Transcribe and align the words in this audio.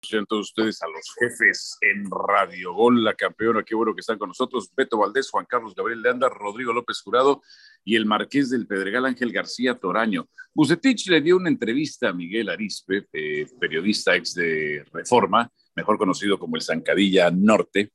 Todos 0.00 0.50
ustedes 0.50 0.80
a 0.80 0.86
los 0.86 1.12
jefes 1.18 1.76
en 1.80 2.08
Radio 2.08 2.72
Gol, 2.72 3.02
la 3.02 3.14
campeona. 3.14 3.64
Qué 3.64 3.74
bueno 3.74 3.94
que 3.94 4.00
están 4.00 4.16
con 4.16 4.28
nosotros. 4.28 4.70
Beto 4.74 4.96
Valdés, 4.96 5.28
Juan 5.28 5.44
Carlos 5.44 5.74
Gabriel 5.74 6.00
Leanda, 6.00 6.28
Rodrigo 6.28 6.72
López 6.72 7.00
Jurado 7.02 7.42
y 7.84 7.96
el 7.96 8.06
marqués 8.06 8.48
del 8.48 8.66
Pedregal 8.66 9.06
Ángel 9.06 9.32
García 9.32 9.74
Toraño. 9.74 10.28
Bucetich 10.54 11.08
le 11.08 11.20
dio 11.20 11.36
una 11.36 11.48
entrevista 11.48 12.10
a 12.10 12.12
Miguel 12.12 12.48
Arispe, 12.48 13.08
eh, 13.12 13.46
periodista 13.60 14.14
ex 14.14 14.34
de 14.34 14.84
Reforma, 14.92 15.50
mejor 15.74 15.98
conocido 15.98 16.38
como 16.38 16.54
el 16.54 16.62
Zancadilla 16.62 17.30
Norte, 17.32 17.92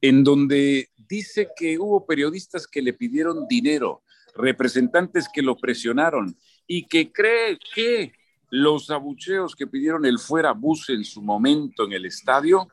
en 0.00 0.24
donde 0.24 0.90
dice 0.96 1.50
que 1.56 1.78
hubo 1.78 2.04
periodistas 2.04 2.66
que 2.66 2.82
le 2.82 2.94
pidieron 2.94 3.46
dinero, 3.48 4.02
representantes 4.34 5.28
que 5.32 5.40
lo 5.40 5.56
presionaron 5.56 6.36
y 6.66 6.86
que 6.86 7.12
cree 7.12 7.58
que 7.74 8.12
los 8.50 8.90
abucheos 8.90 9.54
que 9.54 9.66
pidieron 9.66 10.04
el 10.04 10.18
fuera 10.18 10.52
bus 10.52 10.90
en 10.90 11.04
su 11.04 11.22
momento 11.22 11.84
en 11.84 11.92
el 11.92 12.06
estadio 12.06 12.68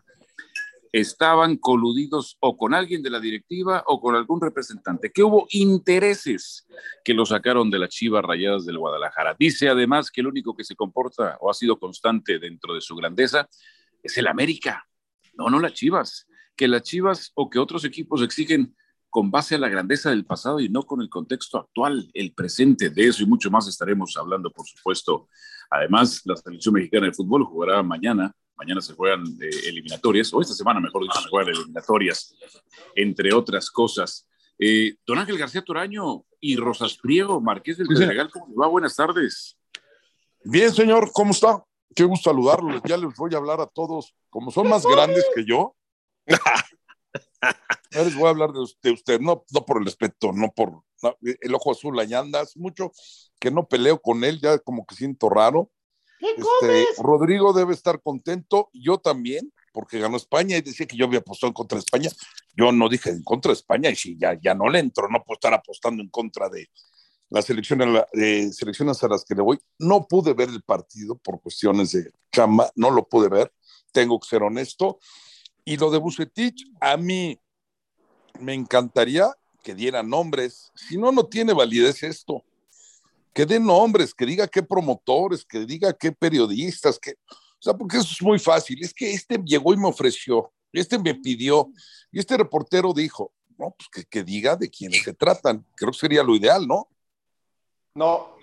estaban 0.91 1.55
coludidos 1.55 2.37
o 2.41 2.57
con 2.57 2.73
alguien 2.73 3.01
de 3.01 3.09
la 3.09 3.19
directiva 3.19 3.83
o 3.87 4.01
con 4.01 4.15
algún 4.15 4.41
representante, 4.41 5.11
que 5.11 5.23
hubo 5.23 5.47
intereses 5.51 6.67
que 7.03 7.13
lo 7.13 7.25
sacaron 7.25 7.71
de 7.71 7.79
las 7.79 7.89
chivas 7.89 8.23
rayadas 8.23 8.65
del 8.65 8.77
Guadalajara. 8.77 9.35
Dice 9.39 9.69
además 9.69 10.11
que 10.11 10.21
el 10.21 10.27
único 10.27 10.55
que 10.55 10.65
se 10.65 10.75
comporta 10.75 11.37
o 11.39 11.49
ha 11.49 11.53
sido 11.53 11.79
constante 11.79 12.39
dentro 12.39 12.73
de 12.73 12.81
su 12.81 12.95
grandeza 12.95 13.47
es 14.03 14.17
el 14.17 14.27
América, 14.27 14.85
no, 15.35 15.49
no 15.49 15.59
las 15.59 15.73
chivas, 15.73 16.27
que 16.55 16.67
las 16.67 16.83
chivas 16.83 17.31
o 17.35 17.49
que 17.49 17.59
otros 17.59 17.85
equipos 17.85 18.21
exigen 18.21 18.75
con 19.11 19.29
base 19.29 19.55
a 19.55 19.59
la 19.59 19.67
grandeza 19.67 20.09
del 20.09 20.25
pasado 20.25 20.61
y 20.61 20.69
no 20.69 20.83
con 20.83 21.01
el 21.01 21.09
contexto 21.09 21.59
actual, 21.59 22.09
el 22.13 22.33
presente. 22.33 22.89
De 22.89 23.07
eso 23.07 23.21
y 23.21 23.25
mucho 23.25 23.51
más 23.51 23.67
estaremos 23.67 24.15
hablando, 24.15 24.49
por 24.49 24.65
supuesto. 24.65 25.27
Además, 25.69 26.21
la 26.23 26.37
selección 26.37 26.75
mexicana 26.75 27.07
de 27.07 27.13
fútbol 27.13 27.43
jugará 27.43 27.83
mañana. 27.83 28.33
Mañana 28.55 28.79
se 28.79 28.93
juegan 28.93 29.25
eh, 29.41 29.49
eliminatorias, 29.67 30.33
o 30.33 30.39
esta 30.39 30.53
semana, 30.53 30.79
mejor 30.79 31.03
dicho, 31.03 31.19
se 31.21 31.29
juegan 31.29 31.53
eliminatorias, 31.53 32.33
entre 32.95 33.33
otras 33.33 33.69
cosas. 33.69 34.27
Eh, 34.57 34.95
don 35.05 35.17
Ángel 35.17 35.37
García 35.37 35.61
Toraño 35.61 36.23
y 36.39 36.55
Rosas 36.55 36.95
Priego, 36.95 37.41
Marqués 37.41 37.77
del 37.77 37.87
Pedregal, 37.87 38.29
¿cómo 38.31 38.55
va? 38.55 38.67
Buenas 38.67 38.95
tardes. 38.95 39.57
Bien, 40.45 40.71
señor, 40.71 41.11
¿cómo 41.11 41.31
está? 41.31 41.61
Qué 41.93 42.05
gusto 42.05 42.29
saludarlos. 42.29 42.81
Ya 42.85 42.95
les 42.95 43.13
voy 43.15 43.33
a 43.33 43.37
hablar 43.37 43.59
a 43.59 43.67
todos, 43.67 44.15
como 44.29 44.51
son 44.51 44.69
más 44.69 44.85
grandes 44.85 45.25
que 45.35 45.43
yo. 45.43 45.75
Ya 47.91 48.03
les 48.03 48.15
voy 48.15 48.27
a 48.27 48.29
hablar 48.29 48.51
de 48.53 48.91
usted, 48.91 49.19
no, 49.19 49.43
no 49.51 49.65
por 49.65 49.79
el 49.79 49.85
respeto, 49.85 50.31
no 50.31 50.53
por 50.53 50.81
el 51.21 51.55
ojo 51.55 51.71
azul, 51.71 51.99
allá 51.99 52.19
anda, 52.19 52.39
hace 52.39 52.57
mucho 52.57 52.93
que 53.37 53.51
no 53.51 53.67
peleo 53.67 54.01
con 54.01 54.23
él, 54.23 54.39
ya 54.39 54.59
como 54.59 54.85
que 54.85 54.95
siento 54.95 55.29
raro. 55.29 55.69
Este, 56.21 56.85
Rodrigo 57.01 57.51
debe 57.51 57.73
estar 57.73 58.01
contento, 58.01 58.69
yo 58.73 58.99
también, 58.99 59.51
porque 59.73 59.99
ganó 59.99 60.17
España 60.17 60.55
y 60.55 60.61
decía 60.61 60.85
que 60.85 60.95
yo 60.95 61.05
había 61.05 61.19
apostado 61.19 61.49
en 61.49 61.53
contra 61.53 61.77
de 61.77 61.79
España. 61.79 62.09
Yo 62.55 62.71
no 62.71 62.87
dije 62.87 63.09
en 63.09 63.23
contra 63.23 63.49
de 63.49 63.55
España 63.55 63.89
y 63.89 63.95
si 63.95 64.17
ya, 64.17 64.39
ya 64.39 64.53
no 64.53 64.69
le 64.69 64.79
entro, 64.79 65.09
no 65.09 65.23
puedo 65.23 65.35
estar 65.35 65.53
apostando 65.53 66.03
en 66.03 66.09
contra 66.09 66.47
de 66.47 66.69
las 67.29 67.45
selecciones, 67.45 68.03
selecciones 68.55 69.03
a 69.03 69.07
las 69.07 69.25
que 69.25 69.35
le 69.35 69.41
voy. 69.41 69.59
No 69.79 70.05
pude 70.07 70.33
ver 70.33 70.49
el 70.49 70.61
partido 70.61 71.17
por 71.17 71.41
cuestiones 71.41 71.91
de 71.93 72.11
chamba, 72.31 72.71
no 72.75 72.91
lo 72.91 73.07
pude 73.07 73.29
ver, 73.29 73.51
tengo 73.91 74.19
que 74.19 74.27
ser 74.27 74.43
honesto. 74.43 74.99
Y 75.63 75.77
lo 75.77 75.91
de 75.91 75.97
Bucetich, 75.97 76.65
a 76.79 76.97
mí 76.97 77.39
me 78.39 78.53
encantaría 78.53 79.31
que 79.63 79.75
diera 79.75 80.01
nombres. 80.01 80.71
Si 80.75 80.97
no, 80.97 81.11
no 81.11 81.25
tiene 81.25 81.53
validez 81.53 82.03
esto. 82.03 82.43
Que 83.33 83.45
dé 83.45 83.59
nombres, 83.59 84.13
que 84.13 84.25
diga 84.25 84.47
qué 84.47 84.63
promotores, 84.63 85.45
que 85.45 85.65
diga 85.65 85.93
qué 85.93 86.11
periodistas, 86.11 86.99
que... 86.99 87.11
O 87.11 87.63
sea, 87.63 87.73
porque 87.73 87.97
eso 87.97 88.09
es 88.11 88.21
muy 88.21 88.39
fácil. 88.39 88.83
Es 88.83 88.93
que 88.93 89.13
este 89.13 89.37
llegó 89.45 89.73
y 89.73 89.77
me 89.77 89.87
ofreció, 89.87 90.51
este 90.73 90.97
me 90.97 91.13
pidió, 91.13 91.71
y 92.11 92.19
este 92.19 92.35
reportero 92.35 92.91
dijo, 92.91 93.31
no, 93.57 93.75
pues 93.77 93.87
que, 93.93 94.03
que 94.05 94.23
diga 94.23 94.55
de 94.55 94.69
quiénes 94.69 95.03
se 95.03 95.13
tratan. 95.13 95.63
Creo 95.75 95.91
que 95.91 95.97
sería 95.99 96.23
lo 96.23 96.35
ideal, 96.35 96.67
¿no? 96.67 96.89
No, 97.93 98.35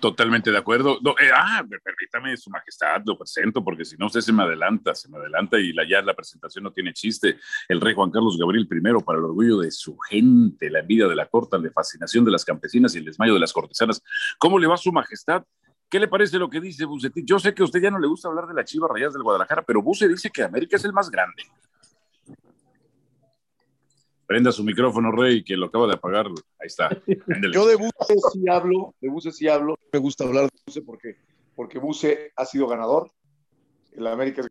Totalmente 0.00 0.50
de 0.50 0.58
acuerdo. 0.58 0.98
eh, 1.20 1.30
ah, 1.34 1.64
permítame, 1.82 2.36
Su 2.36 2.50
Majestad, 2.50 3.02
lo 3.06 3.16
presento, 3.16 3.64
porque 3.64 3.84
si 3.84 3.96
no, 3.96 4.06
usted 4.06 4.20
se 4.20 4.32
me 4.32 4.42
adelanta, 4.42 4.94
se 4.94 5.08
me 5.08 5.18
adelanta 5.18 5.58
y 5.58 5.72
la, 5.72 5.88
ya 5.88 6.02
la 6.02 6.14
presentación 6.14 6.64
no 6.64 6.72
tiene 6.72 6.92
chiste. 6.92 7.38
El 7.68 7.80
rey 7.80 7.94
Juan 7.94 8.10
Carlos 8.10 8.36
Gabriel 8.38 8.68
I, 8.70 9.04
para 9.04 9.18
el 9.18 9.24
orgullo 9.24 9.58
de 9.58 9.70
su 9.70 9.96
gente, 9.98 10.70
la 10.70 10.80
envidia 10.80 11.06
de 11.06 11.14
la 11.14 11.26
corte, 11.26 11.58
la 11.58 11.70
fascinación 11.70 12.24
de 12.24 12.30
las 12.30 12.44
campesinas 12.44 12.94
y 12.94 12.98
el 12.98 13.04
desmayo 13.04 13.34
de 13.34 13.40
las 13.40 13.52
cortesanas. 13.52 14.02
¿Cómo 14.38 14.58
le 14.58 14.66
va 14.66 14.76
Su 14.76 14.92
Majestad? 14.92 15.44
¿Qué 15.88 16.00
le 16.00 16.08
parece 16.08 16.38
lo 16.38 16.50
que 16.50 16.60
dice 16.60 16.84
Bucetti? 16.84 17.22
Yo 17.24 17.38
sé 17.38 17.54
que 17.54 17.62
a 17.62 17.64
usted 17.64 17.80
ya 17.80 17.90
no 17.90 18.00
le 18.00 18.08
gusta 18.08 18.28
hablar 18.28 18.46
de 18.46 18.54
la 18.54 18.64
Chiva 18.64 18.88
Rayas 18.90 19.12
del 19.12 19.22
Guadalajara, 19.22 19.62
pero 19.62 19.82
Buce 19.82 20.08
dice 20.08 20.30
que 20.30 20.42
América 20.42 20.76
es 20.76 20.84
el 20.84 20.92
más 20.92 21.10
grande. 21.10 21.44
Prenda 24.26 24.50
su 24.50 24.64
micrófono, 24.64 25.12
Rey, 25.12 25.44
que 25.44 25.56
lo 25.56 25.66
acaba 25.66 25.86
de 25.86 25.94
apagar. 25.94 26.26
Ahí 26.26 26.66
está. 26.66 26.90
Yo 27.52 27.66
de 27.66 27.76
Buse 27.76 28.14
sí 28.32 28.48
hablo, 28.50 28.94
de 29.00 29.08
Buse 29.08 29.30
sí 29.30 29.48
hablo. 29.48 29.78
Me 29.92 30.00
gusta 30.00 30.24
hablar 30.24 30.44
de 30.44 30.50
Buse 30.66 30.82
porque, 30.82 31.16
porque 31.54 31.78
Buse 31.78 32.32
ha 32.34 32.44
sido 32.44 32.66
ganador. 32.66 33.12
El 33.92 34.06
América 34.06 34.42
es... 34.42 34.48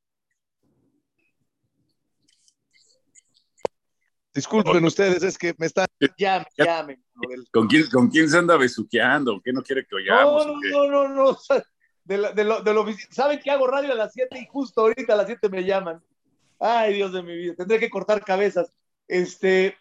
Disculpen 4.34 4.84
ustedes, 4.84 5.24
es 5.24 5.38
que 5.38 5.54
me 5.58 5.66
están. 5.66 5.88
Llamen, 6.18 6.48
llamen. 6.58 7.06
¿Con 7.52 7.68
quién, 7.68 7.88
¿Con 7.90 8.10
quién 8.10 8.30
se 8.30 8.38
anda 8.38 8.58
besuqueando? 8.58 9.42
¿Qué 9.44 9.54
no 9.54 9.62
quiere 9.62 9.86
que 9.86 9.96
oigamos? 9.96 10.46
No, 10.46 10.54
no, 10.54 10.88
no, 10.88 11.08
no, 11.08 11.32
no. 11.32 11.38
De, 12.04 12.18
lo, 12.18 12.34
de, 12.34 12.44
lo, 12.44 12.62
de 12.62 12.74
lo, 12.74 12.86
¿Saben 13.10 13.40
que 13.40 13.52
hago 13.52 13.68
radio 13.68 13.92
a 13.92 13.96
las 13.96 14.14
7 14.14 14.40
y 14.40 14.46
justo 14.46 14.82
ahorita 14.82 15.14
a 15.14 15.18
las 15.18 15.28
7 15.28 15.50
me 15.50 15.64
llaman? 15.64 16.02
Ay, 16.60 16.94
Dios 16.94 17.12
de 17.12 17.24
mi 17.24 17.36
vida. 17.36 17.56
Tendré 17.56 17.80
que 17.80 17.90
cortar 17.90 18.24
cabezas. 18.24 18.72
Este, 19.08 19.78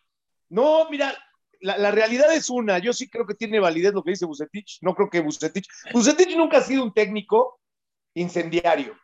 no, 0.51 0.89
mira, 0.91 1.15
la, 1.61 1.79
la, 1.79 1.91
realidad 1.91 2.33
es 2.35 2.51
una. 2.51 2.79
Yo 2.79 2.93
sí 2.93 3.09
creo 3.09 3.27
que 3.27 3.35
tiene 3.35 3.61
validez 3.61 3.95
lo 3.95 4.03
que 4.03 4.11
dice 4.11 4.27
Bucetich. 4.27 4.79
No 4.83 4.95
creo 4.95 5.11
que 5.11 5.21
Bucetich. 5.21 5.67
Bucetich 5.93 6.37
nunca 6.37 6.59
ha 6.59 6.63
sido 6.63 6.83
un 6.83 6.93
técnico 6.93 7.61
incendiario. 8.15 8.97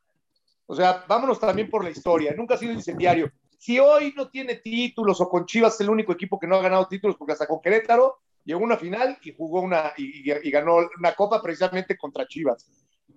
O 0.66 0.76
sea, 0.76 1.04
vámonos 1.08 1.40
también 1.40 1.68
por 1.68 1.82
la 1.82 1.90
historia. 1.90 2.32
Nunca 2.36 2.54
ha 2.54 2.58
sido 2.58 2.72
incendiario. 2.72 3.32
Si 3.58 3.78
hoy 3.78 4.14
no 4.16 4.30
tiene 4.30 4.54
títulos 4.54 5.20
o 5.20 5.28
con 5.28 5.44
Chivas 5.44 5.74
es 5.74 5.80
el 5.80 5.90
único 5.90 6.12
equipo 6.12 6.38
que 6.38 6.46
no 6.46 6.56
ha 6.56 6.62
ganado 6.62 6.86
títulos 6.86 7.16
porque 7.16 7.32
hasta 7.32 7.46
con 7.46 7.60
Querétaro 7.60 8.20
llegó 8.44 8.60
a 8.60 8.64
una 8.64 8.76
final 8.76 9.18
y 9.22 9.34
jugó 9.36 9.60
una 9.60 9.92
y, 9.96 10.50
ganó 10.50 10.76
una 10.98 11.12
copa 11.14 11.42
precisamente 11.42 11.98
contra 11.98 12.26
Chivas. 12.26 12.66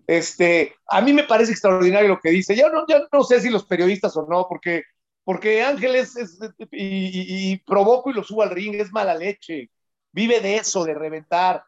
Este, 0.08 0.76
a 0.88 1.00
mí 1.02 1.14
me 1.14 1.24
parece 1.24 1.52
extraordinario 1.52 2.10
lo 2.10 2.20
que 2.20 2.32
dice. 2.32 2.56
Yo 2.56 2.70
no, 2.70 2.86
yo 2.88 3.08
no 3.12 3.24
sé 3.24 3.40
si 3.40 3.50
los 3.50 3.66
periodistas 3.66 4.18
o 4.18 4.26
no, 4.28 4.48
porque 4.50 4.84
porque 5.24 5.64
Ángel 5.64 5.96
es, 5.96 6.16
es 6.16 6.38
y, 6.72 6.86
y, 6.86 7.52
y, 7.52 7.58
provoco 7.60 8.10
y 8.10 8.14
lo 8.14 8.24
subo 8.24 8.44
al 8.44 8.50
ring, 8.50 8.76
es 8.76 8.92
mala 8.92 9.16
leche. 9.16 9.70
Vive 10.12 10.40
de 10.42 10.58
eso, 10.58 10.84
de 10.84 10.94
reventar. 10.94 11.64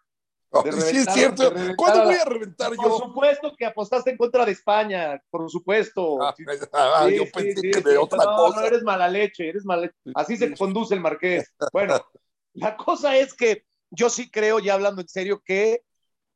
De 0.52 0.72
reventar 0.72 0.90
sí, 0.90 0.98
es 0.98 1.14
cierto. 1.14 1.54
¿Cuándo 1.78 2.04
voy 2.04 2.16
a 2.16 2.26
reventar 2.26 2.76
por 2.76 2.86
yo? 2.86 2.98
Por 2.98 3.08
supuesto 3.08 3.56
que 3.58 3.66
apostaste 3.66 4.12
en 4.12 4.18
contra 4.18 4.46
de 4.46 4.52
España, 4.52 5.22
por 5.30 5.50
supuesto. 5.50 6.22
Ah, 6.22 6.36
ah, 6.74 7.06
sí, 7.08 7.16
yo 7.16 7.24
pensé 7.32 7.62
sí, 7.62 7.72
que 7.72 7.82
de 7.82 7.98
otra 7.98 8.24
no, 8.24 8.36
cosa. 8.36 8.62
No, 8.62 8.68
eres 8.68 8.84
mala 8.84 9.08
leche, 9.08 9.50
eres 9.50 9.66
mala 9.66 9.84
leche. 9.84 9.96
Así 10.14 10.36
se 10.38 10.54
conduce 10.56 10.94
el 10.94 11.02
marqués. 11.02 11.54
Bueno, 11.72 12.06
la 12.54 12.76
cosa 12.76 13.16
es 13.16 13.34
que 13.34 13.66
yo 13.90 14.10
sí 14.10 14.30
creo, 14.30 14.60
ya 14.60 14.74
hablando 14.74 15.02
en 15.02 15.08
serio, 15.08 15.42
que 15.46 15.82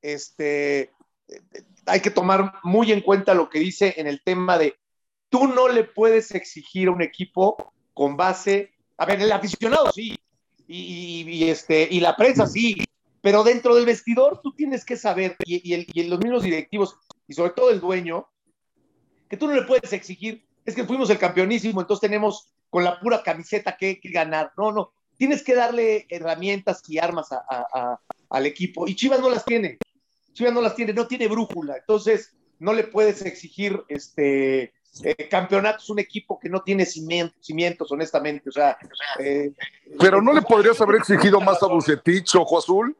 este, 0.01 0.93
hay 1.85 1.99
que 1.99 2.11
tomar 2.11 2.53
muy 2.63 2.91
en 2.91 3.01
cuenta 3.01 3.33
lo 3.33 3.49
que 3.49 3.59
dice 3.59 3.95
en 3.97 4.07
el 4.07 4.23
tema 4.23 4.57
de 4.57 4.78
tú 5.29 5.47
no 5.47 5.67
le 5.67 5.83
puedes 5.83 6.33
exigir 6.33 6.87
a 6.87 6.91
un 6.91 7.01
equipo 7.01 7.73
con 7.93 8.17
base, 8.17 8.73
a 8.97 9.05
ver, 9.05 9.21
el 9.21 9.31
aficionado 9.31 9.91
sí, 9.91 10.17
y, 10.67 11.49
este, 11.49 11.87
y 11.89 11.99
la 11.99 12.15
prensa 12.15 12.45
sí, 12.45 12.83
pero 13.21 13.43
dentro 13.43 13.75
del 13.75 13.85
vestidor 13.85 14.41
tú 14.41 14.53
tienes 14.53 14.85
que 14.85 14.97
saber, 14.97 15.35
y, 15.45 15.73
el, 15.73 15.87
y, 15.93 16.03
los 16.03 16.19
mismos 16.19 16.43
directivos, 16.43 16.97
y 17.27 17.33
sobre 17.33 17.51
todo 17.51 17.71
el 17.71 17.79
dueño, 17.79 18.27
que 19.29 19.37
tú 19.37 19.47
no 19.47 19.53
le 19.53 19.63
puedes 19.63 19.93
exigir, 19.93 20.45
es 20.65 20.75
que 20.75 20.85
fuimos 20.85 21.09
el 21.09 21.17
campeonísimo, 21.17 21.81
entonces 21.81 22.01
tenemos 22.09 22.51
con 22.69 22.83
la 22.83 22.99
pura 22.99 23.23
camiseta 23.23 23.75
que, 23.77 23.99
que 23.99 24.09
ganar. 24.09 24.51
No, 24.57 24.71
no, 24.71 24.91
tienes 25.17 25.43
que 25.43 25.55
darle 25.55 26.05
herramientas 26.09 26.83
y 26.87 26.99
armas 26.99 27.31
a, 27.31 27.99
al 28.29 28.45
equipo, 28.45 28.87
y 28.87 28.95
Chivas 28.95 29.19
no 29.19 29.29
las 29.29 29.43
tiene, 29.45 29.77
Chivas 30.33 30.53
no 30.53 30.61
las 30.61 30.75
tiene, 30.75 30.93
no 30.93 31.07
tiene 31.07 31.27
brújula, 31.27 31.77
entonces 31.77 32.35
no 32.59 32.73
le 32.73 32.83
puedes 32.83 33.21
exigir 33.23 33.83
este 33.87 34.73
eh, 35.03 35.27
campeonato 35.29 35.77
es 35.77 35.89
un 35.89 35.99
equipo 35.99 36.39
que 36.39 36.49
no 36.49 36.61
tiene 36.61 36.85
cimientos, 36.85 37.37
cimientos 37.45 37.91
honestamente. 37.91 38.49
O 38.49 38.51
sea, 38.51 38.77
eh, 39.19 39.51
Pero 39.99 40.21
no 40.21 40.33
le 40.33 40.41
podrías 40.41 40.79
haber 40.81 40.97
exigido 40.97 41.39
más 41.39 41.61
a 41.63 41.67
Bucetich, 41.67 42.35
Ojo 42.35 42.57
Azul. 42.57 42.95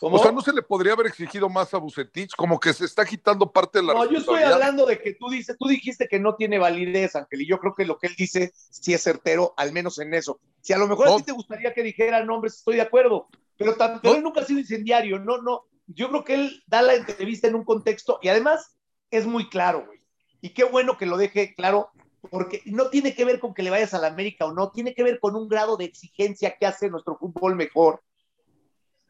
¿Cómo? 0.00 0.16
O 0.16 0.22
sea, 0.22 0.30
¿no 0.30 0.40
se 0.40 0.52
le 0.52 0.62
podría 0.62 0.92
haber 0.92 1.06
exigido 1.06 1.48
más 1.48 1.74
a 1.74 1.78
Bucetich? 1.78 2.34
Como 2.36 2.60
que 2.60 2.72
se 2.72 2.84
está 2.84 3.04
quitando 3.04 3.50
parte 3.50 3.80
de 3.80 3.86
la 3.86 3.94
No, 3.94 4.08
yo 4.08 4.18
estoy 4.18 4.42
hablando 4.42 4.86
de 4.86 5.00
que 5.00 5.14
tú 5.14 5.28
dices, 5.28 5.56
tú 5.58 5.66
dijiste 5.66 6.06
que 6.06 6.20
no 6.20 6.36
tiene 6.36 6.58
validez, 6.58 7.16
Ángel, 7.16 7.42
y 7.42 7.48
yo 7.48 7.58
creo 7.58 7.74
que 7.74 7.84
lo 7.84 7.98
que 7.98 8.06
él 8.06 8.14
dice 8.16 8.52
sí 8.54 8.94
es 8.94 9.02
certero, 9.02 9.54
al 9.56 9.72
menos 9.72 9.98
en 9.98 10.14
eso. 10.14 10.38
Si 10.60 10.72
a 10.72 10.78
lo 10.78 10.86
mejor 10.86 11.08
no. 11.08 11.14
a 11.14 11.16
ti 11.16 11.24
te 11.24 11.32
gustaría 11.32 11.74
que 11.74 11.82
dijera 11.82 12.24
nombres, 12.24 12.58
estoy 12.58 12.76
de 12.76 12.82
acuerdo, 12.82 13.26
pero, 13.56 13.74
tan, 13.74 14.00
pero 14.00 14.12
¿No? 14.12 14.18
él 14.18 14.22
nunca 14.22 14.42
ha 14.42 14.44
sido 14.44 14.60
incendiario, 14.60 15.18
no, 15.18 15.42
no. 15.42 15.64
Yo 15.88 16.10
creo 16.10 16.22
que 16.22 16.34
él 16.34 16.62
da 16.68 16.80
la 16.82 16.94
entrevista 16.94 17.48
en 17.48 17.56
un 17.56 17.64
contexto 17.64 18.20
y 18.22 18.28
además 18.28 18.76
es 19.10 19.26
muy 19.26 19.48
claro, 19.48 19.84
güey 19.84 19.97
y 20.40 20.50
qué 20.50 20.64
bueno 20.64 20.96
que 20.96 21.06
lo 21.06 21.16
deje 21.16 21.54
claro, 21.54 21.90
porque 22.30 22.62
no 22.66 22.90
tiene 22.90 23.14
que 23.14 23.24
ver 23.24 23.40
con 23.40 23.54
que 23.54 23.62
le 23.62 23.70
vayas 23.70 23.94
a 23.94 23.98
la 23.98 24.08
América 24.08 24.46
o 24.46 24.52
no, 24.52 24.70
tiene 24.70 24.94
que 24.94 25.02
ver 25.02 25.20
con 25.20 25.36
un 25.36 25.48
grado 25.48 25.76
de 25.76 25.84
exigencia 25.84 26.56
que 26.58 26.66
hace 26.66 26.90
nuestro 26.90 27.16
fútbol 27.16 27.54
mejor. 27.54 28.02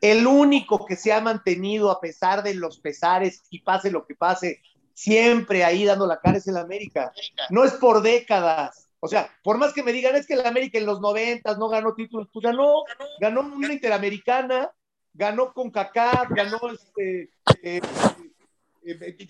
El 0.00 0.26
único 0.26 0.86
que 0.86 0.96
se 0.96 1.12
ha 1.12 1.20
mantenido 1.20 1.90
a 1.90 2.00
pesar 2.00 2.42
de 2.42 2.54
los 2.54 2.78
pesares 2.78 3.42
y 3.50 3.60
pase 3.60 3.90
lo 3.90 4.06
que 4.06 4.14
pase, 4.14 4.62
siempre 4.94 5.64
ahí 5.64 5.84
dando 5.84 6.06
la 6.06 6.20
cara 6.20 6.38
es 6.38 6.46
el 6.46 6.56
América. 6.56 7.12
No 7.50 7.64
es 7.64 7.72
por 7.72 8.02
décadas. 8.02 8.88
O 9.00 9.08
sea, 9.08 9.30
por 9.42 9.58
más 9.58 9.72
que 9.72 9.82
me 9.82 9.92
digan, 9.92 10.16
es 10.16 10.26
que 10.26 10.34
el 10.34 10.46
América 10.46 10.78
en 10.78 10.86
los 10.86 11.00
noventas 11.00 11.56
no 11.58 11.68
ganó 11.68 11.94
títulos, 11.94 12.28
pues 12.32 12.42
ganó, 12.42 12.84
ganó 13.20 13.42
una 13.42 13.72
interamericana, 13.72 14.72
ganó 15.14 15.52
con 15.52 15.70
Kaká, 15.70 16.26
ganó 16.30 16.58
este, 16.72 17.30
eh, 17.62 17.80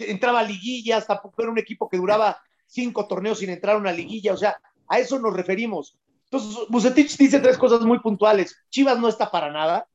entraba 0.01 0.41
a 0.41 0.45
liguillas, 0.45 1.07
tampoco 1.07 1.43
era 1.43 1.51
un 1.51 1.59
equipo 1.59 1.89
que 1.89 1.97
duraba 1.97 2.39
cinco 2.67 3.07
torneos 3.07 3.39
sin 3.39 3.51
entrar 3.51 3.77
a 3.77 3.79
una 3.79 3.93
liguilla, 3.93 4.35
o 4.35 4.37
sea, 4.37 4.61
a 4.89 4.99
eso 4.99 5.19
nos 5.19 5.35
referimos. 5.35 5.97
Entonces, 6.31 6.69
Bucetich 6.69 7.17
dice 7.17 7.41
tres 7.41 7.57
cosas 7.57 7.81
muy 7.81 8.01
puntuales. 8.01 8.57
Chivas 8.69 8.99
no 8.99 9.09
está 9.09 9.31
para 9.31 9.51
nada. 9.51 9.89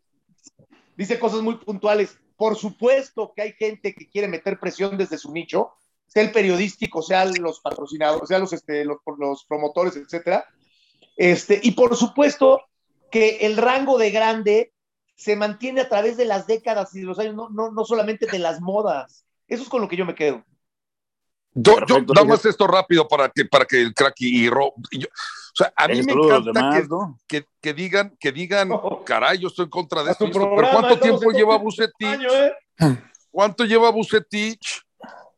Dice 0.98 1.20
cosas 1.20 1.42
muy 1.42 1.58
puntuales. 1.58 2.18
Por 2.36 2.56
supuesto 2.56 3.34
que 3.36 3.44
hay 3.44 3.54
gente 3.54 3.94
que 3.94 4.10
quiere 4.10 4.28
meter 4.28 4.60
presión 4.60 4.98
desde 4.98 5.20
su 5.20 5.32
nicho, 5.32 5.74
sea 6.08 6.24
el 6.24 6.32
periodístico, 6.32 7.02
sea 7.02 7.26
los 7.26 7.60
patrocinadores, 7.60 8.28
sea 8.28 8.40
los, 8.40 8.52
este, 8.52 8.84
los, 8.84 8.98
los 9.18 9.46
promotores, 9.46 9.96
etcétera. 9.96 10.46
Este, 11.16 11.60
y 11.62 11.72
por 11.72 11.96
supuesto 11.96 12.62
que 13.12 13.38
el 13.42 13.58
rango 13.58 14.00
de 14.00 14.10
grande 14.10 14.74
se 15.16 15.36
mantiene 15.36 15.82
a 15.82 15.90
través 15.90 16.18
de 16.18 16.26
las 16.26 16.48
décadas 16.48 16.96
y 16.96 17.02
de 17.02 17.06
los 17.06 17.20
años, 17.20 17.36
no, 17.36 17.50
no, 17.50 17.72
no 17.72 17.86
solamente 17.86 18.26
de 18.26 18.40
las 18.40 18.60
modas. 18.60 19.26
Eso 19.48 19.64
es 19.64 19.70
con 19.70 19.82
lo 19.82 19.88
que 19.88 19.98
yo 19.98 20.06
me 20.06 20.16
quedo. 20.16 20.44
Yo, 21.56 21.86
yo 21.86 22.02
damos 22.16 22.44
esto 22.46 22.66
rápido 22.66 23.08
para 23.08 23.30
que, 23.30 23.46
para 23.46 23.66
que 23.66 23.80
el 23.80 23.94
crack 23.94 24.16
y, 24.22 24.50
Ro, 24.50 24.74
o 25.54 25.56
sea, 25.56 25.72
a 25.76 25.88
mí 25.88 26.02
me 26.02 26.14
encanta 26.14 26.82
que, 27.28 27.42
que, 27.42 27.48
que, 27.62 27.74
digan, 27.76 28.18
que 28.20 28.32
digan, 28.32 28.70
caray, 29.06 29.38
yo 29.38 29.50
estoy 29.50 29.66
en 29.66 29.70
contra 29.70 30.04
de 30.04 30.12
esto. 30.12 30.26
pero 30.32 30.50
¿cuánto 30.50 31.00
tiempo 31.00 31.32
lleva 31.32 31.58
Bucetich? 31.58 32.22
¿eh? 32.32 32.54
¿Cuánto 33.30 33.66
lleva 33.66 33.92
Bucetich 33.92 34.82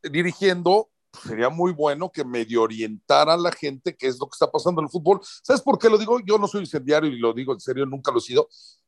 dirigiendo? 0.03 0.89
Sería 1.21 1.49
muy 1.49 1.73
bueno 1.73 2.09
que 2.09 2.23
medio 2.23 2.61
orientara 2.61 3.33
a 3.33 3.37
la 3.37 3.51
gente 3.51 3.95
qué 3.95 4.07
es 4.07 4.19
lo 4.19 4.27
que 4.27 4.35
está 4.35 4.49
pasando 4.49 4.81
en 4.81 4.85
el 4.85 4.91
fútbol. 4.91 5.19
¿Sabes 5.21 5.61
por 5.61 5.77
qué 5.79 5.89
lo 5.89 5.97
digo? 5.97 6.19
Yo 6.19 6.37
no 6.37 6.47
soy 6.47 6.61
incendiario 6.61 7.09
y 7.09 7.19
lo 7.19 7.33
digo 7.33 7.53
en 7.53 7.59
serio, 7.59 7.85
nunca 7.85 8.11
lo 8.11 8.19
he 8.19 8.21
sido. 8.21 8.47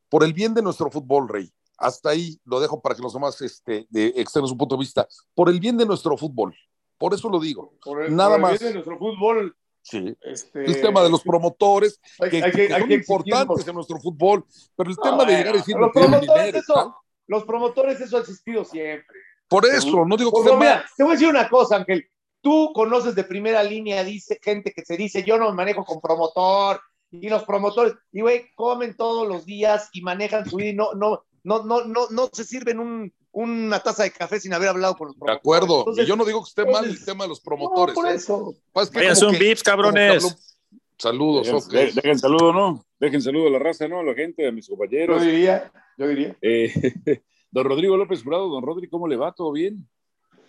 Por 0.10 0.24
el 0.24 0.34
bien 0.34 0.54
de 0.54 0.62
nuestro 0.62 0.90
fútbol, 0.90 1.28
Rey. 1.28 1.52
Hasta 1.78 2.10
ahí 2.10 2.40
lo 2.46 2.60
dejo 2.60 2.82
para 2.82 2.96
que 2.96 3.02
los 3.02 3.14
demás 3.14 3.40
este, 3.42 3.86
de, 3.90 4.08
externen 4.16 4.50
su 4.50 4.58
punto 4.58 4.76
de 4.76 4.80
vista. 4.80 5.08
Por 5.36 5.50
el 5.50 5.60
bien 5.60 5.78
de 5.78 5.86
nuestro 5.86 6.18
fútbol. 6.18 6.56
Por 6.98 7.14
eso 7.14 7.30
lo 7.30 7.40
digo. 7.40 7.74
Por 7.84 8.04
el, 8.04 8.16
Nada 8.16 8.32
por 8.32 8.38
el 8.38 8.42
más. 8.42 8.60
bien 8.60 8.70
de 8.70 8.74
nuestro 8.76 8.98
fútbol. 8.98 9.56
Sí. 9.82 10.16
Este... 10.22 10.66
El 10.66 10.82
tema 10.82 11.04
de 11.04 11.10
los 11.10 11.22
promotores, 11.22 12.02
hay, 12.20 12.30
que, 12.30 12.44
hay 12.44 12.52
que, 12.52 12.68
que 12.68 12.74
son 12.74 12.92
importantes 12.92 13.68
en 13.68 13.76
nuestro 13.76 14.00
fútbol, 14.00 14.46
pero 14.76 14.90
el 14.90 14.98
tema 14.98 15.24
de 15.24 15.38
llegar 15.38 15.56
y 15.56 15.60
decir 15.60 15.78
los 15.78 15.92
promotores, 15.94 16.28
dinero, 16.28 16.58
eso, 16.58 16.96
los 17.28 17.44
promotores, 17.46 18.02
eso 18.02 18.18
ha 18.18 18.20
existido 18.20 18.66
siempre. 18.66 19.16
Por 19.48 19.66
eso, 19.66 20.04
no 20.06 20.18
digo 20.18 20.32
que 20.34 20.50
sea 20.50 20.58
mira, 20.58 20.86
Te 20.98 21.04
voy 21.04 21.12
a 21.12 21.16
decir 21.16 21.30
una 21.30 21.48
cosa, 21.48 21.78
Ángel. 21.78 22.06
Tú 22.42 22.72
conoces 22.74 23.16
de 23.16 23.24
primera 23.24 23.64
línea, 23.64 24.04
dice 24.04 24.40
gente 24.42 24.74
que 24.74 24.84
se 24.84 24.98
dice, 24.98 25.24
yo 25.24 25.38
no 25.38 25.50
me 25.50 25.56
manejo 25.56 25.86
con 25.86 26.02
promotor, 26.02 26.82
y 27.12 27.30
los 27.30 27.44
promotores, 27.44 27.94
y 28.12 28.22
güey, 28.22 28.54
comen 28.56 28.96
todos 28.96 29.28
los 29.28 29.46
días 29.46 29.90
y 29.94 30.02
manejan 30.02 30.50
su 30.50 30.58
vida 30.58 30.70
y 30.70 30.74
no, 30.74 30.94
no, 30.94 31.24
no, 31.48 31.64
no, 31.64 31.86
no, 31.86 32.10
no 32.10 32.30
se 32.34 32.44
sirven 32.44 32.78
un, 32.78 33.14
una 33.32 33.80
taza 33.80 34.04
de 34.04 34.12
café 34.12 34.38
sin 34.38 34.54
haber 34.54 34.68
hablado 34.68 34.98
con 34.98 35.08
los 35.08 35.16
promotores. 35.16 35.36
De 35.36 35.40
acuerdo, 35.40 35.80
Entonces, 35.80 36.04
y 36.04 36.08
yo 36.08 36.18
no 36.18 36.26
digo 36.26 36.44
que 36.44 36.50
esté 36.50 36.66
mal 36.66 36.84
el 36.84 37.06
tema 37.06 37.24
de 37.24 37.30
los 37.30 37.40
promotores. 37.40 37.96
No, 37.96 38.02
por 38.02 38.12
eso. 38.12 38.56
Pues 38.74 38.90
que 38.90 39.16
son 39.16 39.32
VIPs, 39.32 39.64
cabrones. 39.64 40.58
Saludos, 40.98 41.46
dejen, 41.46 41.64
okay. 41.64 41.92
dejen 41.94 42.20
saludo, 42.20 42.52
¿no? 42.52 42.86
Dejen 43.00 43.22
saludo 43.22 43.48
a 43.48 43.52
la 43.52 43.60
raza, 43.60 43.88
¿no? 43.88 44.00
A 44.00 44.04
la 44.04 44.14
gente, 44.14 44.46
a 44.46 44.52
mis 44.52 44.68
compañeros. 44.68 45.22
Yo 45.22 45.26
diría, 45.26 45.72
yo 45.98 46.08
diría. 46.10 46.38
Eh, 46.42 46.74
don 47.52 47.66
Rodrigo 47.66 47.96
López 47.96 48.24
Jurado, 48.24 48.50
don 48.50 48.64
Rodrigo, 48.64 48.92
¿cómo 48.92 49.08
le 49.08 49.16
va? 49.16 49.32
¿Todo 49.32 49.54
bien? 49.54 49.88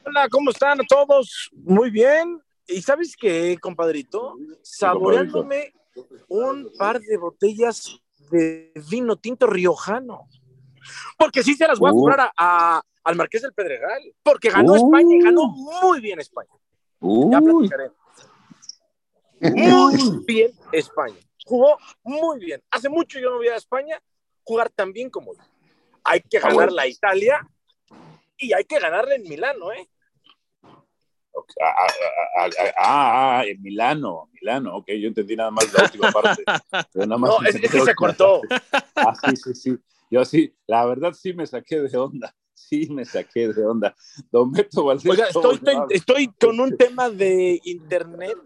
Hola, 0.05 0.29
¿cómo 0.29 0.51
están 0.51 0.79
todos? 0.89 1.49
Muy 1.53 1.91
bien. 1.91 2.41
¿Y 2.67 2.83
sabes 2.83 3.15
qué, 3.17 3.57
compadrito? 3.61 4.35
Saboreándome 4.63 5.73
un 6.27 6.73
par 6.77 7.01
de 7.01 7.17
botellas 7.19 8.01
de 8.33 8.73
vino 8.91 9.15
tinto 9.15 9.47
riojano. 9.47 10.27
Porque 11.17 11.43
sí 11.43 11.55
se 11.55 11.67
las 11.67 11.79
voy 11.79 11.91
a 11.91 11.93
comprar 11.93 12.21
a, 12.21 12.33
a, 12.37 12.83
al 13.05 13.17
Marqués 13.17 13.43
del 13.43 13.53
Pedregal. 13.53 14.03
Porque 14.23 14.51
ganó 14.51 14.73
uh. 14.73 14.77
España 14.77 15.17
y 15.17 15.23
ganó 15.23 15.49
muy 15.49 16.01
bien 16.01 16.21
España. 16.21 16.51
Uh. 17.01 17.31
Ya 17.33 17.41
platicaré. 17.41 17.91
Muy 19.41 20.25
bien 20.27 20.53
España. 20.73 21.17
Jugó 21.45 21.79
muy 22.03 22.39
bien. 22.41 22.63
Hace 22.71 22.89
mucho 22.89 23.19
yo 23.19 23.31
no 23.31 23.39
veía 23.39 23.55
a 23.55 23.59
España 23.59 24.01
jugar 24.43 24.71
tan 24.71 24.93
bien 24.93 25.11
como 25.11 25.35
yo. 25.35 25.43
Hay 26.05 26.21
que 26.21 26.39
ganar 26.39 26.73
la 26.73 26.87
Italia 26.87 27.47
y 28.37 28.53
hay 28.53 28.65
que 28.65 28.79
ganarle 28.79 29.17
en 29.17 29.23
Milano, 29.23 29.73
¿eh? 29.73 29.89
Ah, 31.63 31.87
ah, 32.37 33.39
ah, 33.39 33.43
en 33.47 33.63
Milano, 33.63 34.29
Milano, 34.33 34.77
ok, 34.77 34.89
yo 35.01 35.09
entendí 35.09 35.37
nada 35.37 35.51
más 35.51 35.73
la 35.73 35.85
última 35.85 36.11
parte. 36.11 36.43
Pero 36.93 37.07
nada 37.07 37.19
más 37.19 37.31
no, 37.31 37.47
es, 37.47 37.55
es 37.55 37.71
que 37.71 37.81
se 37.81 37.95
cortó. 37.95 38.43
Ah, 38.97 39.15
sí, 39.15 39.37
sí, 39.37 39.55
sí. 39.55 39.79
Yo 40.11 40.25
sí, 40.25 40.55
la 40.67 40.85
verdad 40.87 41.13
sí 41.13 41.33
me 41.33 41.47
saqué 41.47 41.81
de 41.81 41.97
onda. 41.97 42.35
Sí, 42.55 42.89
me 42.91 43.05
saqué 43.05 43.49
de 43.49 43.65
onda. 43.65 43.95
Don 44.31 44.51
Beto 44.51 44.85
Valdés. 44.85 45.07
Oiga, 45.07 45.27
estoy, 45.27 45.55
estoy, 45.55 45.77
estoy, 45.91 46.29
con 46.41 46.59
un 46.61 46.77
tema 46.77 47.09
de 47.09 47.61
internet 47.65 48.37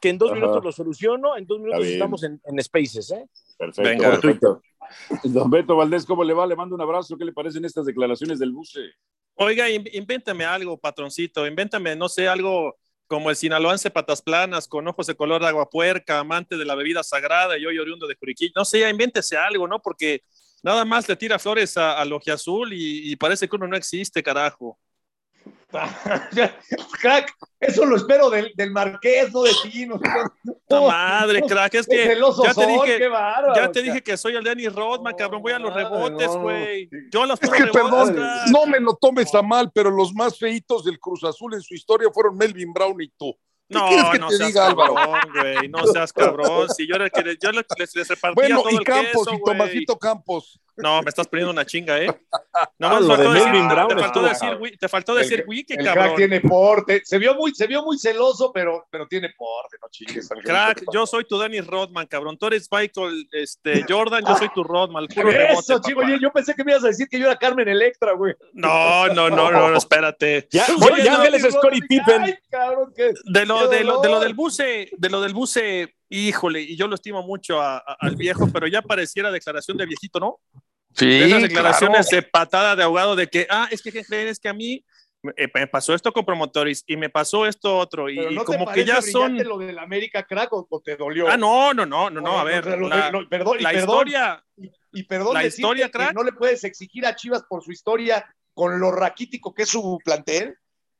que 0.00 0.10
en 0.10 0.18
dos 0.18 0.30
Ajá. 0.30 0.40
minutos 0.40 0.64
lo 0.64 0.72
soluciono. 0.72 1.36
En 1.36 1.46
dos 1.46 1.58
minutos 1.58 1.86
estamos 1.86 2.22
en, 2.22 2.40
en, 2.44 2.62
Spaces, 2.62 3.10
¿eh? 3.10 3.28
Perfecto, 3.58 3.82
Venga, 3.82 4.10
perfecto. 4.12 4.62
Don 5.24 5.50
Beto 5.50 5.76
Valdés, 5.76 6.06
¿cómo 6.06 6.22
le 6.22 6.32
va? 6.32 6.46
Le 6.46 6.54
mando 6.54 6.74
un 6.74 6.80
abrazo. 6.80 7.16
¿Qué 7.16 7.24
le 7.24 7.32
parecen 7.32 7.64
estas 7.64 7.86
declaraciones 7.86 8.38
del 8.38 8.52
buce? 8.52 8.80
Oiga, 9.34 9.68
invéntame 9.68 10.44
algo, 10.44 10.78
patroncito. 10.78 11.46
Invéntame, 11.46 11.96
no 11.96 12.08
sé, 12.08 12.28
algo 12.28 12.76
como 13.06 13.30
el 13.30 13.36
sinaloense 13.36 13.90
patas 13.90 14.22
planas, 14.22 14.66
con 14.66 14.86
ojos 14.88 15.06
de 15.06 15.14
color 15.14 15.42
de 15.42 15.48
agua 15.48 15.68
puerca, 15.70 16.18
amante 16.18 16.56
de 16.56 16.64
la 16.64 16.74
bebida 16.74 17.02
sagrada 17.02 17.56
y 17.58 17.66
hoy 17.66 17.78
oriundo 17.78 18.06
de 18.06 18.16
Curiquí. 18.16 18.50
No 18.54 18.64
sé, 18.64 18.80
ya 18.80 18.90
invéntese 18.90 19.36
algo, 19.36 19.68
¿no? 19.68 19.80
Porque 19.80 20.22
nada 20.62 20.84
más 20.84 21.08
le 21.08 21.16
tira 21.16 21.38
flores 21.38 21.76
a, 21.76 22.00
a 22.00 22.06
Azul 22.32 22.72
y, 22.72 23.12
y, 23.12 23.16
parece 23.16 23.48
que 23.48 23.56
uno 23.56 23.68
no 23.68 23.76
existe, 23.76 24.22
carajo. 24.22 24.78
crack, 27.00 27.34
eso 27.60 27.84
lo 27.84 27.96
espero 27.96 28.30
del, 28.30 28.52
del 28.54 28.70
Marqués, 28.70 29.32
no 29.32 29.42
de 29.42 29.52
ti. 29.62 29.86
No, 29.86 30.00
no, 30.70 30.88
madre, 30.88 31.42
crack, 31.42 31.74
es 31.74 31.86
que 31.86 31.96
ya 32.06 32.54
te, 32.54 32.66
dije, 32.66 33.08
bárbaro, 33.08 33.54
ya 33.54 33.70
te 33.70 33.82
dije 33.82 34.02
que 34.02 34.16
soy 34.16 34.36
el 34.36 34.44
Danny 34.44 34.68
Rodman, 34.68 35.12
no, 35.12 35.16
cabrón, 35.16 35.42
voy 35.42 35.52
a 35.52 35.58
los 35.58 35.74
rebotes, 35.74 36.28
güey. 36.28 36.88
No. 36.90 36.98
Yo 37.10 37.26
los 37.26 37.42
es 37.42 37.50
que, 37.50 37.58
rebotes, 37.58 37.82
perdón, 37.82 38.14
crack. 38.14 38.48
no 38.48 38.66
me 38.66 38.80
lo 38.80 38.94
tomes 38.94 39.34
a 39.34 39.42
mal, 39.42 39.70
pero 39.74 39.90
los 39.90 40.14
más 40.14 40.38
feitos 40.38 40.84
del 40.84 40.98
Cruz 40.98 41.24
Azul 41.24 41.54
en 41.54 41.62
su 41.62 41.74
historia 41.74 42.08
fueron 42.12 42.36
Melvin 42.36 42.72
Brown 42.72 43.00
y 43.02 43.08
tú. 43.08 43.36
¿Qué 43.68 43.74
no, 43.74 44.12
que 44.12 44.18
no 44.18 44.28
te 44.28 44.36
seas 44.36 44.48
diga, 44.48 44.66
cabrón, 44.66 45.20
güey. 45.34 45.68
No 45.68 45.86
seas 45.86 46.12
cabrón. 46.12 46.68
Si 46.70 46.86
yo, 46.86 46.94
era 46.94 47.06
el 47.06 47.10
que, 47.10 47.36
yo 47.42 47.50
les, 47.50 47.64
les 47.94 48.08
repartía 48.08 48.34
bueno, 48.34 48.62
todo 48.62 48.70
y 48.70 48.76
el 48.76 48.84
Campos, 48.84 49.26
queso, 49.26 49.34
y 49.34 49.42
Tomasito 49.42 49.98
Campos. 49.98 50.60
No, 50.76 51.02
me 51.02 51.08
estás 51.08 51.26
poniendo 51.26 51.52
una 51.52 51.64
chinga, 51.64 51.98
¿eh? 51.98 52.06
No, 52.78 52.88
Ah, 52.88 53.00
faltó 53.00 53.32
de 53.32 53.40
decir, 53.40 53.68
Brown 53.68 53.88
te 53.88 53.96
faltó 53.98 54.22
decir, 54.22 54.78
te 54.78 54.88
faltó 54.88 55.14
decir 55.14 55.44
wiki, 55.46 55.74
el 55.74 55.84
cabrón. 55.84 56.04
crack 56.04 56.16
tiene 56.16 56.40
porte. 56.40 57.02
Se 57.04 57.18
vio 57.18 57.34
muy, 57.34 57.54
se 57.54 57.66
vio 57.66 57.82
muy 57.82 57.98
celoso, 57.98 58.52
pero, 58.52 58.86
pero 58.90 59.06
tiene 59.06 59.30
porte, 59.36 59.76
no 59.80 59.88
chingues. 59.90 60.28
Crack, 60.44 60.84
yo 60.92 61.06
soy 61.06 61.24
tu 61.24 61.38
Danny 61.38 61.60
Rodman, 61.60 62.06
cabrón. 62.06 62.36
Tú 62.38 62.46
eres 62.46 62.68
Michael 62.70 63.28
este, 63.32 63.84
Jordan, 63.88 64.24
yo 64.26 64.36
soy 64.36 64.48
tu 64.54 64.62
Rodman. 64.64 65.04
El 65.04 65.08
puro 65.08 65.30
rebote, 65.30 65.52
Eso, 65.60 65.80
chico, 65.80 66.02
yo, 66.06 66.16
yo 66.16 66.30
pensé 66.32 66.54
que 66.54 66.64
me 66.64 66.72
ibas 66.72 66.84
a 66.84 66.88
decir 66.88 67.08
que 67.08 67.18
yo 67.18 67.26
era 67.26 67.36
Carmen 67.36 67.68
Electra, 67.68 68.12
güey. 68.12 68.34
No, 68.52 69.08
no, 69.08 69.30
no, 69.30 69.50
no, 69.50 69.70
no, 69.70 69.76
espérate. 69.76 70.46
Ya, 70.50 70.66
Oye, 70.82 71.04
ya 71.04 71.12
no, 71.12 71.18
Ángeles 71.18 71.54
Scottie 71.54 71.82
Pippen. 71.88 72.22
Ay, 72.22 72.34
cabrón, 72.50 72.92
qué, 72.94 73.12
de 73.24 73.46
lo, 73.46 73.70
qué 73.70 73.76
de, 73.76 73.84
lo, 73.84 74.00
de 74.00 74.08
lo 74.08 74.20
del 74.20 74.34
buce, 74.34 74.90
de 74.96 75.10
lo 75.10 75.20
del 75.20 75.32
buce, 75.34 75.94
híjole, 76.08 76.60
y 76.62 76.76
yo 76.76 76.86
lo 76.86 76.94
estimo 76.94 77.22
mucho 77.22 77.60
a, 77.60 77.78
a, 77.78 77.96
al 78.00 78.16
viejo, 78.16 78.48
pero 78.52 78.66
ya 78.66 78.82
pareciera 78.82 79.30
declaración 79.30 79.76
de 79.76 79.86
viejito, 79.86 80.20
¿no? 80.20 80.38
Sí, 80.96 81.06
De 81.06 81.26
esas 81.26 81.42
declaraciones 81.42 82.08
claro. 82.08 82.22
de 82.24 82.28
patada 82.30 82.76
de 82.76 82.82
ahogado 82.82 83.16
de 83.16 83.26
que, 83.28 83.46
ah, 83.50 83.68
es 83.70 83.82
que 83.82 83.92
¿qué 83.92 84.04
creen? 84.04 84.28
Es 84.28 84.38
que 84.40 84.48
a 84.48 84.54
mí 84.54 84.84
eh, 85.36 85.48
me 85.54 85.66
pasó 85.66 85.92
esto 85.94 86.12
con 86.12 86.24
promotores 86.24 86.84
y 86.86 86.96
me 86.96 87.10
pasó 87.10 87.46
esto 87.46 87.76
otro, 87.76 88.08
y, 88.08 88.16
no 88.16 88.30
y 88.42 88.44
como 88.44 88.66
te 88.66 88.74
que 88.74 88.84
ya 88.84 89.02
son. 89.02 89.36
lo 89.38 89.58
del 89.58 89.78
América 89.78 90.22
crack 90.22 90.52
o, 90.52 90.66
o 90.70 90.80
te 90.80 90.96
dolió. 90.96 91.28
Ah, 91.28 91.36
no, 91.36 91.74
no, 91.74 91.84
no, 91.84 92.08
no, 92.10 92.20
no, 92.20 92.38
a 92.38 92.44
ver. 92.44 92.64
lo- 92.78 92.88
La, 92.88 93.10
lo- 93.10 93.28
perdón, 93.28 93.56
y 93.58 93.62
la 93.62 93.70
perdón, 93.70 93.88
historia, 94.08 94.44
y, 94.56 94.70
y 94.92 95.02
perdón 95.02 95.34
la 95.34 95.44
historia, 95.46 95.86
que 95.86 95.92
crack. 95.92 96.14
no 96.14 96.22
le 96.22 96.32
puedes 96.32 96.64
exigir 96.64 97.04
a 97.06 97.14
Chivas 97.16 97.42
por 97.48 97.62
su 97.62 97.72
historia 97.72 98.24
con 98.54 98.78
lo 98.80 98.90
raquítico 98.92 99.52
que 99.52 99.64
es 99.64 99.68
su 99.68 99.98
plantel. 100.04 100.56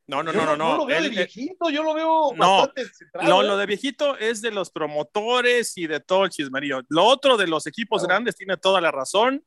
no, 0.08 0.22
no, 0.22 0.32
Yo 0.32 0.40
no, 0.44 0.44
no, 0.44 0.52
Yo 0.52 0.56
no. 0.72 0.76
lo 0.78 0.86
veo 0.86 1.00
de 1.02 1.08
viejito, 1.08 1.70
yo 1.70 1.82
lo 1.82 1.94
veo 1.94 2.32
No, 2.36 2.58
bastante 2.58 2.84
centrado. 2.92 3.28
Lo, 3.28 3.42
¿eh? 3.42 3.46
lo 3.46 3.56
de 3.56 3.66
viejito 3.66 4.16
es 4.18 4.42
de 4.42 4.50
los 4.50 4.70
promotores 4.70 5.78
y 5.78 5.86
de 5.86 6.00
todo 6.00 6.24
el 6.24 6.30
chismerío. 6.30 6.82
Lo 6.88 7.04
otro 7.04 7.36
de 7.36 7.46
los 7.46 7.66
equipos 7.66 8.00
Claro. 8.02 8.08
grandes 8.14 8.36
tiene 8.36 8.56
toda 8.56 8.80
la 8.80 8.90
razón. 8.90 9.42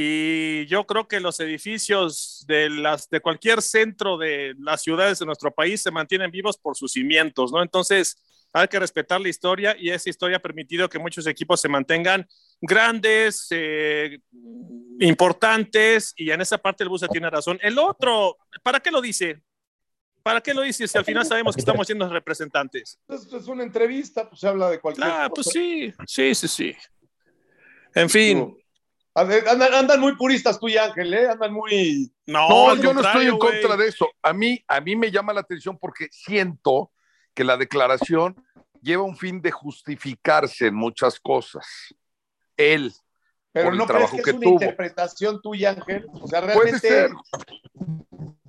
Y 0.00 0.64
yo 0.66 0.86
creo 0.86 1.08
que 1.08 1.18
los 1.18 1.40
edificios 1.40 2.44
de, 2.46 2.70
las, 2.70 3.10
de 3.10 3.18
cualquier 3.18 3.60
centro 3.60 4.16
de 4.16 4.54
las 4.60 4.80
ciudades 4.80 5.18
de 5.18 5.26
nuestro 5.26 5.52
país 5.52 5.82
se 5.82 5.90
mantienen 5.90 6.30
vivos 6.30 6.56
por 6.56 6.76
sus 6.76 6.92
cimientos, 6.92 7.50
¿no? 7.50 7.60
Entonces, 7.60 8.46
hay 8.52 8.68
que 8.68 8.78
respetar 8.78 9.20
la 9.20 9.28
historia 9.28 9.74
y 9.76 9.90
esa 9.90 10.08
historia 10.08 10.36
ha 10.36 10.40
permitido 10.40 10.88
que 10.88 11.00
muchos 11.00 11.26
equipos 11.26 11.60
se 11.60 11.68
mantengan 11.68 12.28
grandes, 12.60 13.48
eh, 13.50 14.20
importantes, 15.00 16.14
y 16.16 16.30
en 16.30 16.42
esa 16.42 16.58
parte 16.58 16.84
el 16.84 16.90
Buce 16.90 17.08
tiene 17.08 17.28
razón. 17.28 17.58
El 17.60 17.76
otro, 17.76 18.36
¿para 18.62 18.78
qué 18.78 18.92
lo 18.92 19.00
dice? 19.00 19.42
¿Para 20.22 20.40
qué 20.40 20.54
lo 20.54 20.62
dice 20.62 20.86
si 20.86 20.96
al 20.96 21.04
final 21.04 21.26
sabemos 21.26 21.56
que 21.56 21.60
estamos 21.60 21.84
siendo 21.88 22.08
representantes? 22.08 23.00
Esto 23.08 23.36
es 23.36 23.48
una 23.48 23.64
entrevista, 23.64 24.28
pues 24.28 24.42
se 24.42 24.46
habla 24.46 24.70
de 24.70 24.78
cualquier 24.78 25.08
Ah, 25.08 25.28
pues 25.28 25.48
sí, 25.48 25.92
sí, 26.06 26.36
sí, 26.36 26.46
sí. 26.46 26.76
En 27.96 28.08
fin. 28.08 28.56
Andan, 29.18 29.74
andan, 29.74 30.00
muy 30.00 30.14
puristas 30.16 30.60
tú 30.60 30.68
y 30.68 30.76
Ángel, 30.76 31.12
¿eh? 31.12 31.28
Andan 31.28 31.52
muy... 31.52 32.12
No, 32.26 32.74
no 32.74 32.74
yo 32.76 32.94
no 32.94 33.00
estoy 33.00 33.26
en 33.26 33.38
contra 33.38 33.76
de 33.76 33.88
eso. 33.88 34.08
A 34.22 34.32
mí, 34.32 34.62
a 34.68 34.80
mí 34.80 34.94
me 34.94 35.10
llama 35.10 35.32
la 35.32 35.40
atención 35.40 35.76
porque 35.78 36.08
siento 36.10 36.92
que 37.34 37.42
la 37.42 37.56
declaración 37.56 38.36
lleva 38.80 39.02
un 39.02 39.16
fin 39.16 39.40
de 39.40 39.50
justificarse 39.50 40.68
en 40.68 40.74
muchas 40.74 41.18
cosas. 41.18 41.66
Él, 42.56 42.92
pero 43.52 43.74
no 43.74 43.82
el 43.82 43.88
trabajo 43.88 44.16
crees 44.18 44.24
que, 44.24 44.30
es 44.30 44.36
una 44.36 44.46
interpretación 44.46 45.40
tuya, 45.42 45.70
Ángel. 45.70 46.06
O 46.12 46.28
sea, 46.28 46.40
realmente... 46.40 46.70
Puede 46.70 46.78
ser. 46.78 47.10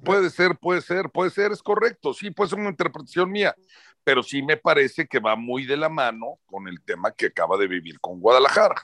Puede 0.03 0.29
ser, 0.29 0.57
puede 0.57 0.81
ser, 0.81 1.09
puede 1.09 1.29
ser, 1.29 1.51
es 1.51 1.61
correcto. 1.61 2.13
Sí, 2.13 2.31
puede 2.31 2.49
ser 2.49 2.59
una 2.59 2.69
interpretación 2.69 3.31
mía. 3.31 3.55
Pero 4.03 4.23
sí 4.23 4.41
me 4.41 4.57
parece 4.57 5.07
que 5.07 5.19
va 5.19 5.35
muy 5.35 5.65
de 5.65 5.77
la 5.77 5.89
mano 5.89 6.39
con 6.45 6.67
el 6.67 6.81
tema 6.83 7.11
que 7.11 7.27
acaba 7.27 7.57
de 7.57 7.67
vivir 7.67 7.99
con 7.99 8.19
Guadalajara. 8.19 8.75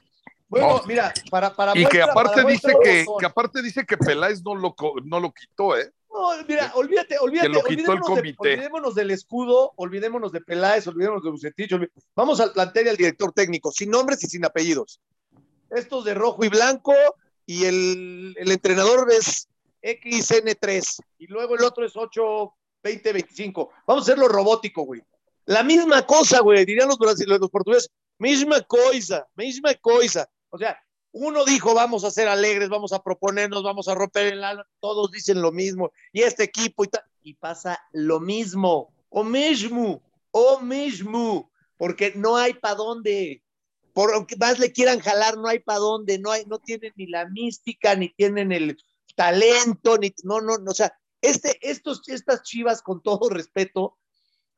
Bueno, 0.48 0.82
mira, 0.86 1.14
para, 1.32 1.56
para 1.56 1.78
Y 1.78 1.86
que 1.86 2.02
aparte 2.02 2.46
dice 2.46 2.74
que, 2.84 3.06
que, 3.20 3.26
aparte 3.26 3.62
dice 3.62 3.86
que 3.86 3.98
Peláez 3.98 4.44
no 4.44 4.56
lo, 4.56 4.76
no 5.04 5.20
lo 5.20 5.34
quitó, 5.34 5.78
¿eh? 5.78 5.92
No, 6.12 6.30
mira, 6.48 6.72
olvídate, 6.76 7.18
olvídate. 7.20 7.50
Que 7.50 7.54
lo 7.54 7.64
quitó 7.64 7.94
el 7.94 8.00
comité. 8.00 8.54
olvidémonos 8.54 8.96
del 8.96 9.12
escudo, 9.12 9.74
olvidémonos 9.76 10.32
de 10.32 10.42
Peláez, 10.42 10.88
olvidémonos 10.88 11.24
de 11.24 11.30
Bucetich. 11.30 11.72
Vamos 12.16 12.40
al 12.40 12.54
plantel 12.54 12.86
y 12.86 12.90
al 12.90 12.98
director 12.98 13.34
técnico, 13.34 13.72
sin 13.72 13.90
nombres 13.90 14.24
y 14.24 14.28
sin 14.28 14.46
apellidos. 14.46 15.02
Estos 15.72 16.06
de 16.06 16.14
rojo 16.14 16.46
y 16.46 16.50
blanco, 16.50 16.94
y 17.46 17.66
el, 17.66 18.36
el 18.38 18.52
entrenador 18.52 19.12
es 19.12 19.50
XN3, 19.82 21.04
y 21.20 21.28
luego 21.28 21.56
el 21.56 21.64
otro 21.64 21.86
es 21.86 21.96
8, 21.96 22.54
20, 22.82 23.14
25. 23.14 23.70
Vamos 23.86 24.04
a 24.04 24.06
hacerlo 24.06 24.28
robótico, 24.28 24.84
güey. 24.84 25.02
La 25.46 25.64
misma 25.64 26.06
cosa, 26.06 26.40
güey, 26.40 26.66
dirían 26.66 26.88
los, 26.88 26.98
los 27.00 27.50
portugueses. 27.50 27.90
Misma 28.18 28.62
cosa, 28.62 29.28
misma 29.36 29.74
cosa. 29.76 30.30
O 30.56 30.58
sea, 30.58 30.82
uno 31.12 31.44
dijo, 31.44 31.74
vamos 31.74 32.06
a 32.06 32.12
ser 32.12 32.30
alegres, 32.30 32.70
vamos 32.70 32.94
a 32.94 33.04
proponernos, 33.04 33.62
vamos 33.62 33.90
a 33.90 33.96
romper 33.96 34.28
el 34.28 34.44
alma, 34.44 34.66
todos 34.80 35.12
dicen 35.12 35.42
lo 35.42 35.52
mismo, 35.52 35.92
y 36.14 36.22
este 36.22 36.44
equipo 36.44 36.86
y 36.86 36.88
tal, 36.88 37.04
y 37.22 37.34
pasa 37.34 37.78
lo 37.92 38.22
mismo, 38.22 38.94
o 39.10 39.26
mismo, 39.26 40.02
o 40.32 40.62
mismo, 40.62 41.52
porque 41.78 42.14
no 42.16 42.38
hay 42.38 42.54
para 42.54 42.76
dónde, 42.76 43.44
por 43.94 44.26
que 44.28 44.38
más 44.38 44.60
le 44.60 44.72
quieran 44.72 45.00
jalar, 45.00 45.38
no 45.38 45.50
hay 45.50 45.60
para 45.60 45.80
dónde, 45.80 46.20
no 46.20 46.32
hay, 46.32 46.46
no 46.46 46.60
tienen 46.60 46.94
ni 46.96 47.08
la 47.08 47.28
mística, 47.28 47.96
ni 47.96 48.10
tienen 48.14 48.54
el 48.54 48.78
talento, 49.16 49.98
ni, 49.98 50.14
no, 50.24 50.40
no, 50.40 50.58
no, 50.58 50.72
o 50.72 50.76
sea, 50.76 50.98
este, 51.22 51.60
estos, 51.70 52.08
estas 52.08 52.44
chivas, 52.44 52.82
con 52.82 53.04
todo 53.04 53.28
respeto, 53.30 53.98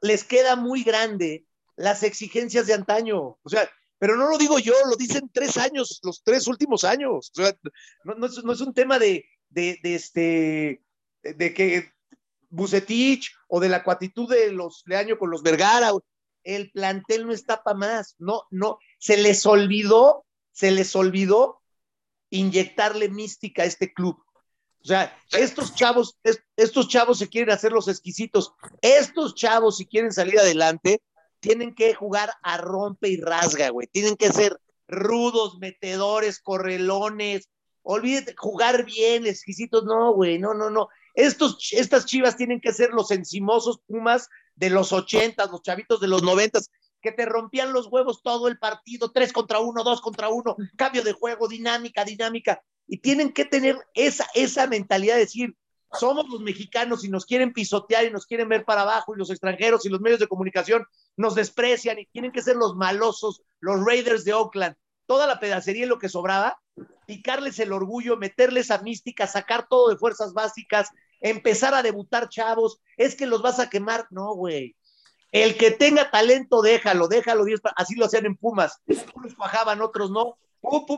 les 0.02 0.24
queda 0.24 0.56
muy 0.56 0.84
grande 0.84 1.48
las 1.76 2.04
exigencias 2.04 2.68
de 2.68 2.76
antaño, 2.76 3.40
o 3.42 3.50
sea, 3.50 3.68
pero 4.00 4.16
no 4.16 4.30
lo 4.30 4.38
digo 4.38 4.60
yo, 4.60 4.74
lo 4.90 4.96
dicen 4.96 5.30
tres 5.34 5.58
años, 5.58 6.00
los 6.04 6.22
tres 6.24 6.48
últimos 6.48 6.84
años. 6.84 7.32
O 7.32 7.42
sea, 7.42 7.58
no, 8.04 8.26
es, 8.26 8.62
un 8.62 8.74
tema 8.74 9.00
de, 9.00 9.26
de, 9.50 9.80
de, 9.82 9.96
este, 9.96 10.84
de 11.24 11.54
que 11.54 11.92
Bucetich 12.50 13.32
o 13.48 13.60
de 13.60 13.70
la 13.70 13.84
cuatitud 13.84 14.30
de 14.30 14.52
los 14.52 14.84
Leaño 14.86 15.18
con 15.18 15.32
los 15.32 15.44
Vergara. 15.44 15.92
El 16.44 16.72
plantel 16.72 17.26
no 17.26 17.34
está 17.34 17.64
para 17.64 17.78
más. 17.78 18.16
No, 18.20 18.44
no, 18.52 18.80
se 19.00 19.18
les 19.18 19.46
olvidó, 19.46 20.26
se 20.52 20.72
les 20.72 20.96
olvidó 20.96 21.62
inyectarle 22.30 23.10
mística 23.10 23.64
a 23.64 23.66
este 23.66 23.94
club. 23.94 24.18
O 24.82 24.88
sea, 24.88 25.18
estos 25.32 25.76
chavos, 25.76 26.18
estos 26.56 26.88
chavos 26.88 27.20
se 27.20 27.28
quieren 27.28 27.54
hacer 27.54 27.74
los 27.74 27.90
exquisitos. 27.90 28.54
Estos 28.82 29.36
chavos, 29.36 29.78
si 29.78 29.86
quieren 29.86 30.14
salir 30.14 30.40
adelante, 30.40 31.02
tienen 31.40 31.76
que 31.76 31.94
jugar 31.94 32.32
a 32.42 32.58
rompe 32.58 33.10
y 33.10 33.18
rasga, 33.18 33.70
güey. 33.70 33.88
Tienen 33.88 34.16
que 34.16 34.32
ser 34.32 34.60
rudos, 34.88 35.58
metedores, 35.60 36.40
correlones. 36.40 37.50
Olvídate, 37.84 38.36
jugar 38.38 38.86
bien, 38.86 39.26
exquisitos. 39.26 39.86
No, 39.86 40.14
güey, 40.14 40.40
no, 40.40 40.54
no, 40.54 40.70
no. 40.70 40.90
Estos, 41.14 41.70
estas 41.72 42.06
chivas 42.06 42.38
tienen 42.38 42.62
que 42.62 42.74
ser 42.74 42.92
los 42.92 43.12
encimosos 43.12 43.80
Pumas 43.88 44.30
de 44.56 44.70
los 44.70 44.92
ochentas, 44.94 45.52
los 45.52 45.62
chavitos 45.62 46.00
de 46.00 46.08
los 46.08 46.24
noventas, 46.24 46.70
que 47.02 47.12
te 47.12 47.26
rompían 47.26 47.74
los 47.74 47.88
huevos 47.88 48.22
todo 48.24 48.48
el 48.48 48.58
partido, 48.58 49.12
tres 49.12 49.32
contra 49.32 49.60
uno, 49.60 49.84
dos 49.84 50.02
contra 50.02 50.30
uno, 50.30 50.56
cambio 50.76 51.04
de 51.04 51.14
juego, 51.14 51.48
dinámica, 51.48 52.04
dinámica. 52.04 52.62
Y 52.88 53.00
tienen 53.00 53.34
que 53.34 53.46
tener 53.46 53.78
esa, 53.94 54.28
esa 54.34 54.68
mentalidad 54.68 55.16
de 55.16 55.22
decir, 55.22 55.56
somos 55.94 56.28
los 56.30 56.42
mexicanos 56.42 57.04
y 57.04 57.10
nos 57.10 57.26
quieren 57.26 57.54
pisotear 57.54 58.06
y 58.06 58.12
nos 58.12 58.26
quieren 58.26 58.50
ver 58.50 58.66
para 58.66 58.82
abajo 58.82 59.14
y 59.14 59.18
los 59.18 59.30
extranjeros 59.30 59.86
y 59.86 59.90
los 59.90 60.02
medios 60.02 60.20
de 60.20 60.28
comunicación 60.28 60.86
nos 61.16 61.36
desprecian 61.36 62.00
y 62.00 62.06
tienen 62.08 62.32
que 62.32 62.42
ser 62.42 62.56
los 62.56 62.76
malosos, 62.76 63.42
los 63.60 63.84
Raiders 63.86 64.26
de 64.26 64.34
Oakland, 64.34 64.76
toda 65.06 65.28
la 65.28 65.40
pedacería 65.40 65.86
y 65.86 65.88
lo 65.88 66.00
que 66.00 66.10
sobraba, 66.10 66.60
picarles 67.06 67.60
el 67.60 67.72
orgullo, 67.72 68.18
meterles 68.18 68.70
a 68.72 68.82
mística, 68.82 69.28
sacar 69.28 69.68
todo 69.70 69.90
de 69.90 69.98
fuerzas 69.98 70.34
básicas, 70.34 70.90
empezar 71.22 71.74
a 71.74 71.82
debutar 71.82 72.30
chavos, 72.30 72.80
es 72.98 73.16
que 73.16 73.26
los 73.26 73.42
vas 73.42 73.60
a 73.60 73.70
quemar, 73.70 74.08
no, 74.12 74.34
güey. 74.36 74.76
El 75.32 75.58
que 75.58 75.72
tenga 75.72 76.12
talento, 76.12 76.62
déjalo, 76.62 77.08
déjalo, 77.08 77.46
así 77.76 77.96
lo 77.96 78.06
hacían 78.06 78.26
en 78.26 78.38
Pumas, 78.38 78.82
unos 79.14 79.36
bajaban, 79.36 79.82
otros 79.82 80.12
no, 80.12 80.38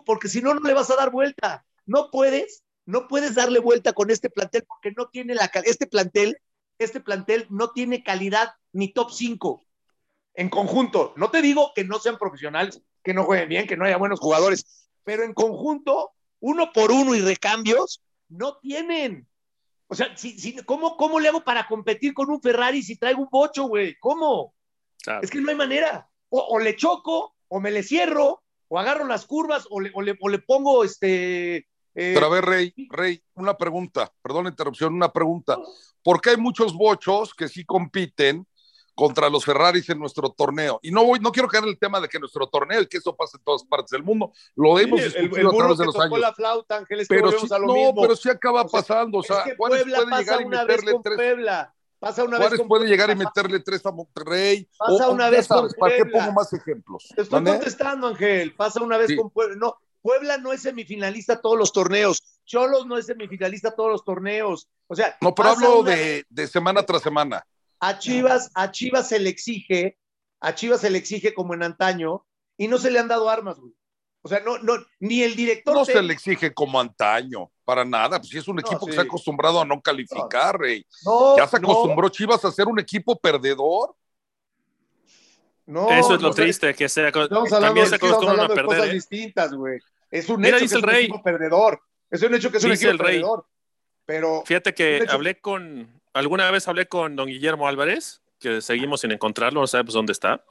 porque 0.05 0.27
si 0.27 0.41
no, 0.41 0.53
no 0.53 0.61
le 0.61 0.73
vas 0.73 0.89
a 0.91 0.95
dar 0.95 1.11
vuelta, 1.11 1.65
no 1.85 2.09
puedes 2.11 2.63
no 2.89 3.07
puedes 3.07 3.35
darle 3.35 3.59
vuelta 3.59 3.93
con 3.93 4.09
este 4.09 4.31
plantel 4.31 4.63
porque 4.67 4.91
no 4.97 5.09
tiene 5.09 5.35
la 5.35 5.51
este 5.63 5.85
plantel, 5.85 6.39
este 6.79 6.99
plantel 6.99 7.45
no 7.51 7.69
tiene 7.69 8.03
calidad 8.03 8.53
ni 8.73 8.91
top 8.91 9.11
5 9.11 9.63
en 10.33 10.49
conjunto. 10.49 11.13
No 11.15 11.29
te 11.29 11.43
digo 11.43 11.71
que 11.75 11.83
no 11.83 11.99
sean 11.99 12.17
profesionales, 12.17 12.81
que 13.03 13.13
no 13.13 13.25
jueguen 13.25 13.47
bien, 13.47 13.67
que 13.67 13.77
no 13.77 13.85
haya 13.85 13.97
buenos 13.97 14.19
jugadores, 14.19 14.89
pero 15.03 15.23
en 15.23 15.35
conjunto, 15.35 16.13
uno 16.39 16.71
por 16.73 16.91
uno 16.91 17.13
y 17.13 17.21
recambios, 17.21 18.01
no 18.27 18.57
tienen. 18.57 19.27
O 19.87 19.93
sea, 19.93 20.17
si, 20.17 20.55
¿cómo, 20.65 20.97
¿cómo 20.97 21.19
le 21.19 21.29
hago 21.29 21.43
para 21.43 21.67
competir 21.67 22.15
con 22.15 22.31
un 22.31 22.41
Ferrari 22.41 22.81
si 22.81 22.95
traigo 22.95 23.21
un 23.21 23.29
bocho, 23.29 23.65
güey? 23.65 23.99
¿Cómo? 23.99 24.55
Es 25.21 25.29
que 25.29 25.39
no 25.39 25.51
hay 25.51 25.55
manera. 25.55 26.09
O, 26.29 26.57
le 26.57 26.75
choco, 26.75 27.35
o 27.49 27.59
me 27.59 27.69
le 27.69 27.83
cierro, 27.83 28.41
o 28.67 28.79
agarro 28.79 29.05
las 29.05 29.27
curvas, 29.27 29.67
o 29.69 29.79
le, 29.79 29.91
o 29.93 30.29
le 30.29 30.39
pongo 30.39 30.83
este, 30.83 31.67
eh, 31.95 32.11
Pero 32.13 32.25
a 32.25 32.29
ver, 32.29 32.45
Rey, 32.45 32.73
Rey, 32.89 33.21
una 33.35 33.57
pregunta, 33.57 34.11
perdón 34.21 34.45
la 34.45 34.49
interrupción, 34.51 34.93
una 34.93 35.11
pregunta. 35.11 35.57
¿Por 36.03 36.21
qué 36.21 36.31
hay 36.31 36.37
muchos 36.37 36.73
bochos 36.73 37.33
que 37.33 37.47
sí 37.47 37.65
compiten 37.65 38.45
contra 38.95 39.29
los 39.29 39.45
Ferraris 39.45 39.89
en 39.89 39.99
nuestro 39.99 40.29
torneo? 40.29 40.79
Y 40.81 40.91
no 40.91 41.03
voy, 41.03 41.19
no 41.19 41.31
quiero 41.31 41.47
caer 41.47 41.63
en 41.63 41.71
el 41.71 41.79
tema 41.79 41.99
de 41.99 42.07
que 42.07 42.19
nuestro 42.19 42.47
torneo 42.47 42.81
y 42.81 42.87
que 42.87 42.97
eso 42.97 43.15
pasa 43.15 43.37
en 43.37 43.43
todas 43.43 43.63
partes 43.63 43.91
del 43.91 44.03
mundo, 44.03 44.31
lo 44.55 44.79
hemos 44.79 45.01
discutido 45.01 45.49
a 45.49 45.55
través 45.55 45.77
de 45.77 45.85
los 45.85 45.99
años. 45.99 46.19
La 46.19 46.33
flauta, 46.33 46.77
Ángeles, 46.77 47.07
pero 47.07 47.31
sí, 47.31 47.47
no, 47.49 47.93
pero 48.01 48.15
sí 48.15 48.29
acaba 48.29 48.65
pasando. 48.65 49.19
O 49.19 49.23
sea, 49.23 49.43
Juárez 49.57 49.83
puede 49.83 49.85
llegar 49.85 50.41
y 50.41 50.45
meterle 50.45 50.93
tres. 51.03 51.15
Puebla. 51.15 51.75
Pasa 51.99 52.23
una 52.23 52.37
Juárez 52.37 52.59
vez 52.59 52.67
puede 52.67 52.87
llegar 52.87 53.09
y 53.09 53.15
meterle 53.15 53.59
tres 53.59 53.85
a 53.85 53.91
Monterrey. 53.91 54.69
Pasa 54.77 55.09
una 55.09 55.29
vez 55.29 55.47
sabes, 55.47 55.73
¿Para 55.75 55.97
qué 55.97 56.05
pongo 56.05 56.31
más 56.31 56.51
ejemplos? 56.53 57.09
Te 57.13 57.23
estoy 57.23 57.43
contestando, 57.43 58.07
Ángel. 58.07 58.55
Pasa 58.55 58.81
una 58.81 58.97
vez 58.97 59.13
con 59.17 59.29
Puebla. 59.29 59.55
No, 59.57 59.77
Puebla 60.01 60.37
no 60.37 60.53
es 60.53 60.61
semifinalista 60.61 61.41
todos 61.41 61.57
los 61.57 61.71
torneos. 61.71 62.23
Cholos 62.45 62.85
no 62.85 62.97
es 62.97 63.05
semifinalista 63.05 63.75
todos 63.75 63.91
los 63.91 64.03
torneos. 64.03 64.67
O 64.87 64.95
sea, 64.95 65.17
no, 65.21 65.35
pero 65.35 65.49
hablo 65.49 65.83
de, 65.83 66.25
semana 66.47 66.83
tras 66.83 67.01
semana. 67.01 67.45
A 67.79 67.97
Chivas, 67.99 68.49
a 68.55 68.71
Chivas 68.71 69.09
se 69.09 69.19
le 69.19 69.29
exige, 69.29 69.97
a 70.41 70.53
Chivas 70.55 70.81
se 70.81 70.89
le 70.89 70.97
exige 70.97 71.33
como 71.33 71.53
en 71.53 71.63
antaño, 71.63 72.25
y 72.57 72.67
no 72.67 72.77
se 72.77 72.91
le 72.91 72.99
han 72.99 73.07
dado 73.07 73.29
armas, 73.29 73.57
güey. 73.59 73.73
O 74.21 74.27
sea, 74.27 74.41
no, 74.41 74.57
no, 74.57 74.73
ni 74.99 75.23
el 75.23 75.35
director. 75.35 75.73
No 75.73 75.85
se 75.85 76.01
le 76.01 76.13
exige 76.13 76.53
como 76.53 76.79
antaño, 76.79 77.49
para 77.63 77.85
nada. 77.85 78.19
Pues 78.19 78.29
si 78.29 78.37
es 78.37 78.47
un 78.49 78.59
equipo 78.59 78.85
que 78.85 78.91
se 78.91 78.99
ha 78.99 79.03
acostumbrado 79.03 79.61
a 79.61 79.65
no 79.65 79.81
calificar, 79.81 80.59
rey. 80.59 80.85
ya 81.37 81.47
se 81.47 81.57
acostumbró 81.57 82.09
Chivas 82.09 82.43
a 82.43 82.51
ser 82.51 82.67
un 82.67 82.79
equipo 82.79 83.17
perdedor. 83.17 83.95
No, 85.69 85.87
Eso 85.91 86.15
es 86.15 86.21
lo 86.23 86.31
triste, 86.31 86.73
que 86.73 86.89
se, 86.89 87.11
también 87.11 87.85
se 87.85 87.95
acostumbran 87.95 88.39
a 88.39 88.47
perder. 88.47 88.65
cosas 88.65 88.87
¿eh? 88.87 88.93
distintas, 88.93 89.53
güey. 89.53 89.79
Es 90.09 90.27
un 90.27 90.43
hecho 90.43 90.57
que 90.57 90.65
es 90.65 90.73
un 90.73 90.89
equipo 90.89 91.21
perdedor. 91.21 91.79
Es 92.09 92.23
un 92.23 92.33
hecho 92.33 92.49
que 92.49 92.57
es 92.57 92.63
un 92.63 92.71
equipo 92.71 92.97
perdedor. 92.97 93.45
Pero 94.03 94.41
Fíjate 94.47 94.73
que 94.73 95.05
hablé 95.07 95.39
con, 95.39 96.01
alguna 96.13 96.49
vez 96.49 96.67
hablé 96.67 96.87
con 96.87 97.15
don 97.15 97.27
Guillermo 97.27 97.67
Álvarez, 97.67 98.23
que 98.39 98.61
seguimos 98.61 99.01
sin 99.01 99.11
encontrarlo, 99.11 99.61
no 99.61 99.67
sabemos 99.67 99.93
dónde 99.93 100.13
está. 100.13 100.43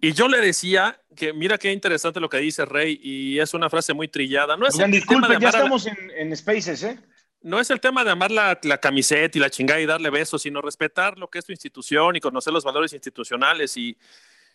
Y 0.00 0.12
yo 0.12 0.26
le 0.26 0.40
decía 0.40 1.00
que 1.14 1.32
mira 1.32 1.56
qué 1.56 1.70
interesante 1.70 2.18
lo 2.18 2.28
que 2.28 2.38
dice 2.38 2.64
Rey 2.64 2.98
y 3.00 3.38
es 3.38 3.54
una 3.54 3.70
frase 3.70 3.94
muy 3.94 4.08
trillada. 4.08 4.56
No 4.56 4.66
es 4.66 4.74
Oigan, 4.74 4.90
disculpen, 4.90 5.38
ya 5.38 5.50
estamos 5.50 5.86
en, 5.86 5.96
en, 6.16 6.36
Spaces, 6.36 6.82
¿eh? 6.82 6.98
No 7.42 7.60
es 7.60 7.70
el 7.70 7.78
tema 7.78 8.02
de 8.02 8.10
amar 8.10 8.32
la, 8.32 8.58
la, 8.64 8.78
camiseta 8.78 9.38
y 9.38 9.40
la 9.40 9.50
chingada 9.50 9.80
y 9.80 9.86
darle 9.86 10.10
besos, 10.10 10.42
sino 10.42 10.60
respetar 10.60 11.16
lo 11.16 11.30
que 11.30 11.38
es 11.38 11.44
tu 11.44 11.52
institución 11.52 12.16
y 12.16 12.20
conocer 12.20 12.52
los 12.52 12.64
valores 12.64 12.92
institucionales. 12.92 13.76
Y 13.76 13.96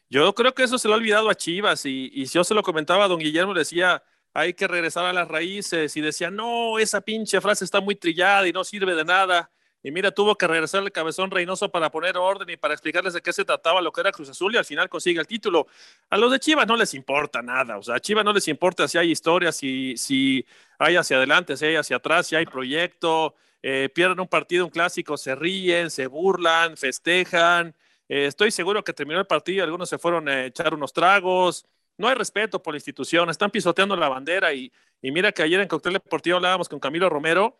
yo 0.09 0.33
creo 0.33 0.53
que 0.53 0.63
eso 0.63 0.77
se 0.77 0.87
lo 0.87 0.93
ha 0.93 0.97
olvidado 0.97 1.29
a 1.29 1.35
Chivas. 1.35 1.85
Y, 1.85 2.09
si 2.27 2.33
yo 2.33 2.43
se 2.43 2.53
lo 2.53 2.63
comentaba 2.63 3.07
don 3.07 3.19
Guillermo, 3.19 3.53
le 3.53 3.59
decía, 3.59 4.03
hay 4.33 4.53
que 4.53 4.67
regresar 4.67 5.05
a 5.05 5.13
las 5.13 5.27
raíces. 5.27 5.95
Y 5.97 6.01
decía, 6.01 6.31
no, 6.31 6.79
esa 6.79 7.01
pinche 7.01 7.41
frase 7.41 7.65
está 7.65 7.81
muy 7.81 7.95
trillada 7.95 8.47
y 8.47 8.53
no 8.53 8.63
sirve 8.63 8.95
de 8.95 9.05
nada. 9.05 9.51
Y 9.83 9.91
mira, 9.91 10.11
tuvo 10.11 10.35
que 10.35 10.47
regresar 10.47 10.83
el 10.83 10.91
cabezón 10.91 11.31
Reynoso 11.31 11.69
para 11.71 11.91
poner 11.91 12.17
orden 12.17 12.49
y 12.49 12.57
para 12.57 12.73
explicarles 12.73 13.13
de 13.13 13.21
qué 13.21 13.31
se 13.31 13.45
trataba 13.45 13.81
lo 13.81 13.91
que 13.91 14.01
era 14.01 14.11
Cruz 14.11 14.29
Azul 14.29 14.53
y 14.53 14.57
al 14.57 14.65
final 14.65 14.89
consigue 14.89 15.19
el 15.19 15.27
título. 15.27 15.67
A 16.09 16.17
los 16.17 16.31
de 16.31 16.39
Chivas 16.39 16.67
no 16.67 16.75
les 16.75 16.93
importa 16.93 17.41
nada, 17.41 17.77
o 17.77 17.83
sea, 17.83 17.95
a 17.95 17.99
Chivas 17.99 18.25
no 18.25 18.33
les 18.33 18.47
importa 18.47 18.87
si 18.87 18.97
hay 18.97 19.11
historia, 19.11 19.51
si, 19.51 19.95
si 19.95 20.45
hay 20.79 20.95
hacia 20.95 21.17
adelante, 21.17 21.55
si 21.55 21.67
hay 21.67 21.75
hacia 21.75 21.97
atrás, 21.97 22.27
si 22.27 22.35
hay 22.35 22.45
proyecto, 22.45 23.35
eh, 23.61 23.89
pierden 23.93 24.19
un 24.19 24.27
partido, 24.27 24.65
un 24.65 24.71
clásico, 24.71 25.15
se 25.15 25.35
ríen, 25.35 25.89
se 25.89 26.07
burlan, 26.07 26.75
festejan. 26.75 27.75
Eh, 28.09 28.25
estoy 28.25 28.51
seguro 28.51 28.83
que 28.83 28.93
terminó 28.93 29.19
el 29.19 29.27
partido, 29.27 29.63
algunos 29.63 29.89
se 29.89 29.97
fueron 29.97 30.29
a 30.29 30.45
echar 30.45 30.73
unos 30.73 30.93
tragos. 30.93 31.65
No 31.97 32.07
hay 32.07 32.15
respeto 32.15 32.61
por 32.61 32.73
la 32.73 32.77
institución, 32.77 33.29
están 33.29 33.51
pisoteando 33.51 33.95
la 33.95 34.09
bandera 34.09 34.53
y, 34.53 34.71
y 35.01 35.11
mira 35.11 35.31
que 35.31 35.43
ayer 35.43 35.59
en 35.59 35.67
Cóctel 35.67 35.93
Deportivo 35.93 36.37
hablábamos 36.37 36.69
con 36.69 36.79
Camilo 36.79 37.09
Romero 37.09 37.59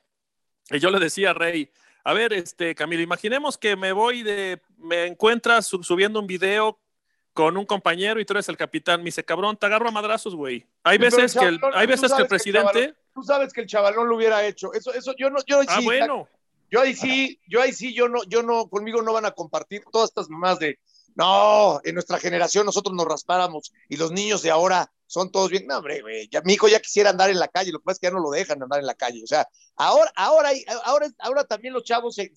y 0.70 0.80
yo 0.80 0.92
le 0.92 1.00
decía 1.00 1.32
a 1.32 1.34
Rey, 1.34 1.72
a 2.04 2.13
ver, 2.13 2.34
este, 2.34 2.75
Camilo, 2.75 3.01
imaginemos 3.01 3.58
que 3.58 3.75
me 3.75 3.92
voy 3.92 4.24
de, 4.24 4.62
me 4.77 5.06
encuentras 5.08 5.66
subiendo 5.66 6.20
un 6.20 6.27
video 6.27 6.80
con 7.34 7.56
un 7.56 7.66
compañero 7.66 8.20
y 8.20 8.25
tú 8.25 8.34
eres 8.34 8.50
el 8.50 8.58
capitán. 8.58 9.01
Me 9.01 9.06
dice, 9.06 9.24
cabrón, 9.24 9.58
te 9.58 9.66
agarro 9.66 9.89
a 9.89 9.92
madrazos, 9.92 10.34
güey. 10.34 10.66
Hay 10.84 10.98
veces 10.98 11.36
que 11.36 11.46
el, 11.46 11.60
hay 11.74 11.86
veces 11.86 12.12
que 12.13 12.22
el 12.22 12.27
presidente. 12.27 12.96
tú 13.13 13.22
sabes 13.24 13.54
que 13.54 13.62
el 13.62 13.68
chavalón 13.68 14.08
lo 14.08 14.16
hubiera 14.16 14.46
hecho. 14.46 14.74
Eso, 14.74 14.94
eso, 14.94 15.13
yo 15.18 15.30
no, 15.30 15.38
yo 15.46 15.62
ah, 15.68 15.80
bueno. 15.84 16.27
Yo 16.70 16.82
ahí 16.82 16.96
sí, 16.96 17.40
yo 17.48 17.62
ahí 17.62 17.74
sí, 17.74 17.94
yo 17.94 18.10
no, 18.10 18.24
yo 18.26 18.44
no, 18.44 18.70
conmigo 18.70 19.02
no 19.02 19.14
van 19.14 19.26
a 19.26 19.32
compartir 19.32 19.84
todas 19.92 20.10
estas 20.10 20.30
mamás 20.30 20.60
de, 20.60 20.80
no, 21.16 21.82
en 21.84 21.96
nuestra 21.96 22.20
generación 22.20 22.66
nosotros 22.66 22.96
nos 22.96 23.08
raspáramos 23.08 23.74
y 23.90 23.98
los 23.98 24.12
niños 24.12 24.44
de 24.44 24.52
ahora 24.52 24.92
son 25.08 25.32
todos 25.32 25.50
bien. 25.50 25.66
No, 25.66 25.78
hombre, 25.78 26.02
güey, 26.02 26.30
mi 26.44 26.54
hijo 26.54 26.68
ya 26.68 26.80
quisiera 26.80 27.10
andar 27.10 27.30
en 27.30 27.40
la 27.40 27.48
calle, 27.48 27.72
lo 27.72 27.80
que 27.80 27.86
pasa 27.86 27.94
es 27.94 28.00
que 28.00 28.08
ya 28.08 28.12
no 28.12 28.20
lo 28.20 28.30
dejan 28.30 28.62
andar 28.62 28.80
en 28.80 28.86
la 28.86 28.94
calle. 28.94 29.24
O 29.24 29.28
sea, 29.28 29.48
ahora, 29.76 30.12
ahora, 30.16 30.52
ahora, 30.84 31.08
ahora 31.20 31.44
también 31.46 31.74
los 31.74 31.84
chavos 31.84 32.16
se, 32.16 32.32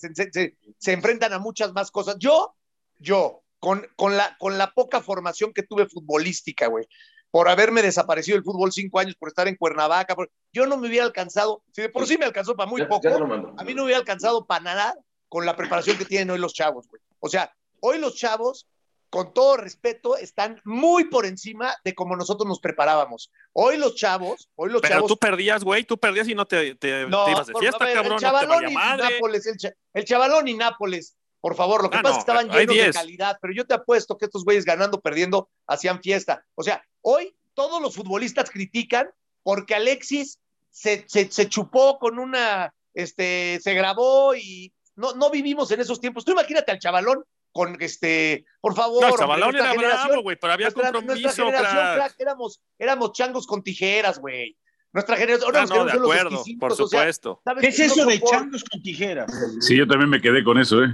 enfrentan 0.92 1.32
a 1.32 1.38
muchas 1.38 1.72
más 1.72 1.90
cosas. 1.90 2.16
Yo, 2.18 2.54
yo, 2.98 3.42
con, 3.58 3.86
la, 4.16 4.36
con 4.38 4.56
la 4.56 4.72
poca 4.72 5.02
formación 5.02 5.52
que 5.52 5.62
tuve 5.62 5.86
futbolística, 5.86 6.68
güey, 6.68 6.86
por 7.30 7.48
haberme 7.48 7.82
desaparecido 7.82 8.36
el 8.36 8.44
fútbol 8.44 8.72
cinco 8.72 8.98
años, 8.98 9.14
por 9.16 9.28
estar 9.28 9.46
en 9.48 9.56
Cuernavaca, 9.56 10.16
yo 10.52 10.66
no 10.66 10.76
me 10.76 10.88
hubiera 10.88 11.04
alcanzado, 11.04 11.62
si 11.72 11.82
de 11.82 11.88
por 11.88 12.06
sí 12.06 12.18
me 12.18 12.24
alcanzó 12.24 12.56
para 12.56 12.68
muy 12.68 12.84
poco, 12.86 13.08
a 13.08 13.64
mí 13.64 13.74
no 13.74 13.82
me 13.82 13.84
hubiera 13.84 13.98
alcanzado 13.98 14.46
para 14.46 14.62
nada 14.62 14.94
con 15.28 15.46
la 15.46 15.56
preparación 15.56 15.96
que 15.96 16.04
tienen 16.04 16.30
hoy 16.30 16.38
los 16.38 16.54
chavos, 16.54 16.88
güey. 16.88 17.00
O 17.20 17.28
sea, 17.28 17.54
hoy 17.80 17.98
los 17.98 18.16
chavos 18.16 18.66
con 19.10 19.34
todo 19.34 19.56
respeto, 19.56 20.16
están 20.16 20.60
muy 20.64 21.04
por 21.04 21.26
encima 21.26 21.74
de 21.84 21.94
como 21.94 22.16
nosotros 22.16 22.48
nos 22.48 22.60
preparábamos. 22.60 23.30
Hoy 23.52 23.76
los 23.76 23.96
chavos, 23.96 24.48
hoy 24.54 24.70
los 24.70 24.80
Pero 24.80 25.04
tú 25.04 25.16
perdías, 25.16 25.64
güey, 25.64 25.84
tú 25.84 25.98
perdías 25.98 26.28
y 26.28 26.34
no 26.36 26.46
te, 26.46 26.76
te, 26.76 27.02
ibas 27.02 27.48
de 27.48 27.54
fiesta, 27.58 27.92
cabrón. 27.92 28.14
El 28.14 28.18
chavalón 28.20 28.70
y 28.70 28.74
Nápoles, 28.74 29.74
el, 29.92 30.04
chavalón 30.04 30.46
y 30.46 30.54
Nápoles, 30.54 31.16
por 31.40 31.54
favor, 31.54 31.82
lo 31.82 31.90
que 31.90 31.98
ah, 31.98 32.02
pasa 32.02 32.18
es 32.18 32.24
que 32.24 32.30
estaban 32.32 32.50
llenos 32.50 32.76
de 32.76 32.92
calidad, 32.92 33.38
pero 33.40 33.54
yo 33.54 33.66
te 33.66 33.74
apuesto 33.74 34.18
que 34.18 34.26
estos 34.26 34.44
güeyes 34.44 34.64
ganando, 34.64 35.00
perdiendo, 35.00 35.48
hacían 35.66 36.02
fiesta. 36.02 36.44
O 36.54 36.62
sea, 36.62 36.84
hoy 37.00 37.34
todos 37.54 37.80
los 37.80 37.94
futbolistas 37.94 38.50
critican 38.50 39.10
porque 39.42 39.74
Alexis 39.74 40.38
se, 40.70 41.06
se, 41.08 41.48
chupó 41.48 41.98
con 41.98 42.18
una, 42.18 42.74
este, 42.94 43.58
se 43.62 43.74
grabó 43.74 44.34
y 44.34 44.72
no, 44.96 45.14
no 45.14 45.30
vivimos 45.30 45.70
en 45.70 45.80
esos 45.80 46.00
tiempos. 46.00 46.24
Tú 46.24 46.32
imagínate 46.32 46.72
al 46.72 46.78
chavalón 46.78 47.24
con 47.52 47.76
este, 47.80 48.44
por 48.60 48.74
favor. 48.74 49.02
No, 49.02 49.16
Chavalón 49.16 49.56
era 49.56 49.72
bravo, 49.72 50.22
güey, 50.22 50.36
pero 50.40 50.52
había 50.52 50.70
compromiso, 50.70 51.14
nuestra 51.14 51.32
generación, 51.32 51.94
crack. 51.96 52.14
éramos, 52.18 52.60
éramos 52.78 53.12
changos 53.12 53.46
con 53.46 53.62
tijeras, 53.62 54.18
güey. 54.18 54.56
Nuestra 54.92 55.16
generación. 55.16 55.54
Ah, 55.54 55.66
no, 55.68 55.84
de 55.84 55.92
acuerdo, 55.92 56.42
por 56.58 56.74
supuesto. 56.76 57.40
¿Qué 57.60 57.68
es 57.68 57.80
eso 57.80 58.04
de 58.06 58.20
changos 58.20 58.64
con 58.64 58.82
tijeras? 58.82 59.32
Sí, 59.60 59.76
yo 59.76 59.86
también 59.86 60.10
me 60.10 60.20
quedé 60.20 60.44
con 60.44 60.58
eso, 60.58 60.82
¿eh? 60.82 60.88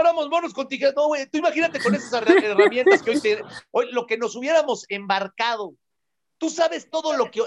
Éramos 0.00 0.28
monos 0.28 0.52
con 0.52 0.68
tijeras. 0.68 0.94
No, 0.96 1.06
güey, 1.06 1.28
tú 1.28 1.38
imagínate 1.38 1.80
con 1.80 1.94
esas 1.94 2.12
herramientas 2.12 3.02
que 3.02 3.10
hoy, 3.10 3.20
te, 3.20 3.42
hoy 3.70 3.92
lo 3.92 4.06
que 4.06 4.18
nos 4.18 4.36
hubiéramos 4.36 4.84
embarcado. 4.88 5.74
Tú 6.38 6.50
sabes 6.50 6.88
todo 6.90 7.16
lo 7.16 7.30
que. 7.30 7.42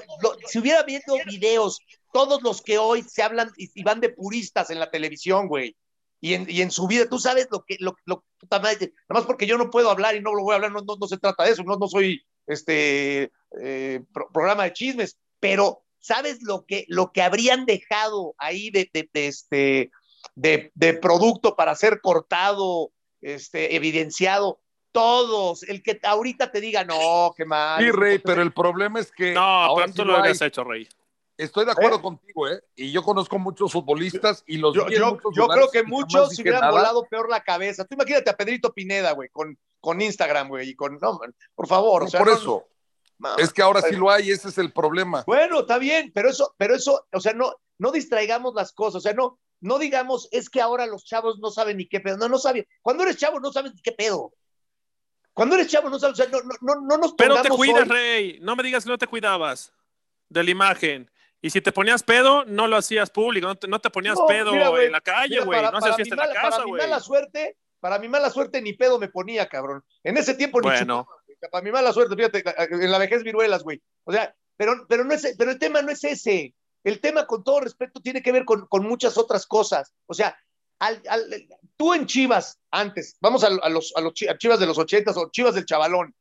si 0.47 0.59
hubiera 0.59 0.83
viendo 0.83 1.15
videos, 1.25 1.79
todos 2.11 2.41
los 2.41 2.61
que 2.61 2.77
hoy 2.77 3.03
se 3.03 3.23
hablan 3.23 3.51
y 3.57 3.83
van 3.83 4.01
de 4.01 4.09
puristas 4.09 4.69
en 4.69 4.79
la 4.79 4.91
televisión, 4.91 5.47
güey 5.47 5.75
y 6.23 6.61
en, 6.61 6.69
su 6.69 6.87
vida, 6.87 7.09
tú 7.09 7.17
sabes 7.17 7.47
lo 7.49 7.63
que, 7.65 7.77
lo, 7.79 7.95
lo, 8.05 8.23
nada 8.49 8.77
más 9.09 9.25
porque 9.25 9.47
yo 9.47 9.57
no 9.57 9.71
puedo 9.71 9.89
hablar 9.89 10.15
y 10.15 10.21
no 10.21 10.35
lo 10.35 10.43
voy 10.43 10.53
a 10.53 10.57
hablar, 10.57 10.71
no, 10.71 10.81
no, 10.83 11.07
se 11.07 11.17
trata 11.17 11.43
de 11.43 11.51
eso, 11.51 11.63
no, 11.63 11.77
no 11.77 11.87
soy 11.87 12.23
este 12.45 13.31
eh, 13.59 14.03
programa 14.31 14.65
de 14.65 14.73
chismes, 14.73 15.17
pero 15.39 15.83
sabes 15.97 16.43
lo 16.43 16.63
que, 16.67 16.85
lo 16.89 17.11
que 17.11 17.23
habrían 17.23 17.65
dejado 17.65 18.35
ahí 18.37 18.69
de, 18.69 18.91
este, 19.13 19.89
de, 20.35 20.71
de, 20.75 20.93
producto 20.93 21.55
para 21.55 21.75
ser 21.75 22.01
cortado, 22.01 22.91
este, 23.21 23.75
evidenciado. 23.75 24.59
Todos, 24.91 25.63
el 25.63 25.81
que 25.81 26.01
ahorita 26.03 26.51
te 26.51 26.59
diga, 26.59 26.83
no, 26.83 27.33
qué 27.37 27.45
mal. 27.45 27.81
Sí, 27.81 27.91
Rey, 27.91 28.19
pero 28.19 28.41
el 28.41 28.51
problema 28.51 28.99
es 28.99 29.09
que. 29.11 29.33
No, 29.33 29.73
pronto 29.75 30.03
lo 30.03 30.17
habías 30.17 30.41
hecho, 30.41 30.65
Rey. 30.65 30.87
Estoy 31.37 31.65
de 31.65 31.71
acuerdo 31.71 31.97
¿Eh? 31.97 32.01
contigo, 32.01 32.47
¿eh? 32.47 32.61
Y 32.75 32.91
yo 32.91 33.01
conozco 33.01 33.39
muchos 33.39 33.71
futbolistas 33.71 34.43
y 34.45 34.57
los 34.57 34.75
Yo, 34.75 34.87
yo, 34.89 35.17
yo 35.33 35.47
creo 35.47 35.71
que 35.71 35.83
muchos 35.83 36.35
se 36.35 36.43
hubieran 36.43 36.69
volado 36.69 37.03
peor 37.05 37.29
la 37.29 37.41
cabeza. 37.41 37.83
Tú 37.83 37.95
imagínate 37.95 38.29
a 38.29 38.37
Pedrito 38.37 38.71
Pineda, 38.73 39.13
güey, 39.13 39.29
con, 39.29 39.57
con 39.79 40.01
Instagram, 40.01 40.49
güey, 40.49 40.69
y 40.69 40.75
con. 40.75 40.99
No, 40.99 41.19
por 41.55 41.67
favor. 41.67 42.03
o 42.03 42.07
sea, 42.07 42.19
por 42.19 42.29
eso. 42.29 42.67
es 43.37 43.51
que 43.51 43.61
ahora 43.63 43.81
sí 43.81 43.95
lo 43.95 44.11
hay, 44.11 44.29
ese 44.29 44.49
es 44.49 44.57
el 44.59 44.71
problema. 44.71 45.23
Bueno, 45.25 45.61
está 45.61 45.79
bien, 45.79 46.11
pero 46.13 46.29
eso, 46.29 46.53
pero 46.57 46.75
eso, 46.75 47.07
o 47.11 47.19
sea, 47.19 47.33
no, 47.33 47.55
no 47.79 47.91
distraigamos 47.91 48.53
las 48.53 48.71
cosas, 48.71 48.97
o 48.97 49.01
sea, 49.01 49.13
no, 49.13 49.39
no 49.61 49.77
digamos, 49.79 50.27
es 50.31 50.49
que 50.49 50.59
ahora 50.59 50.87
los 50.87 51.05
chavos 51.05 51.39
no 51.39 51.51
saben 51.51 51.77
ni 51.77 51.87
qué 51.87 51.99
pedo. 51.99 52.17
No, 52.17 52.27
no 52.27 52.37
saben. 52.37 52.67
Cuando 52.81 53.03
eres 53.03 53.17
chavo, 53.17 53.39
no 53.39 53.51
sabes 53.51 53.73
ni 53.73 53.81
qué 53.81 53.91
pedo. 53.91 54.33
Cuando 55.33 55.55
eres 55.55 55.67
chavo, 55.67 55.89
no 55.89 55.97
sabes, 55.97 56.19
o 56.19 56.23
sea, 56.23 56.31
no, 56.31 56.39
no, 56.61 56.81
no 56.81 56.97
nos 56.97 57.13
Pero 57.13 57.41
te 57.41 57.49
cuidas, 57.49 57.87
Rey. 57.87 58.39
No 58.41 58.55
me 58.55 58.63
digas 58.63 58.83
que 58.83 58.89
no 58.89 58.97
te 58.97 59.07
cuidabas 59.07 59.71
de 60.29 60.43
la 60.43 60.51
imagen. 60.51 61.09
Y 61.41 61.49
si 61.51 61.61
te 61.61 61.71
ponías 61.71 62.03
pedo, 62.03 62.43
no 62.45 62.67
lo 62.67 62.75
hacías 62.75 63.09
público, 63.09 63.47
no 63.47 63.55
te, 63.55 63.67
no 63.67 63.79
te 63.79 63.89
ponías 63.89 64.17
pedo 64.27 64.79
en 64.79 64.91
la 64.91 65.01
calle, 65.01 65.39
güey. 65.41 65.61
No 65.61 65.77
hacías 65.77 65.95
fiesta 65.95 66.15
en 66.15 66.19
la 66.19 66.33
casa, 66.33 66.57
Para 66.57 66.65
mi 66.65 66.71
mala 66.71 66.99
suerte, 66.99 67.57
para 67.79 67.99
mi 67.99 68.09
mala 68.09 68.29
suerte 68.29 68.61
ni 68.61 68.73
pedo 68.73 68.99
me 68.99 69.09
ponía, 69.09 69.47
cabrón. 69.47 69.83
En 70.03 70.17
ese 70.17 70.33
tiempo 70.33 70.59
ni 70.59 70.67
bueno. 70.69 71.07
Para 71.51 71.63
mi 71.63 71.71
mala 71.71 71.93
suerte, 71.93 72.15
fíjate, 72.15 72.43
en 72.69 72.91
la 72.91 72.99
vejez 72.99 73.23
viruelas, 73.23 73.63
güey. 73.63 73.81
O 74.03 74.11
sea, 74.11 74.35
pero, 74.57 74.85
pero, 74.87 75.03
no 75.03 75.13
es, 75.13 75.35
pero 75.37 75.49
el 75.49 75.57
tema 75.57 75.81
no 75.81 75.91
es 75.91 76.03
ese. 76.03 76.53
El 76.83 76.99
tema, 76.99 77.27
con 77.27 77.43
todo 77.43 77.61
respeto, 77.61 78.01
tiene 78.01 78.21
que 78.21 78.31
ver 78.31 78.45
con, 78.45 78.67
muchas 78.83 79.17
otras 79.17 79.45
cosas. 79.45 79.93
O 80.07 80.13
sea, 80.13 80.37
tú 81.77 81.93
en 81.93 82.07
Chivas, 82.07 82.59
antes, 82.71 83.17
vamos 83.21 83.43
a, 83.43 83.47
a 83.47 83.69
los, 83.69 83.93
a 83.95 84.01
los 84.01 84.13
Chivas 84.13 84.59
de 84.59 84.65
los 84.65 84.77
ochentas 84.77 85.15
o 85.17 85.29
Chivas 85.29 85.55
del 85.55 85.65
Chavalón, 85.65 86.15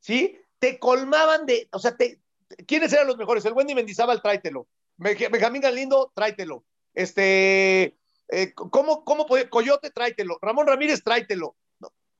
¿sí? 0.00 0.38
Te 0.58 0.78
colmaban 0.78 1.44
de, 1.44 1.68
o 1.72 1.78
sea, 1.78 1.96
te, 1.96 2.22
¿Quiénes 2.66 2.92
eran 2.92 3.06
los 3.06 3.16
mejores? 3.16 3.44
El 3.44 3.52
Wendy 3.52 3.74
Mendizábal, 3.74 4.22
tráetelo. 4.22 4.68
Benjamín 4.96 5.62
Galindo, 5.62 6.12
tráetelo. 6.14 6.64
Este, 6.94 7.96
eh, 8.28 8.52
¿cómo, 8.54 9.04
cómo 9.04 9.26
Coyote, 9.26 9.90
tráetelo. 9.90 10.38
Ramón 10.40 10.66
Ramírez, 10.66 11.02
tráetelo. 11.02 11.56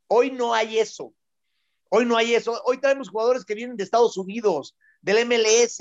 hoy 0.08 0.30
no 0.30 0.54
hay 0.54 0.78
eso. 0.78 1.14
Hoy 1.90 2.06
no 2.06 2.16
hay 2.16 2.34
eso. 2.34 2.60
Hoy 2.64 2.78
traemos 2.78 3.10
jugadores 3.10 3.44
que 3.44 3.54
vienen 3.54 3.76
de 3.76 3.84
Estados 3.84 4.16
Unidos, 4.16 4.74
del 5.00 5.26
MLS. 5.26 5.78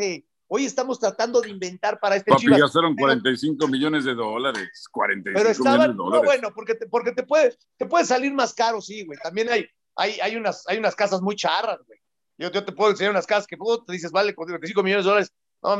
Hoy 0.54 0.66
estamos 0.66 1.00
tratando 1.00 1.40
de 1.40 1.50
inventar 1.50 1.98
para 1.98 2.18
este 2.18 2.30
Papi, 2.30 2.42
Chivas. 2.42 2.60
gastaron 2.60 2.94
45 2.94 3.70
millones 3.70 4.04
de 4.04 4.14
dólares. 4.14 4.86
45 4.92 5.40
pero 5.40 5.50
estaban, 5.50 5.80
millones 5.80 5.96
de 5.96 5.98
dólares. 5.98 6.22
No, 6.22 6.26
bueno, 6.26 6.54
porque, 6.54 6.76
te, 6.76 6.88
porque 6.88 7.12
te, 7.14 7.24
puede, 7.24 7.56
te 7.78 7.86
puede 7.86 8.04
salir 8.04 8.34
más 8.34 8.54
caro, 8.54 8.82
sí, 8.82 9.06
güey. 9.06 9.18
También 9.24 9.48
hay, 9.48 9.66
hay, 9.96 10.20
hay, 10.20 10.36
unas, 10.36 10.68
hay 10.68 10.78
unas 10.78 10.94
casas 10.94 11.22
muy 11.22 11.38
charras, 11.38 11.80
güey. 11.88 11.98
Yo, 12.38 12.52
te 12.52 12.74
puedo 12.74 12.92
enseñar 12.92 13.12
unas 13.12 13.26
casas 13.26 13.48
que 13.48 13.56
te 13.56 13.94
dices, 13.94 14.12
vale, 14.12 14.36
con 14.36 14.46
25 14.46 14.84
millones 14.84 15.06
de 15.06 15.10
dólares. 15.10 15.34
No, 15.64 15.78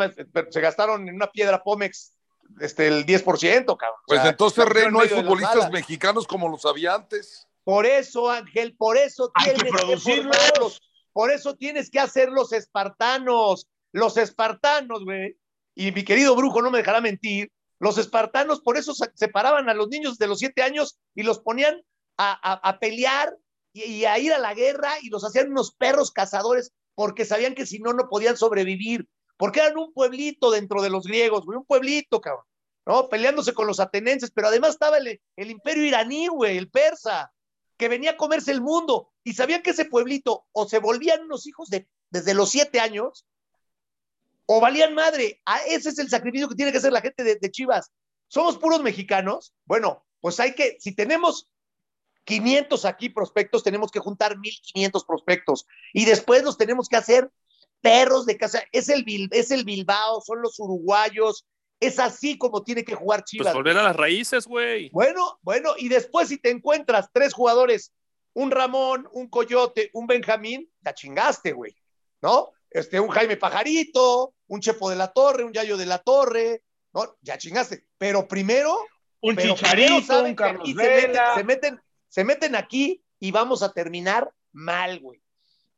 se 0.50 0.62
gastaron 0.62 1.06
en 1.06 1.16
una 1.16 1.30
piedra 1.30 1.62
Pomex 1.62 2.14
este, 2.62 2.88
el 2.88 3.06
10%, 3.06 3.66
cabrón. 3.76 4.00
Pues 4.08 4.24
entonces, 4.24 4.66
Rey, 4.68 4.86
no 4.90 5.02
hay 5.02 5.10
futbolistas 5.10 5.70
mexicanos 5.70 6.26
como 6.26 6.48
los 6.48 6.66
había 6.66 6.96
antes. 6.96 7.46
Por 7.66 7.86
eso, 7.86 8.32
Ángel, 8.32 8.74
por 8.78 8.96
eso 8.96 9.34
tienes 9.44 9.64
que, 9.64 9.70
producirlos. 9.70 10.80
por 11.12 11.30
eso 11.30 11.58
tienes 11.58 11.90
que 11.90 12.00
hacer 12.00 12.30
los 12.30 12.54
espartanos. 12.54 13.68
Los 13.92 14.18
espartanos, 14.18 15.04
güey. 15.04 15.38
Y 15.76 15.92
mi 15.92 16.04
querido 16.04 16.36
brujo 16.36 16.62
no 16.62 16.72
me 16.72 16.80
dejará 16.80 17.02
mentir. 17.02 17.52
Los 17.80 17.98
espartanos 17.98 18.62
por 18.62 18.78
eso 18.78 18.94
separaban 19.16 19.70
a 19.70 19.74
los 19.74 19.90
niños 19.90 20.18
de 20.18 20.28
los 20.28 20.40
siete 20.40 20.62
años 20.62 21.00
y 21.16 21.24
los 21.24 21.40
ponían 21.40 21.82
a, 22.18 22.32
a, 22.52 22.70
a 22.70 22.80
pelear 22.80 23.36
y, 23.74 24.06
a 24.06 24.20
ir 24.20 24.34
a 24.34 24.40
la 24.40 24.54
guerra 24.54 24.94
y 25.02 25.10
los 25.10 25.24
hacían 25.24 25.52
unos 25.52 25.74
perros 25.74 26.12
cazadores 26.12 26.74
porque 26.96 27.26
sabían 27.26 27.56
que 27.56 27.66
si 27.66 27.80
no, 27.80 27.94
no 27.94 28.10
podían 28.10 28.38
sobrevivir, 28.38 29.08
porque 29.38 29.62
eran 29.62 29.78
un 29.78 29.94
pueblito 29.94 30.52
dentro 30.52 30.82
de 30.82 30.90
los 30.90 31.06
griegos, 31.06 31.46
güey, 31.46 31.58
un 31.58 31.66
pueblito, 31.66 32.22
cabrón, 32.22 32.44
¿no? 32.86 33.10
Peleándose 33.10 33.54
con 33.54 33.66
los 33.66 33.80
atenienses, 33.80 34.32
pero 34.32 34.50
además 34.50 34.72
estaba 34.72 34.98
el, 34.98 35.22
el 35.36 35.52
imperio 35.52 35.86
iraní, 35.86 36.28
güey, 36.28 36.58
el 36.58 36.70
persa, 36.70 37.32
que 37.78 37.88
venía 37.88 38.12
a 38.12 38.18
comerse 38.18 38.52
el 38.52 38.62
mundo, 38.62 39.12
y 39.24 39.34
sabían 39.34 39.64
que 39.64 39.72
ese 39.72 39.86
pueblito 39.86 40.46
o 40.52 40.68
se 40.68 40.80
volvían 40.80 41.24
unos 41.24 41.48
hijos 41.48 41.70
de, 41.70 41.88
desde 42.10 42.34
los 42.34 42.52
siete 42.52 42.80
años, 42.80 43.26
o 44.54 44.60
valían 44.60 44.94
madre. 44.94 45.42
Ah, 45.46 45.62
ese 45.66 45.88
es 45.90 45.98
el 45.98 46.10
sacrificio 46.10 46.50
que 46.50 46.56
tiene 46.56 46.74
que 46.74 46.78
hacer 46.78 46.92
la 46.92 47.00
gente 47.00 47.24
de, 47.24 47.38
de 47.38 47.52
Chivas. 47.52 47.90
Somos 48.28 48.58
puros 48.58 48.84
mexicanos. 48.84 49.54
Bueno, 49.64 50.06
pues 50.20 50.42
hay 50.42 50.56
que, 50.56 50.76
si 50.82 50.94
tenemos 50.94 51.50
500 52.26 52.84
aquí 52.84 53.08
prospectos, 53.08 53.64
tenemos 53.64 53.92
que 53.92 54.02
juntar 54.02 54.38
1500 54.38 55.06
prospectos 55.06 55.66
y 55.94 56.04
después 56.04 56.44
nos 56.44 56.58
tenemos 56.58 56.90
que 56.90 56.98
hacer 56.98 57.32
perros 57.80 58.26
de 58.26 58.38
casa. 58.38 58.62
Es 58.74 58.90
el, 58.90 59.06
es 59.32 59.52
el 59.52 59.64
Bilbao, 59.64 60.20
son 60.20 60.42
los 60.42 60.60
uruguayos. 60.60 61.46
Es 61.80 61.98
así 61.98 62.38
como 62.38 62.62
tiene 62.62 62.84
que 62.84 62.94
jugar 62.94 63.24
Chivas. 63.24 63.48
Pues 63.48 63.56
volver 63.56 63.78
a 63.78 63.84
las 63.84 63.96
raíces, 63.96 64.48
güey. 64.48 64.90
Bueno, 64.90 65.40
bueno, 65.44 65.76
y 65.78 65.88
después 65.88 66.28
si 66.28 66.38
te 66.38 66.52
encuentras 66.52 67.08
tres 67.14 67.34
jugadores, 67.34 67.94
un 68.34 68.52
Ramón, 68.52 69.08
un 69.14 69.30
Coyote, 69.30 69.92
un 69.94 70.08
Benjamín, 70.08 70.70
la 70.82 70.94
chingaste, 70.94 71.54
güey, 71.54 71.74
¿no? 72.22 72.52
Este, 72.72 73.00
un 73.00 73.10
Jaime 73.10 73.38
Pajarito, 73.38 74.34
un 74.48 74.62
Chepo 74.62 74.90
de 74.90 74.96
la 74.96 75.12
Torre, 75.12 75.44
un 75.44 75.54
Yayo 75.54 75.78
de 75.78 75.86
la 75.86 76.00
Torre, 76.00 76.64
¿no? 76.94 77.18
Ya 77.22 77.38
chingaste. 77.38 77.86
Pero 77.98 78.28
primero, 78.28 78.78
Un 79.20 79.36
pero 79.36 79.56
Chicharito, 79.56 80.24
un 80.24 80.36
Carlos 80.36 80.68
se 80.68 80.74
meten, 80.76 81.16
se 81.36 81.44
meten, 81.44 81.82
se 82.08 82.24
meten 82.24 82.56
aquí 82.56 83.04
y 83.20 83.32
vamos 83.32 83.62
a 83.62 83.74
terminar 83.74 84.32
mal, 84.54 85.00
güey. 85.00 85.22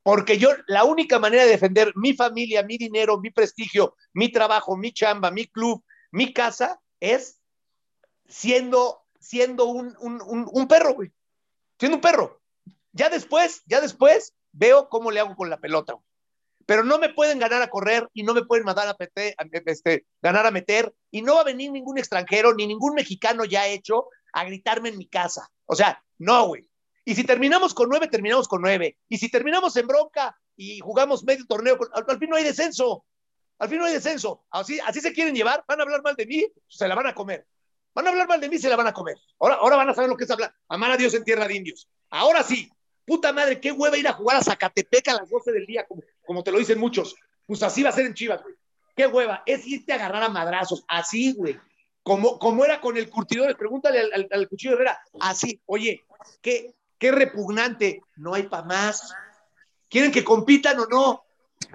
Porque 0.04 0.38
yo, 0.38 0.50
la 0.68 0.84
única 0.84 1.18
manera 1.18 1.44
de 1.44 1.50
defender 1.50 1.94
mi 1.96 2.14
familia, 2.14 2.62
mi 2.62 2.78
dinero, 2.78 3.20
mi 3.20 3.32
prestigio, 3.32 3.96
mi 4.14 4.32
trabajo, 4.32 4.78
mi 4.78 4.92
chamba, 4.92 5.32
mi 5.32 5.48
club, 5.48 5.84
mi 6.12 6.32
casa, 6.32 6.80
es 7.00 7.40
siendo, 8.28 9.02
siendo 9.20 9.66
un, 9.66 9.96
un, 10.00 10.22
un, 10.22 10.48
un 10.52 10.68
perro, 10.68 10.94
güey. 10.94 11.12
Siendo 11.80 11.98
un 11.98 12.02
perro. 12.02 12.42
Ya 12.92 13.10
después, 13.10 13.64
ya 13.66 13.82
después, 13.82 14.36
veo 14.52 14.90
cómo 14.90 15.10
le 15.10 15.22
hago 15.22 15.36
con 15.36 15.50
la 15.50 15.58
pelota, 15.58 15.94
güey. 15.94 16.06
Pero 16.66 16.84
no 16.84 16.98
me 16.98 17.10
pueden 17.10 17.40
ganar 17.40 17.62
a 17.62 17.70
correr 17.70 18.08
y 18.14 18.24
no 18.24 18.34
me 18.34 18.46
pueden 18.46 18.66
mandar 18.66 18.88
a 18.88 18.96
meter, 18.98 19.36
a- 19.38 19.46
este, 19.66 20.06
ganar 20.22 20.46
a 20.46 20.52
meter 20.52 20.94
y 21.12 21.22
no 21.22 21.36
va 21.36 21.42
a 21.42 21.46
venir 21.46 21.72
ningún 21.72 21.98
extranjero 21.98 22.54
ni 22.54 22.68
ningún 22.68 22.96
mexicano 22.96 23.46
ya 23.46 23.68
hecho 23.68 24.08
a 24.34 24.46
gritarme 24.46 24.90
en 24.90 24.98
mi 24.98 25.08
casa. 25.08 25.50
O 25.66 25.76
sea, 25.76 26.04
no, 26.18 26.48
güey. 26.48 26.70
Y 27.06 27.16
si 27.16 27.24
terminamos 27.24 27.74
con 27.74 27.90
nueve, 27.90 28.08
terminamos 28.08 28.48
con 28.48 28.62
nueve. 28.62 28.98
Y 29.10 29.18
si 29.18 29.30
terminamos 29.30 29.76
en 29.76 29.88
bronca 29.88 30.36
y 30.56 30.80
jugamos 30.80 31.24
medio 31.24 31.46
torneo, 31.46 31.78
al 31.94 32.18
fin 32.20 32.30
no 32.30 32.38
hay 32.38 32.44
descenso. 32.44 33.06
Al 33.60 33.70
fin 33.70 33.80
no 33.80 33.86
hay 33.86 33.94
descenso. 33.94 34.46
Así, 34.50 34.80
así 34.80 35.02
se 35.02 35.14
quieren 35.14 35.36
llevar, 35.36 35.64
van 35.68 35.80
a 35.80 35.84
hablar 35.84 36.02
mal 36.02 36.16
de 36.16 36.26
mí, 36.26 36.46
se 36.68 36.88
la 36.88 36.96
van 36.96 37.08
a 37.08 37.14
comer. 37.14 37.46
Van 37.94 38.08
a 38.08 38.10
hablar 38.10 38.28
mal 38.28 38.42
de 38.42 38.50
mí, 38.50 38.58
se 38.58 38.70
la 38.70 38.76
van 38.76 38.88
a 38.88 38.94
comer. 38.94 39.18
Ahora, 39.40 39.56
ahora 39.56 39.76
van 39.76 39.90
a 39.90 39.94
saber 39.94 40.10
lo 40.10 40.18
que 40.18 40.24
es 40.24 40.32
hablar. 40.32 40.56
Amar 40.70 40.92
a 40.92 40.98
Dios 40.98 41.14
en 41.14 41.24
tierra 41.24 41.48
de 41.48 41.56
indios. 41.56 41.88
Ahora 42.10 42.42
sí. 42.44 42.70
Puta 43.06 43.34
madre, 43.34 43.60
qué 43.60 43.74
hueva 43.74 43.98
ir 43.98 44.08
a 44.08 44.14
jugar 44.14 44.38
a 44.38 44.42
Zacatepec 44.44 45.10
a 45.10 45.14
las 45.16 45.30
12 45.30 45.52
del 45.52 45.66
día, 45.66 45.86
como, 45.86 46.02
como 46.26 46.44
te 46.44 46.52
lo 46.52 46.60
dicen 46.60 46.80
muchos. 46.80 47.16
Pues 47.46 47.62
así 47.64 47.84
va 47.84 47.90
a 47.90 47.94
ser 47.94 48.06
en 48.06 48.14
Chivas, 48.14 48.42
güey. 48.42 48.56
Qué 48.96 49.08
hueva. 49.08 49.44
Es 49.46 49.66
irte 49.68 49.92
a 49.92 49.96
agarrar 49.96 50.24
a 50.24 50.30
madrazos. 50.30 50.84
Así, 50.88 51.34
güey. 51.34 51.60
Como, 52.04 52.38
como 52.38 52.64
era 52.64 52.80
con 52.80 52.98
el 52.98 53.10
curtidor. 53.10 53.56
Pregúntale 53.58 54.00
al, 54.00 54.14
al, 54.14 54.28
al 54.32 54.50
Herrera. 54.52 55.00
Así. 55.20 55.60
Oye, 55.66 56.04
qué, 56.42 56.74
qué 56.98 57.12
repugnante. 57.12 58.02
No 58.16 58.34
hay 58.34 58.44
para 58.44 58.64
más. 58.64 59.14
¿Quieren 59.90 60.12
que 60.12 60.24
compitan 60.24 60.80
o 60.80 60.86
no? 60.86 61.24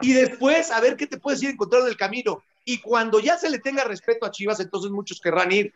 Y 0.00 0.12
después, 0.12 0.70
a 0.70 0.80
ver 0.80 0.96
qué 0.96 1.06
te 1.06 1.18
puedes 1.18 1.42
ir 1.42 1.50
encontrando 1.50 1.86
en 1.86 1.92
el 1.92 1.98
camino. 1.98 2.42
Y 2.64 2.80
cuando 2.80 3.18
ya 3.20 3.38
se 3.38 3.50
le 3.50 3.58
tenga 3.58 3.84
respeto 3.84 4.26
a 4.26 4.30
Chivas, 4.30 4.60
entonces 4.60 4.90
muchos 4.90 5.20
querrán 5.20 5.50
ir. 5.52 5.72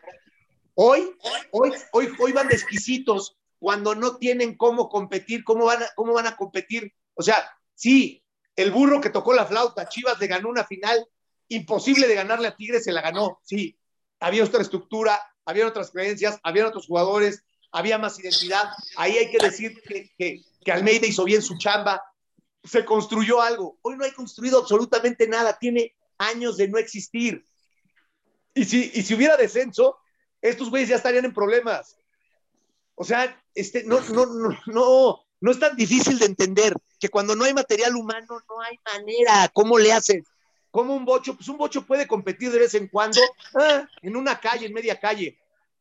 Hoy, 0.75 1.11
hoy, 1.51 1.71
hoy, 1.91 2.09
hoy 2.19 2.31
van 2.31 2.47
de 2.47 2.55
exquisitos 2.55 3.35
cuando 3.59 3.95
no 3.95 4.17
tienen 4.17 4.55
cómo 4.55 4.89
competir, 4.89 5.43
cómo 5.43 5.65
van 5.65 5.79
cómo 5.95 6.13
van 6.13 6.27
a 6.27 6.35
competir. 6.35 6.93
O 7.15 7.21
sea, 7.21 7.37
sí, 7.75 8.22
el 8.55 8.71
burro 8.71 9.01
que 9.01 9.09
tocó 9.09 9.33
la 9.33 9.45
flauta, 9.45 9.89
Chivas 9.89 10.19
le 10.19 10.27
ganó 10.27 10.49
una 10.49 10.65
final 10.65 11.07
imposible 11.47 12.07
de 12.07 12.15
ganarle 12.15 12.47
a 12.47 12.55
Tigres, 12.55 12.83
se 12.83 12.91
la 12.91 13.01
ganó, 13.01 13.39
sí. 13.43 13.77
Había 14.19 14.43
otra 14.43 14.61
estructura, 14.61 15.19
había 15.45 15.67
otras 15.67 15.91
creencias, 15.91 16.39
había 16.43 16.67
otros 16.67 16.87
jugadores, 16.87 17.43
había 17.71 17.97
más 17.97 18.19
identidad. 18.19 18.69
Ahí 18.95 19.17
hay 19.17 19.31
que 19.31 19.43
decir 19.43 19.81
que, 19.81 20.11
que, 20.17 20.41
que 20.63 20.71
Almeida 20.71 21.07
hizo 21.07 21.23
bien 21.23 21.41
su 21.41 21.57
chamba, 21.57 22.01
se 22.63 22.85
construyó 22.85 23.41
algo. 23.41 23.77
Hoy 23.81 23.97
no 23.97 24.05
hay 24.05 24.11
construido 24.11 24.59
absolutamente 24.59 25.27
nada, 25.27 25.57
tiene 25.59 25.95
años 26.17 26.57
de 26.57 26.67
no 26.69 26.77
existir. 26.77 27.45
Y 28.53 28.65
si, 28.65 28.91
y 28.93 29.01
si 29.01 29.15
hubiera 29.15 29.35
descenso, 29.35 29.97
estos 30.41 30.69
güeyes 30.69 30.89
ya 30.89 30.95
estarían 30.95 31.25
en 31.25 31.33
problemas. 31.33 31.97
O 32.95 33.03
sea, 33.03 33.41
este, 33.55 33.83
no, 33.83 33.99
no, 34.01 34.25
no, 34.25 34.59
no, 34.67 35.22
no 35.43 35.51
es 35.51 35.59
tan 35.59 35.75
difícil 35.75 36.17
de 36.19 36.25
entender 36.25 36.73
que 36.97 37.09
cuando 37.09 37.35
no 37.35 37.43
hay 37.43 37.53
material 37.53 37.97
humano 37.97 38.41
no 38.47 38.61
hay 38.61 38.79
manera. 38.93 39.49
¿Cómo 39.51 39.77
le 39.77 39.91
haces? 39.91 40.23
¿Cómo 40.71 40.95
un 40.95 41.03
bocho? 41.03 41.35
Pues 41.35 41.49
un 41.49 41.57
bocho 41.57 41.85
puede 41.85 42.07
competir 42.07 42.49
de 42.49 42.59
vez 42.59 42.73
en 42.75 42.87
cuando 42.87 43.19
ah, 43.55 43.85
en 44.01 44.15
una 44.15 44.39
calle, 44.39 44.67
en 44.67 44.73
media 44.73 44.97
calle. 45.01 45.37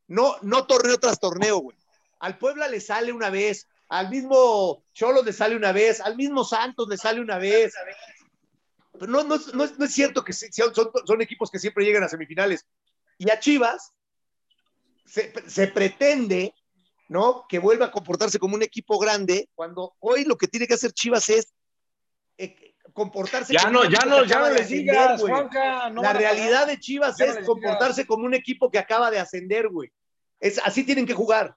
No, 0.09 0.35
no 0.43 0.67
torneo 0.67 0.99
tras 0.99 1.21
torneo, 1.21 1.59
güey. 1.59 1.77
Al 2.19 2.39
Puebla 2.39 2.67
le 2.67 2.81
sale 2.81 3.13
una 3.13 3.31
vez, 3.31 3.69
al 3.89 4.11
mismo 4.11 4.83
Cholos 4.95 5.25
le 5.25 5.33
sale 5.33 5.55
una 5.55 5.71
vez, 5.71 6.01
al 6.01 6.17
mismo 6.17 6.43
Santos 6.43 6.89
le 6.89 6.97
sale 6.97 7.21
una 7.21 7.39
vez. 7.39 7.73
Pero 8.99 9.13
no, 9.13 9.23
no, 9.23 9.39
no, 9.55 9.63
es, 9.63 9.79
no 9.79 9.85
es 9.85 9.93
cierto 9.93 10.25
que 10.25 10.33
son, 10.33 10.75
son, 10.75 10.91
son, 11.07 11.23
equipos 11.23 11.53
que 11.53 11.61
siempre 11.61 11.85
llegan 11.85 12.03
a 12.03 12.09
semifinales. 12.09 12.67
Y 13.17 13.31
a 13.31 13.39
Chivas 13.39 13.93
se, 15.07 15.33
se 15.47 15.69
pretende 15.69 16.53
¿no? 17.13 17.45
Que 17.47 17.59
vuelva 17.59 17.87
a 17.87 17.91
comportarse 17.91 18.39
como 18.39 18.55
un 18.55 18.63
equipo 18.63 18.99
grande, 18.99 19.51
cuando 19.55 19.95
hoy 20.01 20.25
lo 20.25 20.37
que 20.37 20.49
tiene 20.49 20.67
que 20.67 20.75
hacer 20.75 20.93
Chivas 20.93 21.29
es 21.29 21.53
eh, 22.39 22.75
comportarse 22.95 23.53
ya 23.53 23.65
como 23.65 23.85
no, 23.85 23.85
ya 23.85 24.07
no, 24.07 24.25
ya 24.25 24.39
no 24.39 24.49
les 24.49 24.69
digas, 24.69 25.21
Juanca, 25.21 25.91
no 25.91 26.03
La 26.03 26.15
realidad 26.15 26.67
de 26.67 26.81
Chivas 26.81 27.19
ya 27.19 27.27
es 27.27 27.41
no 27.41 27.47
comportarse 27.47 28.01
digas. 28.01 28.09
como 28.09 28.25
un 28.25 28.33
equipo 28.33 28.71
que 28.71 28.79
acaba 28.79 29.11
de 29.11 29.21
ascender, 29.21 29.69
güey. 29.69 29.93
Es, 30.41 30.59
así 30.65 30.85
tienen 30.85 31.07
que 31.07 31.13
jugar. 31.13 31.55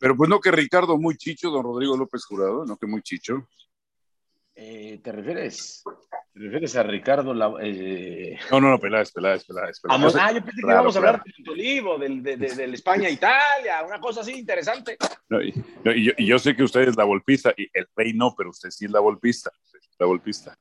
Pero 0.00 0.16
pues 0.16 0.30
no 0.30 0.40
que 0.40 0.50
Ricardo 0.50 0.96
muy 0.96 1.18
chicho, 1.18 1.50
don 1.50 1.62
Rodrigo 1.62 1.98
López 1.98 2.24
Jurado, 2.24 2.64
no 2.64 2.78
que 2.78 2.86
muy 2.86 3.02
chicho. 3.02 3.46
Eh, 4.54 4.98
¿Te 5.04 5.12
refieres? 5.12 5.84
¿Te 6.32 6.40
refieres 6.40 6.76
a 6.76 6.82
Ricardo? 6.82 7.34
La, 7.34 7.52
eh... 7.60 8.38
No, 8.50 8.60
no, 8.60 8.70
no, 8.70 8.78
Peláez, 8.78 9.10
Peláez, 9.12 9.44
Peláez. 9.44 9.80
Peláez. 9.80 10.14
Ah, 10.16 10.32
yo 10.32 10.44
pensé 10.44 10.60
claro, 10.62 10.66
que 10.66 10.72
íbamos 10.72 10.92
claro. 10.92 11.06
a 11.06 11.10
hablar 11.10 11.24
del 11.24 11.48
Olivo, 11.50 11.98
del, 11.98 12.22
de, 12.22 12.36
de, 12.36 12.54
del 12.54 12.74
España-Italia, 12.74 13.82
una 13.86 14.00
cosa 14.00 14.20
así 14.20 14.32
interesante. 14.32 14.96
No, 15.28 15.42
y, 15.42 15.52
no, 15.84 15.92
y, 15.92 16.04
yo, 16.04 16.12
y, 16.16 16.26
yo, 16.26 16.38
sé 16.38 16.54
que 16.54 16.62
usted 16.62 16.82
es 16.82 16.96
la 16.96 17.04
golpista, 17.04 17.52
y 17.56 17.68
el 17.72 17.86
rey 17.96 18.12
no, 18.12 18.34
pero 18.36 18.50
usted 18.50 18.70
sí 18.70 18.84
es 18.84 18.90
la 18.90 19.00
golpista. 19.00 19.50
La 19.98 20.06
golpista. 20.06 20.56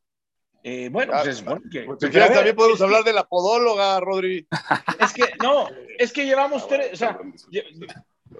Eh, 0.63 0.89
bueno, 0.91 1.13
pues 1.13 1.27
es 1.27 1.43
bueno 1.43 1.62
que. 1.71 1.84
Pues, 1.84 1.99
ver, 1.99 2.34
también 2.34 2.55
podemos 2.55 2.79
es 2.79 2.84
hablar 2.84 3.03
de 3.03 3.13
la 3.13 3.23
podóloga, 3.23 3.99
Rodri. 3.99 4.47
Es 4.99 5.13
que, 5.13 5.23
no, 5.41 5.69
es 5.97 6.12
que 6.12 6.25
llevamos 6.25 6.67
tres, 6.67 6.93
o 6.93 6.95
sea, 6.97 7.17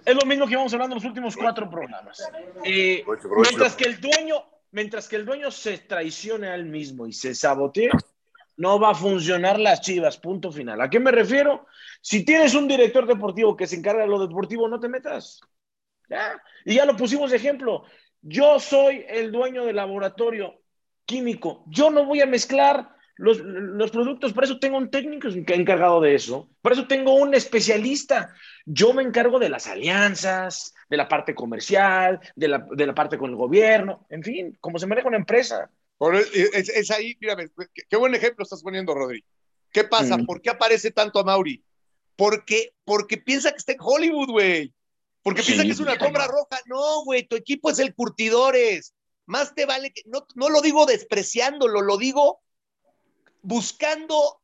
es 0.06 0.15
lo 0.15 0.26
mismo 0.26 0.46
que 0.46 0.54
íbamos 0.54 0.74
hablando 0.74 0.96
en 0.96 1.02
los 1.02 1.10
últimos 1.10 1.38
cuatro 1.38 1.70
programas. 1.70 2.22
Eh, 2.65 3.04
mientras 3.42 3.76
que 3.76 3.86
el 3.86 4.02
dueño, 4.02 4.44
mientras 4.71 5.08
que 5.08 5.15
el 5.15 5.25
dueño 5.25 5.51
se 5.51 5.77
traicione 5.77 6.47
a 6.47 6.55
él 6.55 6.65
mismo 6.65 7.08
y 7.08 7.13
se 7.13 7.36
sabotee, 7.36 7.89
no 8.58 8.79
va 8.79 8.91
a 8.91 8.95
funcionar 8.95 9.60
las 9.60 9.82
chivas, 9.82 10.17
punto 10.17 10.51
final. 10.51 10.82
¿A 10.82 10.89
qué 10.89 10.99
me 10.99 11.12
refiero? 11.12 11.65
Si 12.01 12.25
tienes 12.25 12.53
un 12.55 12.67
director 12.67 13.08
deportivo 13.08 13.55
que 13.55 13.67
se 13.67 13.77
encarga 13.77 14.01
de 14.01 14.10
lo 14.10 14.19
deportivo, 14.19 14.67
no 14.67 14.79
te 14.79 14.89
metas. 14.89 15.39
¿Ya? 16.10 16.41
Y 16.65 16.75
ya 16.75 16.86
lo 16.86 16.95
pusimos 16.97 17.32
ejemplo. 17.32 17.86
Yo 18.21 18.60
soy 18.60 19.05
el 19.08 19.32
dueño 19.32 19.63
del 19.63 19.77
laboratorio 19.77 20.62
químico. 21.05 21.63
Yo 21.67 21.89
no 21.89 22.05
voy 22.05 22.21
a 22.21 22.25
mezclar 22.25 22.99
los, 23.19 23.39
los 23.39 23.91
productos, 23.91 24.32
por 24.32 24.45
eso 24.45 24.60
tengo 24.60 24.77
un 24.77 24.89
técnico 24.89 25.27
encargado 25.27 25.99
de 25.99 26.15
eso, 26.15 26.49
por 26.62 26.71
eso 26.71 26.88
tengo 26.88 27.15
un 27.15 27.34
especialista. 27.34 28.34
Yo 28.65 28.93
me 28.93 29.03
encargo 29.03 29.39
de 29.39 29.49
las 29.49 29.67
alianzas, 29.67 30.73
de 30.89 30.95
la 30.95 31.10
parte 31.10 31.36
comercial, 31.36 32.21
de 32.36 32.47
la, 32.47 32.65
de 32.71 32.86
la 32.86 32.95
parte 32.95 33.17
con 33.17 33.29
el 33.29 33.36
gobierno, 33.36 34.05
en 34.10 34.23
fin, 34.23 34.58
cómo 34.62 34.79
se 34.79 34.88
maneja 34.88 35.10
una 35.10 35.17
empresa. 35.17 35.69
Es, 36.34 36.69
es 36.69 36.91
ahí, 36.91 37.17
mírame, 37.19 37.49
qué, 37.73 37.84
qué, 37.89 37.97
buen 37.97 38.15
ejemplo 38.15 38.43
estás 38.43 38.63
poniendo, 38.63 38.95
Rodri. 38.95 39.25
¿Qué 39.73 39.84
pasa? 39.84 40.17
Mm. 40.17 40.25
¿Por 40.25 40.41
qué 40.41 40.51
aparece 40.51 40.91
tanto 40.91 41.19
a 41.19 41.25
Mauri? 41.25 41.62
Porque, 42.15 42.73
porque 42.86 43.17
piensa 43.17 43.51
que 43.51 43.58
está 43.58 43.73
en 43.73 43.79
Hollywood, 43.82 44.29
güey. 44.29 44.73
Porque 45.21 45.41
sí, 45.41 45.47
piensa 45.47 45.65
que 45.65 45.71
es 45.71 45.79
una 45.82 45.91
alfombra 45.91 46.25
roja. 46.27 46.58
No, 46.67 47.03
güey, 47.03 47.27
tu 47.27 47.36
equipo 47.36 47.69
es 47.69 47.79
el 47.79 47.93
curtidores. 47.93 48.93
Más 49.25 49.53
te 49.53 49.65
vale 49.65 49.91
que, 49.91 50.03
no, 50.05 50.25
no 50.36 50.49
lo 50.49 50.62
digo 50.62 50.86
despreciándolo, 50.86 51.82
lo 51.82 51.97
digo 51.97 52.41
buscando 53.41 54.41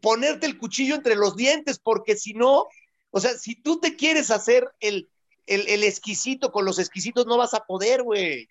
ponerte 0.00 0.46
el 0.46 0.58
cuchillo 0.58 0.94
entre 0.94 1.16
los 1.16 1.36
dientes, 1.36 1.78
porque 1.78 2.16
si 2.16 2.34
no, 2.34 2.66
o 3.10 3.20
sea, 3.20 3.36
si 3.38 3.54
tú 3.54 3.80
te 3.80 3.96
quieres 3.96 4.30
hacer 4.30 4.70
el, 4.80 5.08
el, 5.46 5.68
el 5.68 5.84
exquisito, 5.84 6.52
con 6.52 6.64
los 6.64 6.78
exquisitos 6.78 7.26
no 7.26 7.36
vas 7.38 7.54
a 7.54 7.60
poder, 7.60 8.02
güey. 8.02 8.48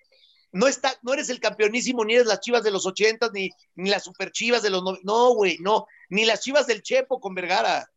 No, 0.51 0.67
está, 0.67 0.97
no 1.01 1.13
eres 1.13 1.29
el 1.29 1.41
campeonísimo, 1.41 2.05
ni 2.05 2.15
eres 2.15 2.27
las 2.27 2.39
chivas 2.39 2.63
de 2.63 2.71
los 2.71 2.85
ochentas, 2.85 3.31
ni, 3.33 3.49
ni 3.75 3.89
las 3.89 4.05
super 4.05 4.31
chivas 4.31 4.63
de 4.63 4.69
los 4.69 4.83
no, 4.83 4.97
no, 5.03 5.33
güey, 5.33 5.57
no, 5.59 5.85
ni 6.09 6.23
las 6.23 6.39
chivas 6.41 6.65
del 6.65 6.81
Chepo 6.81 7.19
con 7.19 7.35
Vergara, 7.35 7.91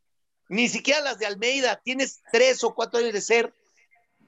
ni 0.49 0.69
siquiera 0.69 1.01
las 1.01 1.19
de 1.19 1.27
Almeida. 1.27 1.81
Tienes 1.85 2.21
tres 2.33 2.65
o 2.65 2.75
cuatro 2.75 2.99
años 2.99 3.13
de 3.13 3.21
ser 3.21 3.55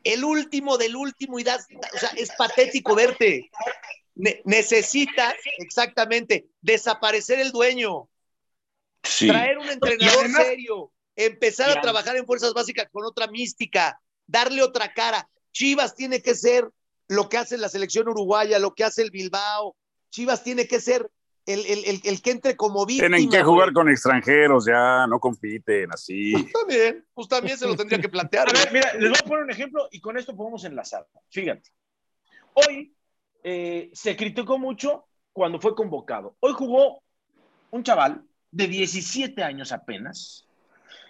el 0.05 0.25
último 0.25 0.79
del 0.79 0.97
último 0.97 1.39
y 1.39 1.45
das, 1.45 1.67
o 1.95 1.99
sea, 1.99 2.11
es 2.11 2.31
patético 2.39 2.95
verte. 2.95 3.51
Ne- 4.21 4.43
necesita 4.45 5.35
exactamente 5.59 6.47
desaparecer 6.61 7.41
el 7.41 7.53
dueño, 7.53 8.09
Sí. 9.03 9.29
traer 9.29 9.57
un 9.59 9.69
entrenador 9.69 10.19
además- 10.25 10.45
serio, 10.47 10.93
empezar 11.17 11.77
a 11.77 11.81
trabajar 11.81 12.17
en 12.17 12.27
fuerzas 12.27 12.53
básicas 12.53 12.87
con 12.93 13.05
otra 13.05 13.29
mística, 13.29 13.99
darle 14.27 14.63
otra 14.63 14.93
cara. 14.93 15.29
Chivas 15.53 15.95
tiene 15.95 16.21
que 16.23 16.35
ser 16.35 16.69
lo 17.09 17.29
que 17.29 17.39
hace 17.39 17.57
la 17.57 17.69
selección 17.71 18.09
uruguaya, 18.09 18.59
lo 18.59 18.75
que 18.75 18.85
hace 18.85 19.03
el 19.03 19.11
Bilbao. 19.11 19.75
Chivas 20.11 20.45
tiene 20.45 20.67
que 20.69 20.81
ser 20.81 21.11
el, 21.47 21.65
el, 21.67 21.85
el, 21.87 22.01
el 22.05 22.23
que 22.23 22.31
entre 22.31 22.57
como 22.57 22.85
víctima. 22.85 23.09
Tienen 23.17 23.31
que 23.31 23.43
jugar 23.43 23.73
con 23.73 23.89
extranjeros, 23.89 24.67
ya 24.67 25.07
no 25.09 25.19
compiten 25.19 25.91
así. 25.93 26.33
Pues 26.33 26.53
también, 26.53 27.07
pues 27.15 27.29
también 27.29 27.57
se 27.59 27.67
lo 27.67 27.75
tendría 27.77 28.01
que 28.01 28.09
plantear. 28.11 28.49
A 28.51 28.53
ver, 28.53 28.71
mira, 28.73 28.93
les 28.95 29.09
voy 29.11 29.19
a 29.19 29.27
poner 29.27 29.45
un 29.45 29.51
ejemplo 29.51 29.89
y 29.91 30.01
con 30.01 30.19
esto 30.19 30.37
podemos 30.37 30.63
enlazar. 30.65 31.09
Fíjate, 31.31 31.71
hoy 32.53 32.95
eh, 33.45 33.91
se 33.93 34.17
criticó 34.17 34.59
mucho 34.59 35.07
cuando 35.33 35.61
fue 35.61 35.75
convocado. 35.75 36.37
Hoy 36.41 36.53
jugó 36.53 37.03
un 37.71 37.83
chaval 37.83 38.23
de 38.51 38.67
17 38.67 39.43
años 39.43 39.73
apenas. 39.73 40.47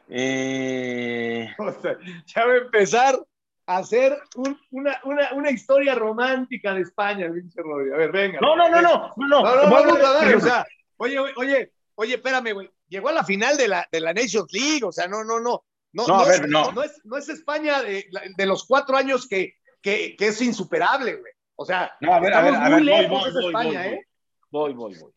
Eh, 0.08 1.48
O 1.58 1.72
sea, 1.80 1.96
ya 2.26 2.44
va 2.46 2.52
a 2.52 2.56
empezar 2.58 3.18
a 3.66 3.76
hacer 3.78 4.18
un- 4.36 4.58
una, 4.70 5.00
una, 5.04 5.32
una 5.32 5.50
historia 5.50 5.94
romántica 5.94 6.74
de 6.74 6.82
España, 6.82 7.28
Rodri. 7.28 7.92
A 7.92 7.96
ver, 7.96 8.12
venga. 8.12 8.40
no, 8.40 8.56
no, 8.56 8.68
no, 8.68 8.82
no, 8.82 9.12
no, 9.16 9.26
no. 9.28 9.42
No, 9.42 9.68
no, 9.68 9.98
no, 9.98 10.36
o 10.36 10.40
sea, 10.40 10.66
oye, 10.96 11.18
oye, 11.18 11.72
oye, 11.94 12.14
espérame, 12.14 12.52
güey. 12.52 12.70
Llegó 12.88 13.08
a 13.08 13.12
la 13.12 13.24
final 13.24 13.56
de 13.56 13.68
la, 13.68 13.88
de 13.92 14.00
la 14.00 14.12
Nations 14.12 14.52
League, 14.52 14.84
o 14.84 14.90
sea, 14.90 15.06
no, 15.06 15.22
no, 15.22 15.38
no. 15.40 15.64
No, 15.92 16.06
No, 16.06 16.20
a 16.20 16.24
ver, 16.26 16.42
es, 16.44 16.48
no. 16.48 16.70
no 16.72 16.82
es, 16.82 17.00
no 17.04 17.16
es 17.16 17.28
España 17.28 17.82
de, 17.82 18.06
de 18.36 18.46
los 18.46 18.64
cuatro 18.64 18.96
años 18.96 19.28
que, 19.28 19.54
que, 19.82 20.14
que 20.16 20.28
es 20.28 20.40
insuperable, 20.40 21.14
güey. 21.16 21.32
O 21.62 21.64
sea, 21.66 21.92
No, 22.00 22.14
a 22.14 22.20
ver, 22.20 22.32
a 22.32 22.40
ver, 22.40 22.54
a 22.54 22.62
ver, 22.70 22.72
voy, 22.78 22.84
lejos 22.84 23.20
voy, 23.20 23.32
de 23.34 23.40
voy, 23.42 23.46
España, 23.52 23.82
voy, 23.82 23.92
¿eh? 23.92 24.06
voy, 24.50 24.72
voy, 24.72 24.94
voy. 24.98 25.12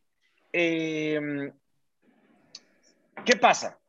Eh, 0.51 1.51
¿Qué 3.23 3.37
pasa? 3.37 3.79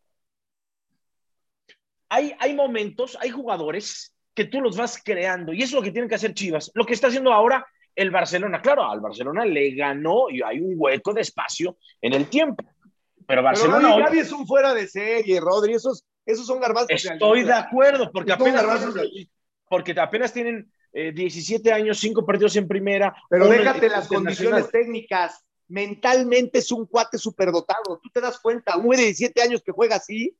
Hay, 2.10 2.32
hay 2.38 2.54
momentos, 2.54 3.18
hay 3.20 3.30
jugadores 3.30 4.14
que 4.34 4.44
tú 4.44 4.60
los 4.60 4.76
vas 4.76 5.02
creando 5.04 5.52
y 5.52 5.62
eso 5.62 5.70
es 5.70 5.72
lo 5.72 5.82
que 5.82 5.90
tienen 5.90 6.08
que 6.08 6.14
hacer 6.14 6.32
Chivas. 6.32 6.70
Lo 6.74 6.86
que 6.86 6.92
está 6.94 7.08
haciendo 7.08 7.32
ahora 7.32 7.66
el 7.96 8.12
Barcelona, 8.12 8.62
claro, 8.62 8.84
al 8.88 9.00
Barcelona 9.00 9.44
le 9.44 9.74
ganó 9.74 10.30
y 10.30 10.40
hay 10.40 10.60
un 10.60 10.74
hueco 10.76 11.12
de 11.12 11.22
espacio 11.22 11.76
en 12.00 12.12
el 12.12 12.28
tiempo. 12.28 12.62
Pero 12.62 13.26
Pero 13.26 13.42
Barcelona 13.42 13.96
hoy- 13.96 14.02
Gaby 14.04 14.18
es 14.20 14.30
un 14.30 14.46
fuera 14.46 14.72
de 14.74 14.86
serie, 14.86 15.40
Rodri. 15.40 15.74
Esos, 15.74 16.04
esos 16.24 16.46
son 16.46 16.60
garbazos. 16.60 16.86
Estoy 16.90 17.42
de 17.42 17.52
acuerdo, 17.52 18.12
porque 18.12 18.32
apenas, 18.32 18.94
de- 18.94 19.28
porque 19.68 19.92
apenas 19.98 20.32
tienen 20.32 20.70
eh, 20.94 21.12
17 21.12 21.72
años, 21.72 21.98
5 21.98 22.24
partidos 22.24 22.54
en 22.54 22.68
primera. 22.68 23.14
Pero 23.28 23.48
déjate 23.48 23.88
las 23.88 24.07
condiciones 24.07 24.70
técnicas. 24.70 25.44
Mentalmente 25.66 26.61
es 26.61 26.70
un 26.70 26.87
cuate 26.87 27.18
superdotado. 27.18 27.98
Tú 28.00 28.09
te 28.11 28.20
das 28.20 28.38
cuenta, 28.38 28.76
un 28.76 28.85
güey 28.85 28.98
de 28.98 29.07
17 29.07 29.42
años 29.42 29.62
que 29.64 29.72
juega 29.72 29.96
así, 29.96 30.37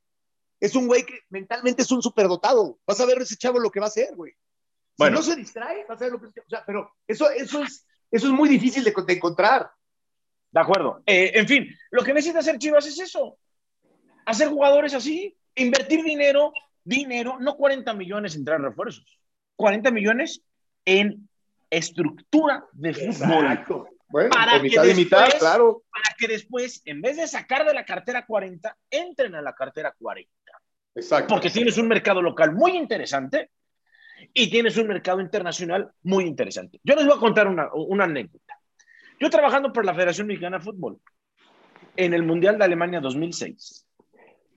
es 0.61 0.77
un 0.77 0.87
güey 0.87 1.05
que 1.05 1.21
mentalmente 1.29 1.83
es 1.83 1.91
un 1.91 2.01
superdotado. 2.03 2.79
Vas 2.87 3.01
a 3.01 3.07
ver 3.07 3.21
ese 3.21 3.37
chavo 3.37 3.59
lo 3.59 3.71
que 3.71 3.81
va 3.81 3.87
a 3.87 3.89
hacer, 3.89 4.15
güey. 4.15 4.33
Si 4.33 4.39
Bueno. 4.99 5.17
no 5.17 5.23
se 5.23 5.35
distrae, 5.35 5.85
vas 5.89 6.01
a 6.01 6.05
ver 6.05 6.13
lo 6.13 6.21
que 6.21 6.27
o 6.29 6.49
sea, 6.49 6.63
pero 6.65 6.93
eso, 7.09 7.29
eso 7.31 7.65
es, 7.65 7.85
eso 8.11 8.27
es 8.29 8.33
muy 8.33 8.49
difícil 8.49 8.85
de, 8.85 8.95
de 8.97 9.13
encontrar. 9.13 9.73
De 10.53 10.61
acuerdo. 10.61 11.03
Eh, 11.05 11.33
en 11.35 11.49
fin, 11.49 11.69
lo 11.91 12.05
que 12.05 12.15
necesita 12.15 12.39
hacer 12.39 12.59
Chivas 12.59 12.87
es 12.87 13.01
eso. 13.01 13.39
Hacer 14.25 14.49
jugadores 14.49 14.95
así, 14.95 15.37
invertir 15.57 16.05
dinero, 16.05 16.53
dinero, 16.85 17.39
no 17.41 17.57
40 17.57 17.93
millones 17.95 18.37
en 18.37 18.45
traer 18.45 18.61
refuerzos. 18.61 19.19
40 19.57 19.91
millones 19.91 20.43
en 20.85 21.29
estructura 21.71 22.65
de 22.73 22.95
fútbol. 22.95 23.91
Bueno, 24.09 24.31
Para 24.31 24.61
que 24.61 24.69
y 24.69 24.95
mitad, 24.95 25.25
después- 25.25 25.35
claro. 25.41 25.83
Para 25.91 26.17
que 26.17 26.29
después, 26.29 26.83
en 26.85 27.03
vez 27.03 27.17
de 27.17 27.27
sacar 27.27 27.67
de 27.67 27.75
la 27.75 27.85
cartera 27.85 28.25
40, 28.25 28.77
entren 28.91 29.35
a 29.35 29.43
la 29.43 29.55
cartera 29.55 29.93
40. 29.99 30.31
Exacto. 30.95 31.35
Porque 31.35 31.51
tienes 31.51 31.77
un 31.79 31.89
mercado 31.89 32.23
local 32.23 32.53
muy 32.53 32.77
interesante 32.77 33.51
y 34.33 34.49
tienes 34.51 34.77
un 34.77 34.87
mercado 34.87 35.21
internacional 35.21 35.91
muy 36.03 36.25
interesante. 36.25 36.79
Yo 36.85 36.95
les 36.95 37.07
voy 37.07 37.17
a 37.17 37.21
contar 37.21 37.49
una, 37.49 37.69
una 37.75 38.05
anécdota. 38.05 38.57
Yo 39.19 39.31
trabajando 39.31 39.73
por 39.73 39.85
la 39.85 39.95
Federación 39.95 40.29
Mexicana 40.29 40.59
de 40.59 40.65
Fútbol 40.65 41.01
en 41.97 42.15
el 42.15 42.23
Mundial 42.23 42.59
de 42.59 42.65
Alemania 42.65 43.01
2006. 43.01 43.85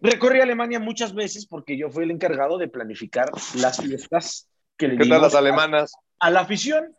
Recorrí 0.02 0.40
Alemania 0.42 0.80
muchas 0.80 1.16
veces 1.16 1.48
porque 1.48 1.76
yo 1.78 1.90
fui 1.90 2.04
el 2.04 2.12
encargado 2.12 2.60
de 2.60 2.68
planificar 2.68 3.32
las 3.56 3.82
fiestas 3.82 4.48
que 4.78 4.88
le 4.88 4.98
¿Qué 4.98 5.10
tal 5.10 5.22
las 5.22 5.36
alemanas? 5.36 5.94
a 6.20 6.30
la 6.30 6.42
afición. 6.42 6.96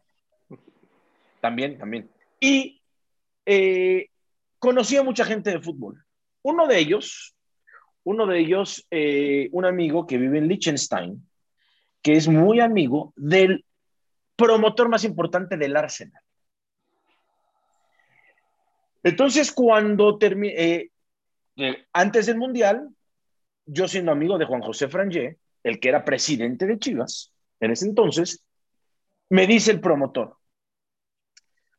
También, 1.40 1.78
también. 1.78 2.10
Y 2.40 2.80
eh, 3.46 4.08
conocí 4.58 4.96
a 4.96 5.02
mucha 5.02 5.24
gente 5.24 5.50
de 5.50 5.60
fútbol. 5.60 6.04
Uno 6.42 6.66
de 6.66 6.78
ellos, 6.78 7.34
uno 8.04 8.26
de 8.26 8.38
ellos, 8.40 8.86
eh, 8.90 9.48
un 9.52 9.64
amigo 9.64 10.06
que 10.06 10.18
vive 10.18 10.38
en 10.38 10.48
Liechtenstein, 10.48 11.28
que 12.02 12.12
es 12.12 12.28
muy 12.28 12.60
amigo 12.60 13.12
del 13.16 13.64
promotor 14.36 14.88
más 14.88 15.04
importante 15.04 15.56
del 15.56 15.76
Arsenal. 15.76 16.22
Entonces, 19.02 19.52
cuando 19.52 20.18
terminé, 20.18 20.90
antes 21.92 22.26
del 22.26 22.38
Mundial, 22.38 22.88
yo 23.66 23.88
siendo 23.88 24.12
amigo 24.12 24.38
de 24.38 24.44
Juan 24.44 24.62
José 24.62 24.88
Frangé, 24.88 25.38
el 25.62 25.80
que 25.80 25.88
era 25.88 26.04
presidente 26.04 26.66
de 26.66 26.78
Chivas 26.78 27.32
en 27.60 27.70
ese 27.70 27.86
entonces, 27.86 28.44
me 29.30 29.46
dice 29.46 29.70
el 29.70 29.80
promotor, 29.80 30.36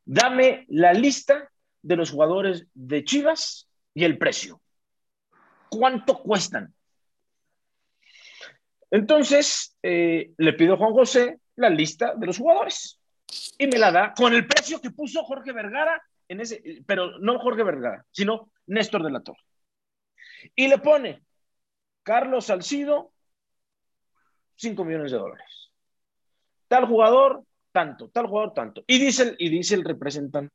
dame 0.04 0.64
la 0.68 0.92
lista 0.92 1.50
de 1.82 1.96
los 1.96 2.10
jugadores 2.10 2.66
de 2.74 3.04
Chivas 3.04 3.68
y 3.94 4.04
el 4.04 4.18
precio. 4.18 4.60
¿Cuánto 5.68 6.22
cuestan? 6.22 6.74
Entonces, 8.90 9.76
eh, 9.82 10.32
le 10.36 10.52
pido 10.54 10.74
a 10.74 10.76
Juan 10.76 10.92
José 10.92 11.38
la 11.56 11.70
lista 11.70 12.14
de 12.14 12.26
los 12.26 12.38
jugadores 12.38 13.00
y 13.58 13.66
me 13.66 13.78
la 13.78 13.92
da 13.92 14.12
con 14.14 14.34
el 14.34 14.46
precio 14.46 14.80
que 14.80 14.90
puso 14.90 15.22
Jorge 15.22 15.52
Vergara 15.52 16.02
en 16.28 16.40
ese, 16.40 16.62
pero 16.86 17.18
no 17.18 17.38
Jorge 17.38 17.62
Vergara, 17.62 18.04
sino 18.10 18.52
Néstor 18.66 19.02
de 19.04 19.10
la 19.10 19.20
Torre. 19.20 19.42
Y 20.54 20.68
le 20.68 20.78
pone 20.78 21.22
Carlos 22.02 22.46
Salcido, 22.46 23.12
5 24.56 24.84
millones 24.84 25.12
de 25.12 25.18
dólares. 25.18 25.59
Tal 26.70 26.86
jugador, 26.86 27.42
tanto, 27.72 28.10
tal 28.10 28.28
jugador, 28.28 28.54
tanto. 28.54 28.84
Y 28.86 29.00
dice, 29.00 29.24
el, 29.24 29.36
y 29.40 29.48
dice 29.48 29.74
el 29.74 29.82
representante 29.82 30.54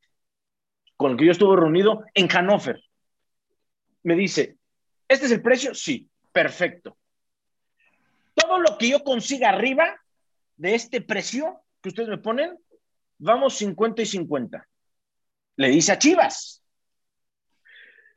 con 0.96 1.12
el 1.12 1.18
que 1.18 1.26
yo 1.26 1.32
estuve 1.32 1.56
reunido 1.56 2.04
en 2.14 2.26
Hannover. 2.26 2.82
Me 4.02 4.14
dice, 4.14 4.56
¿este 5.06 5.26
es 5.26 5.32
el 5.32 5.42
precio? 5.42 5.74
Sí, 5.74 6.08
perfecto. 6.32 6.96
Todo 8.32 8.58
lo 8.60 8.78
que 8.78 8.88
yo 8.88 9.04
consiga 9.04 9.50
arriba 9.50 9.94
de 10.56 10.74
este 10.74 11.02
precio 11.02 11.60
que 11.82 11.90
ustedes 11.90 12.08
me 12.08 12.16
ponen, 12.16 12.58
vamos 13.18 13.58
50 13.58 14.00
y 14.00 14.06
50. 14.06 14.66
Le 15.56 15.68
dice 15.68 15.92
a 15.92 15.98
Chivas. 15.98 16.62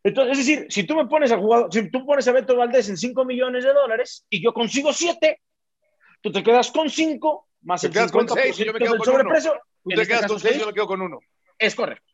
Entonces, 0.04 0.40
es 0.40 0.48
decir, 0.48 0.68
si 0.70 0.86
tú 0.86 0.96
me 0.96 1.08
pones 1.08 1.34
a 1.34 1.38
jugador, 1.38 1.74
si 1.74 1.92
tú 1.92 2.06
pones 2.06 2.26
a 2.30 2.32
Beto 2.32 2.56
Valdés 2.56 2.88
en 2.88 2.96
5 2.96 3.26
millones 3.26 3.66
de 3.66 3.74
dólares 3.74 4.26
y 4.30 4.42
yo 4.42 4.54
consigo 4.54 4.94
7, 4.94 5.42
tú 6.22 6.32
te 6.32 6.44
quedas 6.44 6.72
con 6.72 6.90
5 6.90 7.49
más 7.62 7.84
el 7.84 7.92
quedas 7.92 8.12
con 8.12 8.28
50% 8.28 8.34
seis 8.34 8.58
yo 8.58 8.74
me 8.74 8.80
quedo 8.80 8.92
del 8.92 8.98
con 8.98 9.06
sobreprecio. 9.06 9.54
Tú 9.84 9.92
En 9.92 9.96
te 9.96 10.02
este 10.02 10.14
quedas 10.14 10.28
con 10.28 10.40
seis, 10.40 10.52
seis. 10.52 10.62
yo 10.62 10.68
me 10.68 10.74
quedo 10.74 10.88
con 10.88 11.02
uno. 11.02 11.20
Es 11.58 11.76
correcto. 11.76 12.14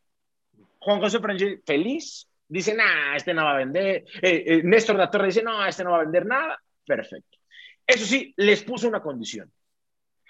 Juan 0.78 1.00
José 1.00 1.18
Frangé, 1.20 1.60
feliz, 1.66 2.28
dice, 2.48 2.74
nah, 2.74 3.16
este 3.16 3.34
no 3.34 3.44
va 3.44 3.52
a 3.54 3.58
vender. 3.58 4.04
Eh, 4.22 4.44
eh, 4.46 4.60
Néstor 4.62 4.96
de 4.96 5.02
la 5.02 5.10
Torre 5.10 5.26
dice, 5.26 5.42
no, 5.42 5.64
este 5.66 5.84
no 5.84 5.90
va 5.90 5.98
a 5.98 6.02
vender 6.02 6.26
nada. 6.26 6.60
Perfecto. 6.84 7.38
Eso 7.86 8.04
sí, 8.04 8.32
les 8.36 8.62
puso 8.62 8.88
una 8.88 9.02
condición. 9.02 9.52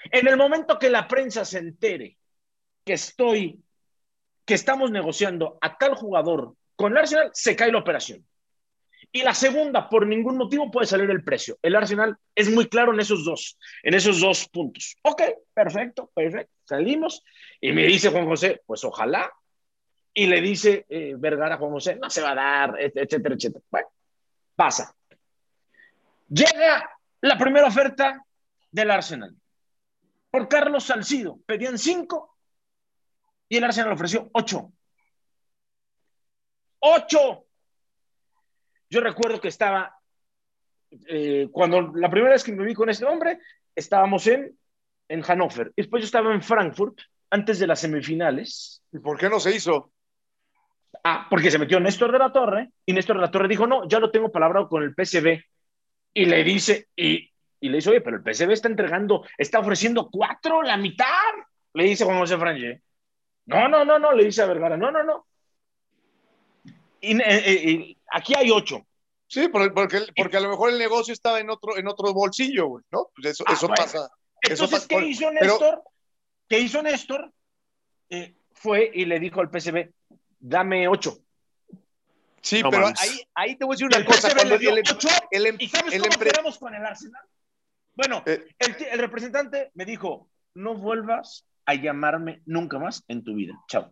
En 0.05 0.29
el 0.29 0.37
momento 0.37 0.79
que 0.79 0.91
la 0.91 1.09
prensa 1.09 1.45
se 1.45 1.59
entere 1.59 2.17
que 2.85 2.93
estoy, 2.93 3.61
que 4.45 4.55
estamos 4.55 4.91
negociando 4.91 5.59
a 5.61 5.77
tal 5.77 5.95
jugador 5.95 6.55
con 6.77 6.93
el 6.93 6.99
Arsenal, 6.99 7.31
se 7.33 7.57
cae 7.57 7.73
la 7.73 7.79
operación. 7.79 8.25
Y 9.13 9.23
la 9.23 9.33
segunda, 9.35 9.89
por 9.89 10.07
ningún 10.07 10.37
motivo 10.37 10.71
puede 10.71 10.87
salir 10.87 11.09
el 11.11 11.25
precio. 11.25 11.59
El 11.63 11.75
Arsenal 11.75 12.17
es 12.35 12.51
muy 12.51 12.69
claro 12.69 12.93
en 12.93 13.01
esos 13.01 13.25
dos, 13.25 13.59
en 13.83 13.95
esos 13.95 14.21
dos 14.21 14.47
puntos. 14.49 14.95
Ok, 15.03 15.23
perfecto, 15.55 16.11
perfecto. 16.15 16.53
Salimos 16.65 17.23
y 17.61 17.73
me 17.73 17.85
dice 17.85 18.11
Juan 18.11 18.27
José, 18.27 18.63
pues 18.67 18.85
ojalá. 18.85 19.33
Y 20.13 20.27
le 20.27 20.41
dice 20.41 20.85
eh, 20.89 21.15
Vergara 21.17 21.55
a 21.55 21.59
Juan 21.59 21.73
José, 21.73 21.97
no 21.97 22.11
se 22.11 22.21
va 22.23 22.33
a 22.33 22.35
dar, 22.35 22.81
et- 22.81 22.97
etcétera, 22.97 23.35
etcétera. 23.35 23.65
Bueno, 23.71 23.89
pasa. 24.55 24.95
Llega 26.29 26.91
la 27.21 27.39
primera 27.39 27.69
oferta 27.69 28.23
del 28.71 28.91
Arsenal. 28.91 29.35
por 30.31 30.49
Carlos 30.49 30.85
Salcido. 30.85 31.39
Pedían 31.47 31.79
cinco 31.79 32.37
y 33.49 33.57
el 33.57 33.65
Arsenal 33.65 33.93
ofreció 33.93 34.29
ocho. 34.35 34.73
¡Ocho! 36.81 37.46
Yo 38.91 39.01
recuerdo 39.01 39.41
que 39.41 39.49
estaba, 39.49 39.97
eh, 41.09 41.49
cuando 41.51 41.93
la 41.95 42.11
primera 42.11 42.33
vez 42.33 42.45
que 42.45 42.53
me 42.53 42.65
vi 42.65 42.75
con 42.75 42.89
este 42.89 43.05
hombre, 43.05 43.39
estábamos 43.75 44.27
en, 44.27 44.57
en 45.09 45.23
Hannover. 45.23 45.73
Después 45.77 46.03
yo 46.03 46.07
estaba 46.07 46.33
en 46.33 46.43
Frankfurt, 46.43 47.01
antes 47.31 47.59
de 47.59 47.67
las 47.67 47.81
semifinales. 47.81 48.83
¿Y 48.93 48.99
por 48.99 49.19
qué 49.19 49.29
no 49.29 49.41
se 49.41 49.55
hizo? 49.55 49.93
Ah, 51.05 51.27
porque 51.29 51.51
se 51.51 51.59
metió 51.59 51.79
Néstor 51.79 52.13
de 52.13 52.19
la 52.19 52.33
Torre 52.33 52.71
y 52.85 52.93
Néstor 52.93 53.17
de 53.17 53.23
la 53.23 53.31
Torre 53.31 53.49
dijo, 53.49 53.67
no, 53.67 53.87
ya 53.89 53.99
lo 53.99 54.11
tengo 54.11 54.33
palabrado 54.33 54.69
con 54.69 54.83
el 54.83 54.95
PSV. 54.95 55.41
Y 56.15 56.25
le 56.25 56.45
dice, 56.45 56.89
y, 56.97 57.31
y 57.61 57.69
le 57.69 57.77
dice, 57.77 57.91
oye, 57.91 58.01
pero 58.01 58.17
el 58.17 58.23
PSV 58.23 58.53
está 58.53 58.69
entregando, 58.69 59.25
está 59.37 59.59
ofreciendo 59.59 60.09
cuatro, 60.11 60.63
la 60.63 60.77
mitad. 60.77 61.07
Le 61.75 61.85
dice 61.85 62.05
Juan 62.05 62.19
José 62.19 62.39
Franje. 62.39 62.83
No, 63.47 63.69
no, 63.69 63.85
no, 63.85 63.99
no, 63.99 64.13
le 64.13 64.25
dice 64.25 64.43
a 64.43 64.47
Vergara, 64.47 64.77
no, 64.77 64.91
no, 64.91 65.05
no. 65.05 65.27
Y, 67.01 67.21
eh, 67.21 67.63
y 67.65 67.99
aquí 68.13 68.35
hay 68.35 68.51
ocho. 68.51 68.87
Sí, 69.29 69.49
porque, 69.49 69.71
porque, 70.17 70.37
a 70.37 70.41
lo 70.41 70.51
mejor 70.51 70.71
el 70.71 70.79
negocio 70.79 71.13
estaba 71.13 71.41
en 71.41 71.51
otro, 71.51 71.77
en 71.77 71.89
otro 71.89 72.13
bolsillo, 72.15 72.67
güey, 72.69 72.85
¿no? 72.93 73.09
Pues 73.15 73.33
eso, 73.33 73.45
Ah, 73.47 73.53
eso 73.55 73.67
bueno. 73.67 73.83
pasa. 73.83 74.09
Entonces, 74.43 74.65
eso 74.67 74.71
pasa- 74.71 74.87
¿qué 74.89 75.07
hizo 75.07 75.29
pero- 75.39 75.53
Néstor? 75.53 75.83
¿Qué 76.49 76.59
hizo 76.61 76.83
Néstor? 76.83 77.33
Eh, 78.11 78.37
fue 78.53 78.89
y 78.95 79.05
le 79.05 79.19
dijo 79.19 79.41
al 79.41 79.51
PSV, 79.51 79.91
dame 80.39 80.87
ocho. 80.87 81.19
Sí, 82.41 82.63
No 82.63 82.71
pero 82.71 82.83
mames. 82.85 83.01
ahí, 83.01 83.21
ahí 83.35 83.57
te 83.57 83.65
voy 83.65 83.73
a 83.73 83.75
decir 83.75 83.87
una 83.87 83.97
el 83.97 84.05
cosa. 84.05 84.29
Le 84.45 84.59
dio 84.59 84.71
el, 84.71 84.79
ocho, 84.79 85.09
el, 85.33 85.47
em- 85.47 85.57
¿Y 85.59 85.69
sabes 85.69 85.93
el 85.95 86.03
cómo 86.03 86.13
empre- 86.13 86.31
quedamos 86.31 86.59
con 86.59 86.75
el 86.75 86.87
Arsenal? 86.87 87.23
Bueno, 87.97 88.23
Eh. 88.27 88.47
el, 88.61 88.77
el 88.93 88.99
representante 89.01 89.73
me 89.75 89.85
dijo, 89.85 90.29
no 90.55 90.77
vuelvas 90.77 91.45
a 91.65 91.75
llamarme 91.75 92.43
nunca 92.47 92.79
más 92.79 93.03
en 93.09 93.25
tu 93.25 93.35
vida. 93.35 93.55
Chao. 93.69 93.91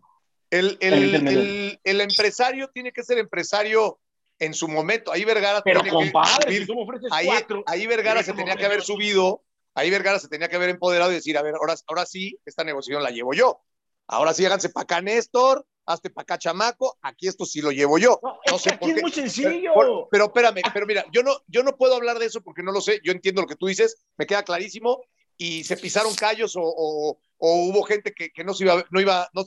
el, 0.51 0.77
el- 0.79 0.93
el 1.15 1.27
el- 1.27 1.79
el 1.83 2.01
empresario 2.01 2.69
tiene 2.69 2.93
que 2.93 3.03
ser 3.03 3.17
empresario 3.17 3.99
en 4.39 4.53
su 4.53 4.67
momento. 4.67 5.11
Ahí 5.11 5.23
Vergara 5.25 5.61
Pero 5.63 5.81
que 5.83 5.89
compadre, 5.89 6.47
subir- 6.51 6.59
si 6.61 6.65
tú 6.67 6.75
me 6.75 6.83
ofreces 6.83 7.09
ahí, 7.11 7.25
cuatro, 7.27 7.63
ahí 7.67 7.87
Vergara 7.87 8.23
se 8.23 8.33
tenía 8.33 8.55
que 8.55 8.65
haber 8.65 8.81
subido, 8.81 9.43
ahí 9.73 9.89
Vergara 9.89 10.19
se 10.19 10.27
tenía 10.27 10.47
que 10.49 10.55
haber 10.55 10.69
empoderado 10.69 11.11
y 11.11 11.15
decir, 11.15 11.37
a 11.37 11.41
ver, 11.41 11.55
ahora, 11.55 11.75
ahora 11.87 12.05
sí, 12.05 12.37
esta 12.45 12.63
negociación 12.63 13.03
la 13.03 13.11
llevo 13.11 13.33
yo. 13.33 13.61
Ahora 14.07 14.33
sí, 14.33 14.45
háganse 14.45 14.69
para 14.69 14.83
acá, 14.83 15.01
Néstor, 15.01 15.65
hazte 15.85 16.09
para 16.09 16.23
acá, 16.23 16.37
chamaco, 16.37 16.97
aquí 17.01 17.27
esto 17.27 17.45
sí 17.45 17.61
lo 17.61 17.71
llevo 17.71 17.97
yo. 17.97 18.19
No, 18.21 18.37
No 18.49 18.55
es 18.57 18.61
sé 18.61 18.71
que 18.71 18.77
por 18.77 18.89
aquí 18.89 18.93
qué. 18.93 18.99
es 18.99 19.01
muy 19.03 19.11
sencillo. 19.11 19.71
Pero, 19.75 20.07
pero 20.11 20.25
espérame, 20.25 20.61
pero 20.73 20.85
mira, 20.85 21.05
yo 21.11 21.23
no, 21.23 21.37
yo 21.47 21.63
no 21.63 21.75
puedo 21.77 21.95
hablar 21.95 22.19
de 22.19 22.25
eso 22.25 22.41
porque 22.41 22.61
no 22.63 22.71
lo 22.71 22.81
sé, 22.81 22.99
yo 23.03 23.11
entiendo 23.11 23.41
lo 23.41 23.47
que 23.47 23.55
tú 23.55 23.67
dices, 23.67 24.05
me 24.17 24.25
queda 24.25 24.43
clarísimo, 24.43 25.01
y 25.37 25.63
se 25.65 25.75
pisaron 25.75 26.13
callos 26.15 26.55
o, 26.55 26.61
o- 26.63 27.19
o 27.37 27.53
hubo 27.65 27.83
gente 27.83 28.13
que, 28.13 28.29
que 28.31 28.43
no 28.45 28.53
se 28.53 28.63
iba, 28.63 28.85
no 28.89 29.01
iba, 29.01 29.27
no, 29.33 29.43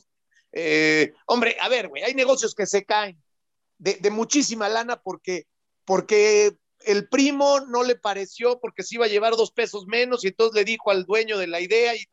eh, 0.52 1.12
hombre, 1.26 1.56
a 1.60 1.68
ver, 1.68 1.88
güey, 1.88 2.02
hay 2.02 2.14
negocios 2.14 2.54
que 2.54 2.66
se 2.66 2.84
caen 2.84 3.22
de, 3.78 4.10
muchísima 4.10 4.68
lana 4.68 5.00
porque, 5.00 5.46
porque 5.84 6.56
el 6.80 7.08
primo 7.08 7.60
no 7.60 7.82
le 7.82 7.96
pareció 7.96 8.60
porque 8.60 8.82
se 8.82 8.96
iba 8.96 9.06
a 9.06 9.08
llevar 9.08 9.36
dos 9.36 9.52
pesos 9.52 9.86
menos 9.86 10.24
y 10.24 10.28
entonces 10.28 10.54
le 10.54 10.64
dijo 10.64 10.90
al 10.90 11.04
dueño 11.04 11.38
de 11.38 11.46
la 11.46 11.60
idea 11.60 11.94
y 11.94 12.04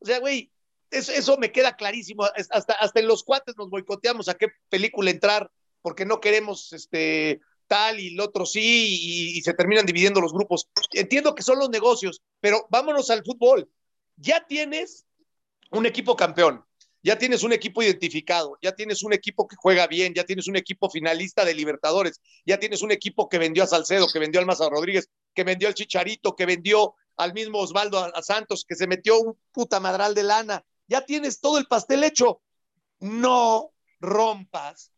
o 0.00 0.04
sea, 0.04 0.18
güey, 0.18 0.50
eso, 0.90 1.12
eso 1.12 1.36
me 1.38 1.52
queda 1.52 1.76
clarísimo, 1.76 2.24
hasta, 2.24 2.74
hasta 2.74 3.00
en 3.00 3.06
los 3.06 3.22
cuates 3.22 3.56
nos 3.56 3.70
boicoteamos 3.70 4.28
a 4.28 4.34
qué 4.34 4.48
película 4.68 5.10
entrar 5.10 5.50
porque 5.80 6.04
no 6.04 6.20
queremos 6.20 6.72
este 6.72 7.40
tal 7.66 8.00
y 8.00 8.08
el 8.08 8.20
otro 8.20 8.44
sí 8.44 9.36
y 9.36 9.42
se 9.42 9.54
terminan 9.54 9.86
dividiendo 9.86 10.20
los 10.20 10.32
grupos. 10.32 10.68
Entiendo 10.92 11.34
que 11.34 11.42
son 11.42 11.58
los 11.58 11.70
negocios, 11.70 12.20
pero 12.40 12.66
vámonos 12.70 13.08
al 13.10 13.24
fútbol. 13.24 13.70
Ya 14.16 14.44
tienes 14.46 15.06
un 15.70 15.86
equipo 15.86 16.16
campeón, 16.16 16.64
ya 17.02 17.18
tienes 17.18 17.42
un 17.42 17.52
equipo 17.52 17.82
identificado, 17.82 18.56
ya 18.62 18.72
tienes 18.72 19.02
un 19.02 19.12
equipo 19.12 19.46
que 19.48 19.56
juega 19.56 19.86
bien, 19.86 20.14
ya 20.14 20.24
tienes 20.24 20.46
un 20.46 20.56
equipo 20.56 20.88
finalista 20.88 21.44
de 21.44 21.54
Libertadores, 21.54 22.20
ya 22.46 22.58
tienes 22.58 22.82
un 22.82 22.92
equipo 22.92 23.28
que 23.28 23.38
vendió 23.38 23.64
a 23.64 23.66
Salcedo, 23.66 24.06
que 24.12 24.18
vendió 24.18 24.40
al 24.40 24.46
Maza 24.46 24.68
Rodríguez, 24.68 25.08
que 25.34 25.44
vendió 25.44 25.68
al 25.68 25.74
Chicharito, 25.74 26.36
que 26.36 26.46
vendió 26.46 26.94
al 27.16 27.32
mismo 27.32 27.58
Osvaldo 27.58 27.98
a, 27.98 28.06
a 28.06 28.22
Santos, 28.22 28.64
que 28.66 28.76
se 28.76 28.86
metió 28.86 29.18
un 29.20 29.38
puta 29.52 29.80
madral 29.80 30.14
de 30.14 30.22
lana. 30.22 30.64
Ya 30.86 31.04
tienes 31.04 31.40
todo 31.40 31.58
el 31.58 31.66
pastel 31.66 32.04
hecho. 32.04 32.40
No 33.00 33.72
rompas 34.00 34.92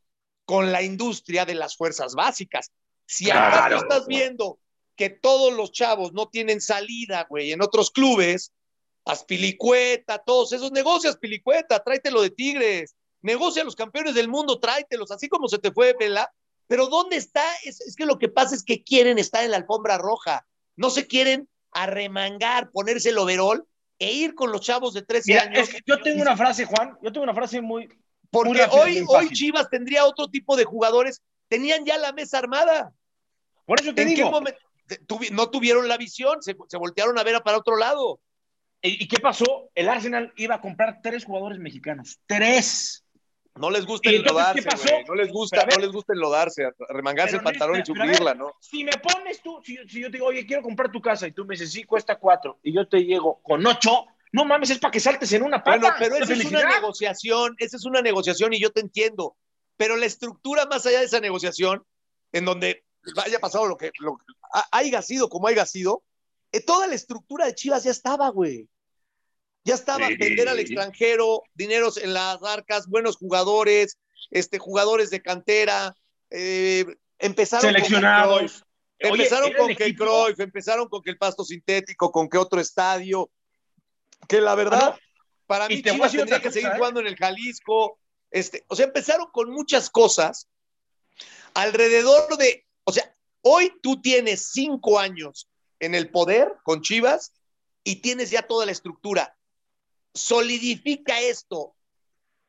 con 0.44 0.72
la 0.72 0.82
industria 0.82 1.44
de 1.46 1.54
las 1.54 1.76
fuerzas 1.76 2.14
básicas. 2.14 2.70
Si 3.06 3.30
acaso 3.30 3.56
Claro. 3.56 3.76
estás 3.78 4.06
viendo 4.06 4.58
que 4.96 5.10
todos 5.10 5.52
los 5.54 5.72
chavos 5.72 6.12
no 6.12 6.28
tienen 6.28 6.60
salida, 6.60 7.26
güey, 7.28 7.52
en 7.52 7.62
otros 7.62 7.90
clubes, 7.90 8.52
Aspilicueta, 9.04 10.18
todos 10.18 10.52
esos 10.52 10.72
negocios, 10.72 11.14
Aspilicueta, 11.14 11.82
tráetelo 11.82 12.22
de 12.22 12.30
Tigres, 12.30 12.94
negocia 13.22 13.62
a 13.62 13.64
los 13.64 13.76
campeones 13.76 14.14
del 14.14 14.28
mundo, 14.28 14.60
tráetelos, 14.60 15.10
así 15.10 15.28
como 15.28 15.48
se 15.48 15.58
te 15.58 15.72
fue, 15.72 15.94
Vela. 15.98 16.30
Pero 16.66 16.86
¿dónde 16.86 17.16
está? 17.16 17.42
Es, 17.64 17.80
es 17.82 17.96
que 17.96 18.06
lo 18.06 18.18
que 18.18 18.28
pasa 18.28 18.54
es 18.54 18.64
que 18.64 18.82
quieren 18.82 19.18
estar 19.18 19.44
en 19.44 19.50
la 19.50 19.58
alfombra 19.58 19.98
roja, 19.98 20.46
no 20.76 20.90
se 20.90 21.06
quieren 21.06 21.48
arremangar, 21.72 22.70
ponerse 22.70 23.10
el 23.10 23.18
overol 23.18 23.66
e 23.98 24.12
ir 24.12 24.34
con 24.34 24.50
los 24.50 24.60
chavos 24.62 24.94
de 24.94 25.02
13 25.02 25.32
Mira, 25.32 25.42
años. 25.42 25.68
es 25.68 25.74
que 25.74 25.80
yo 25.86 26.00
tengo 26.00 26.22
una 26.22 26.36
frase, 26.36 26.64
Juan, 26.64 26.96
yo 27.02 27.12
tengo 27.12 27.24
una 27.24 27.34
frase 27.34 27.60
muy... 27.60 27.88
Porque 28.30 28.48
muy 28.48 28.58
rápida, 28.58 28.82
hoy, 28.82 29.04
hoy. 29.06 29.28
Chivas 29.30 29.68
tendría 29.70 30.06
otro 30.06 30.28
tipo 30.28 30.56
de 30.56 30.64
jugadores, 30.64 31.22
tenían 31.48 31.84
ya 31.84 31.98
la 31.98 32.12
mesa 32.12 32.38
armada. 32.38 32.92
Por 33.66 33.80
eso 33.80 33.94
te 33.94 34.02
¿En 34.02 34.08
qué 34.08 34.14
digo, 34.16 34.30
momento? 34.30 34.58
Tuvi- 35.06 35.30
no 35.30 35.50
tuvieron 35.50 35.86
la 35.86 35.96
visión, 35.96 36.42
se, 36.42 36.56
se 36.68 36.76
voltearon 36.76 37.16
a 37.18 37.22
ver 37.22 37.40
para 37.42 37.58
otro 37.58 37.76
lado. 37.76 38.20
¿Y 38.88 39.08
qué 39.08 39.18
pasó? 39.18 39.70
El 39.74 39.88
Arsenal 39.88 40.32
iba 40.36 40.56
a 40.56 40.60
comprar 40.60 41.00
tres 41.02 41.24
jugadores 41.24 41.58
mexicanos. 41.58 42.18
Tres. 42.26 43.04
No 43.56 43.70
les 43.70 43.86
gusta 43.86 44.10
¿Y 44.10 44.16
entonces 44.16 44.30
enlodarse, 44.32 44.62
qué 44.62 44.68
pasó? 44.68 44.90
güey. 44.90 45.04
No 45.04 45.14
les 45.14 45.32
gusta, 45.32 45.64
ver- 45.64 45.78
no 45.78 45.80
les 45.84 45.92
gusta 45.92 46.12
enlodarse, 46.12 46.70
remangarse 46.88 47.36
el 47.36 47.42
pantalón 47.42 47.76
y 47.76 47.78
neta, 47.78 47.92
pero 47.92 48.02
a 48.02 48.06
ver, 48.06 48.16
sufrirla, 48.16 48.34
¿no? 48.34 48.52
Si 48.60 48.82
me 48.82 48.92
pones 48.92 49.42
tú, 49.42 49.60
si, 49.62 49.76
si 49.88 50.00
yo 50.00 50.10
te 50.10 50.16
digo, 50.16 50.26
oye, 50.26 50.44
quiero 50.44 50.62
comprar 50.62 50.90
tu 50.90 51.00
casa 51.00 51.28
y 51.28 51.32
tú 51.32 51.44
me 51.44 51.54
dices, 51.54 51.70
sí, 51.70 51.84
cuesta 51.84 52.18
cuatro, 52.18 52.58
y 52.64 52.74
yo 52.74 52.88
te 52.88 53.04
llego 53.04 53.40
con 53.42 53.64
ocho, 53.64 54.06
no 54.32 54.44
mames, 54.44 54.70
es 54.70 54.78
para 54.80 54.90
que 54.90 54.98
saltes 54.98 55.32
en 55.32 55.44
una 55.44 55.62
pata. 55.62 55.78
Bueno, 55.78 55.94
pero 56.00 56.16
esa 56.16 56.32
es 56.32 56.44
una 56.44 56.64
negociación, 56.68 57.54
esa 57.58 57.76
es 57.76 57.84
una 57.84 58.02
negociación 58.02 58.52
y 58.52 58.60
yo 58.60 58.70
te 58.70 58.80
entiendo. 58.80 59.36
Pero 59.76 59.96
la 59.96 60.06
estructura 60.06 60.66
más 60.66 60.84
allá 60.86 60.98
de 60.98 61.06
esa 61.06 61.20
negociación, 61.20 61.84
en 62.32 62.44
donde 62.44 62.84
haya 63.24 63.38
pasado 63.38 63.66
lo 63.66 63.76
que, 63.76 63.92
lo 64.00 64.18
haya 64.72 65.00
sido 65.02 65.28
como 65.28 65.46
haya 65.46 65.64
sido, 65.64 66.02
eh, 66.50 66.60
toda 66.60 66.88
la 66.88 66.96
estructura 66.96 67.46
de 67.46 67.54
Chivas 67.54 67.84
ya 67.84 67.92
estaba, 67.92 68.28
güey. 68.30 68.68
Ya 69.64 69.74
estaba 69.74 70.08
Sí. 70.08 70.16
vender 70.16 70.48
al 70.48 70.58
extranjero, 70.58 71.42
dineros 71.54 71.96
en 71.96 72.12
las 72.12 72.42
arcas, 72.42 72.86
buenos 72.86 73.16
jugadores, 73.16 73.98
este, 74.30 74.58
jugadores 74.58 75.10
de 75.10 75.22
cantera, 75.22 75.96
eh, 76.30 76.84
empezaron 77.18 77.64
con 77.64 77.74
Seleccionados. 77.74 78.38
Cruyff, 78.38 78.62
Oye, 79.10 79.22
Empezaron 79.24 79.52
con 79.54 79.70
el 79.70 79.76
que 79.76 79.86
equipo- 79.86 80.04
Cruyff, 80.24 80.40
empezaron 80.40 80.88
con 80.88 81.02
que 81.02 81.10
el 81.10 81.18
pasto 81.18 81.44
sintético, 81.44 82.10
con 82.12 82.28
que 82.28 82.38
otro 82.38 82.60
estadio, 82.60 83.30
que 84.28 84.40
la 84.40 84.54
verdad, 84.54 84.80
Ah, 84.94 84.98
no. 84.98 85.26
para 85.46 85.68
mí 85.68 85.82
Chivas 85.82 86.12
tendría 86.12 86.38
que 86.38 86.44
cosa, 86.48 86.52
seguir 86.54 86.68
¿eh? 86.70 86.74
jugando 86.76 87.00
en 87.00 87.06
el 87.08 87.16
Jalisco. 87.16 87.98
Este, 88.30 88.64
o 88.68 88.76
sea, 88.76 88.86
empezaron 88.86 89.26
con 89.32 89.50
muchas 89.50 89.90
cosas 89.90 90.48
alrededor 91.54 92.36
de, 92.38 92.64
o 92.84 92.92
sea, 92.92 93.12
hoy 93.42 93.72
tú 93.82 94.00
tienes 94.00 94.50
cinco 94.52 94.98
años 94.98 95.48
en 95.80 95.94
el 95.94 96.10
poder 96.10 96.52
con 96.64 96.80
Chivas 96.82 97.32
y 97.82 97.96
tienes 97.96 98.30
ya 98.30 98.42
toda 98.42 98.64
la 98.66 98.72
estructura. 98.72 99.33
Solidifica 100.14 101.20
esto, 101.20 101.74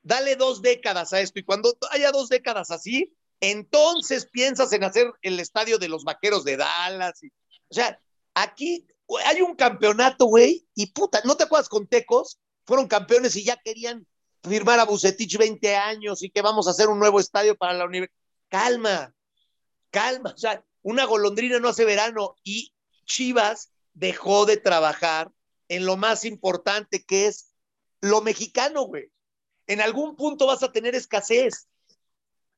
dale 0.04 0.36
dos 0.36 0.62
décadas 0.62 1.14
a 1.14 1.20
esto 1.20 1.40
y 1.40 1.44
cuando 1.44 1.76
haya 1.92 2.12
dos 2.12 2.30
décadas 2.30 2.72
así, 2.72 3.14
entonces 3.40 4.28
piensas 4.28 4.72
en 4.74 4.84
hacer 4.84 5.12
el 5.22 5.40
estadio 5.40 5.78
de 5.78 5.90
los 5.90 6.04
vaqueros 6.04 6.44
de 6.44 6.58
Dallas. 6.58 7.20
o 7.70 7.74
sea, 7.74 8.00
aquí 8.34 8.88
hay 9.26 9.42
un 9.42 9.56
campeonato, 9.56 10.26
güey, 10.26 10.68
y 10.76 10.88
puta, 10.88 11.22
¿no 11.26 11.36
te 11.36 11.44
acuerdas 11.44 11.70
con 11.70 11.88
Tecos? 11.88 12.40
Fueron 12.66 12.88
campeones 12.88 13.36
y 13.36 13.44
ya 13.44 13.58
querían 13.58 14.08
firmar 14.44 14.80
a 14.80 14.86
Bucetich 14.86 15.38
20 15.38 15.76
años 15.76 16.24
y 16.24 16.30
que 16.30 16.42
vamos 16.42 16.68
a 16.68 16.72
hacer 16.72 16.88
un 16.88 17.00
nuevo 17.00 17.20
estadio 17.20 17.56
para 17.56 17.74
la 17.74 17.86
universidad. 17.86 18.20
Calma, 18.48 19.14
calma. 19.90 20.34
O 20.36 20.38
sea, 20.38 20.64
una 20.82 21.06
golondrina 21.06 21.60
no 21.60 21.70
hace 21.70 21.86
verano 21.86 22.36
y 22.44 22.74
Chivas 23.06 23.72
dejó 23.94 24.46
de 24.46 24.58
trabajar 24.58 25.32
en 25.68 25.86
lo 25.86 25.98
más 25.98 26.26
importante 26.26 27.04
que 27.04 27.28
es 27.28 27.55
lo 28.06 28.22
mexicano, 28.22 28.84
güey. 28.84 29.12
En 29.68 29.82
algún 29.82 30.16
punto 30.16 30.46
vas 30.46 30.62
a 30.62 30.72
tener 30.72 30.94
escasez. 30.94 31.68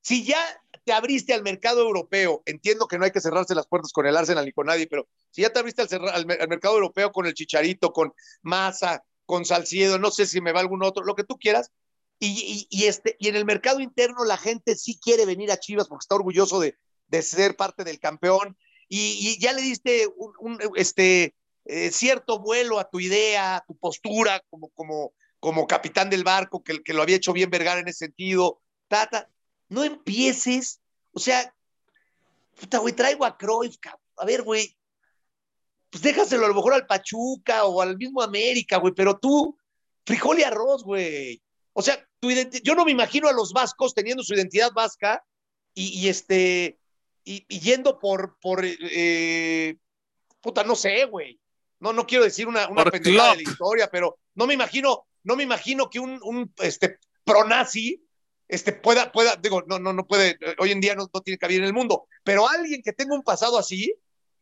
Si 0.02 0.26
ya 0.26 0.40
te 0.84 0.92
abriste 0.92 1.34
al 1.34 1.42
mercado 1.42 1.82
europeo, 1.82 2.44
entiendo 2.46 2.88
que 2.88 2.98
no 2.98 3.06
hay 3.06 3.12
que 3.12 3.22
cerrarse 3.22 3.56
las 3.56 3.68
puertas 3.68 3.94
con 3.94 4.06
el 4.06 4.18
Arsenal 4.18 4.46
ni 4.46 4.52
con 4.52 4.68
nadie, 4.68 4.88
pero 4.88 5.08
si 5.32 5.42
ya 5.42 5.52
te 5.52 5.60
abriste 5.60 5.84
al, 5.84 6.26
mercado 6.26 6.76
europeo 6.76 7.12
con 7.12 7.26
el 7.26 7.34
Chicharito, 7.34 7.94
con 7.94 8.14
Massa, 8.42 9.04
con 9.26 9.46
Salcido, 9.46 9.98
no 10.00 10.12
sé 10.12 10.26
si 10.26 10.42
me 10.42 10.52
va 10.52 10.60
algún 10.60 10.84
otro, 10.84 11.04
lo 11.04 11.16
que 11.16 11.24
tú 11.24 11.38
quieras, 11.38 11.72
y, 12.20 12.68
este, 12.86 13.16
y 13.20 13.28
en 13.28 13.36
el 13.36 13.46
mercado 13.46 13.80
interno 13.80 14.26
la 14.26 14.38
gente 14.38 14.76
sí 14.76 15.00
quiere 15.00 15.26
venir 15.26 15.52
a 15.52 15.60
Chivas 15.60 15.88
porque 15.88 16.04
está 16.04 16.16
orgulloso 16.16 16.60
de, 16.60 16.76
ser 17.22 17.56
parte 17.56 17.84
del 17.84 18.00
campeón, 18.00 18.58
y, 18.90 19.38
ya 19.40 19.54
le 19.54 19.62
diste 19.62 20.08
un, 20.08 20.34
un, 20.40 20.60
este, 20.76 21.36
eh, 21.70 21.92
cierto 21.92 22.40
vuelo 22.40 22.80
a 22.80 22.90
tu 22.90 23.02
idea, 23.02 23.58
a 23.58 23.66
tu 23.66 23.76
postura 23.76 24.42
como, 24.50 24.70
como, 24.70 25.14
como 25.40 25.68
capitán 25.68 26.10
del 26.10 26.24
barco, 26.24 26.64
que, 26.64 26.82
que 26.84 26.94
lo 26.94 27.02
había 27.02 27.18
hecho 27.18 27.34
bien 27.34 27.50
Vergara 27.50 27.80
en 27.80 27.88
ese 27.88 28.06
sentido. 28.06 28.62
Tata, 28.88 29.30
no 29.70 29.84
empieces, 29.84 30.82
o 31.12 31.20
sea, 31.20 31.54
puta, 32.60 32.80
güey, 32.80 32.94
traigo 32.94 33.26
a 33.26 33.38
Cruyff, 33.38 33.78
a 34.18 34.26
ver, 34.26 34.44
güey, 34.44 34.76
pues 35.90 36.04
déjaselo 36.04 36.46
a 36.46 36.50
lo 36.50 36.56
mejor 36.56 36.74
al 36.74 36.86
Pachuca 36.86 37.66
o 37.66 37.82
al 37.82 37.98
mismo 37.98 38.22
América, 38.22 38.78
güey, 38.78 38.94
pero 38.94 39.18
tú, 39.18 39.58
frijol 40.06 40.40
y 40.40 40.44
arroz, 40.44 40.84
güey. 40.84 41.42
O 41.74 41.82
sea, 41.82 42.04
tu 42.20 42.30
yo 42.32 42.76
no 42.76 42.86
me 42.86 42.92
imagino 42.92 43.28
a 43.28 43.34
los 43.34 43.54
vascos 43.54 43.94
teniendo 43.94 44.24
su 44.24 44.34
identidad 44.34 44.72
vasca 44.74 45.24
y, 45.74 46.08
este, 46.08 46.80
y, 47.24 47.46
yendo 47.60 48.00
por, 48.00 48.38
por 48.40 48.62
eh, 48.64 49.78
puta, 50.42 50.64
no 50.64 50.76
sé, 50.76 51.06
güey. 51.06 51.40
No, 51.80 51.94
no 51.94 52.08
quiero 52.08 52.24
decir 52.24 52.48
una, 52.48 52.68
una 52.68 52.84
de 52.84 53.00
la 53.12 53.40
historia, 53.40 53.88
pero 53.92 54.18
no 54.34 54.48
me 54.48 54.56
imagino, 54.56 55.06
no 55.28 55.36
me 55.36 55.44
imagino 55.44 55.90
que 55.90 56.00
un, 56.00 56.54
este, 56.60 57.00
pronazi 57.24 58.04
este, 58.48 58.72
pueda, 58.72 59.12
pueda, 59.12 59.36
digo, 59.36 59.64
no, 59.68 59.78
no, 59.78 59.92
no 59.92 60.08
puede, 60.08 60.38
hoy 60.58 60.72
en 60.72 60.80
día 60.80 60.96
no, 60.96 61.10
no 61.14 61.22
tiene 61.22 61.38
cabida 61.38 61.60
en 61.60 61.66
el 61.66 61.74
mundo, 61.74 62.08
pero 62.24 62.48
alguien 62.48 62.82
que 62.82 62.94
tenga 62.94 63.14
un 63.14 63.24
pasado 63.24 63.58
así, 63.58 63.94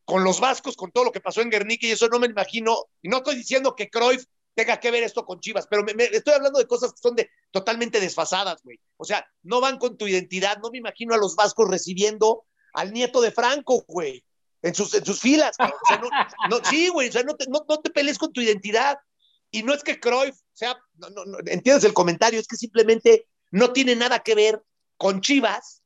con 0.06 0.24
los 0.24 0.40
vascos, 0.40 0.76
con 0.78 0.92
todo 0.92 1.06
lo 1.06 1.12
que 1.12 1.20
pasó 1.20 1.42
en 1.42 1.50
Guernica 1.50 1.88
y 1.88 1.92
eso 1.92 2.08
no 2.08 2.20
me 2.20 2.28
imagino, 2.28 2.78
y 3.02 3.10
no 3.10 3.18
estoy 3.18 3.36
diciendo 3.36 3.76
que 3.76 3.90
Cruyff 3.90 4.26
tenga 4.54 4.80
que 4.80 4.92
ver 4.92 5.04
esto 5.04 5.26
con 5.26 5.40
Chivas, 5.40 5.68
pero 5.68 5.84
me, 5.84 6.04
estoy 6.04 6.36
hablando 6.36 6.60
de 6.60 6.68
cosas 6.68 6.94
que 6.94 7.00
son 7.02 7.16
de 7.16 7.30
totalmente 7.52 8.00
desfasadas, 8.00 8.62
güey. 8.64 8.80
O 8.98 9.04
sea, 9.04 9.28
no 9.42 9.60
van 9.60 9.80
con 9.80 9.98
tu 9.98 10.08
identidad, 10.08 10.60
no 10.60 10.70
me 10.70 10.78
imagino 10.78 11.14
a 11.16 11.18
los 11.18 11.36
vascos 11.36 11.68
recibiendo 11.68 12.46
al 12.74 12.94
nieto 12.94 13.22
de 13.22 13.32
Franco, 13.32 13.84
güey, 13.88 14.24
en 14.62 14.74
sus, 14.74 14.94
en 14.94 15.06
sus 15.06 15.20
filas. 15.20 15.56
O 15.60 15.88
sea, 15.88 16.02
no, 16.50 16.58
sí, 16.64 16.88
güey, 16.90 17.10
o 17.10 17.12
sea, 17.12 17.24
no 17.24 17.36
te, 17.36 17.46
no, 17.48 17.62
te 17.82 17.90
pelees 17.90 18.18
con 18.18 18.32
tu 18.32 18.42
identidad. 18.42 18.98
Y 19.56 19.64
no 19.64 19.74
es 19.74 19.84
que 19.84 20.02
Cruyff, 20.02 20.36
sea, 20.52 20.78
no, 20.96 21.10
no, 21.10 21.38
entiendes 21.46 21.86
el 21.86 21.94
comentario, 21.94 22.42
es 22.42 22.48
que 22.48 22.58
simplemente 22.58 23.26
no 23.52 23.72
tiene 23.72 23.96
nada 23.96 24.20
que 24.20 24.36
ver 24.36 24.62
con 24.98 25.22
Chivas, 25.22 25.82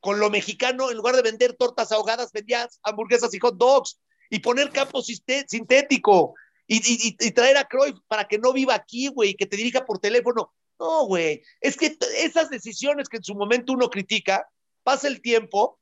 con 0.00 0.20
lo 0.20 0.28
mexicano, 0.28 0.90
en 0.90 0.98
lugar 0.98 1.16
de 1.16 1.22
vender 1.22 1.54
tortas 1.54 1.90
ahogadas, 1.90 2.32
vendías 2.32 2.78
hamburguesas 2.82 3.32
y 3.32 3.38
hot 3.38 3.56
dogs 3.56 3.98
y 4.28 4.40
poner 4.40 4.70
campo 4.70 5.00
sintético 5.00 6.34
y, 6.66 7.32
traer 7.32 7.56
a 7.56 7.64
Cruyff 7.64 7.96
para 8.08 8.28
que 8.28 8.36
no 8.36 8.52
viva 8.52 8.74
aquí, 8.74 9.08
güey, 9.08 9.34
que 9.34 9.46
te 9.46 9.56
dirija 9.56 9.86
por 9.86 10.00
teléfono. 10.00 10.52
No, 10.78 11.06
güey, 11.06 11.42
es 11.62 11.78
que 11.78 11.96
esas 12.18 12.50
decisiones 12.50 13.08
que 13.08 13.16
en 13.16 13.24
su 13.24 13.34
momento 13.34 13.72
uno 13.72 13.88
critica, 13.88 14.46
pasa 14.82 15.08
el 15.08 15.22
tiempo 15.22 15.78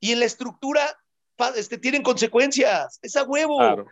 y 0.00 0.12
en 0.12 0.20
la 0.20 0.24
estructura 0.24 0.98
este, 1.56 1.76
tienen 1.76 2.02
consecuencias. 2.02 2.98
Es 3.02 3.16
a 3.16 3.24
huevo. 3.24 3.86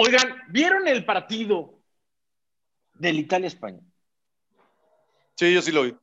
Oigan, 0.00 0.36
¿vieron 0.48 0.86
el 0.86 1.04
partido 1.04 1.80
del 2.94 3.18
Italia-España? 3.18 3.80
Sí, 5.34 5.52
yo 5.52 5.60
sí 5.60 5.72
lo 5.72 5.82
vi. 5.82 5.96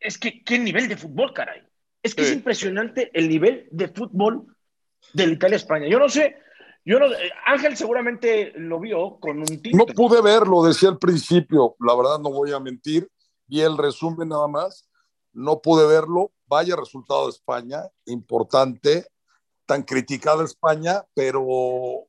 Es 0.00 0.16
que, 0.16 0.42
¿qué 0.42 0.58
nivel 0.58 0.88
de 0.88 0.96
fútbol, 0.96 1.34
caray? 1.34 1.62
Es 2.02 2.14
que 2.14 2.22
es 2.22 2.32
impresionante 2.32 3.10
el 3.12 3.28
nivel 3.28 3.68
de 3.70 3.88
fútbol 3.88 4.56
del 5.12 5.32
Italia-España. 5.32 5.86
Yo 5.86 5.98
no 5.98 6.08
sé, 6.08 6.36
yo 6.82 6.98
no, 6.98 7.12
eh, 7.12 7.30
Ángel 7.44 7.76
seguramente 7.76 8.54
lo 8.56 8.80
vio 8.80 9.20
con 9.20 9.40
un 9.40 9.62
No 9.74 9.84
pude 9.84 10.22
verlo, 10.22 10.62
decía 10.62 10.88
al 10.88 10.98
principio, 10.98 11.76
la 11.78 11.94
verdad 11.94 12.18
no 12.20 12.30
voy 12.30 12.52
a 12.52 12.58
mentir, 12.58 13.06
vi 13.46 13.60
el 13.60 13.76
resumen 13.76 14.30
nada 14.30 14.48
más, 14.48 14.88
no 15.34 15.60
pude 15.60 15.86
verlo, 15.86 16.32
vaya 16.46 16.74
resultado 16.74 17.26
de 17.26 17.32
España, 17.32 17.82
importante, 18.06 19.04
tan 19.68 19.82
criticada 19.82 20.42
España, 20.44 21.04
pero, 21.14 22.06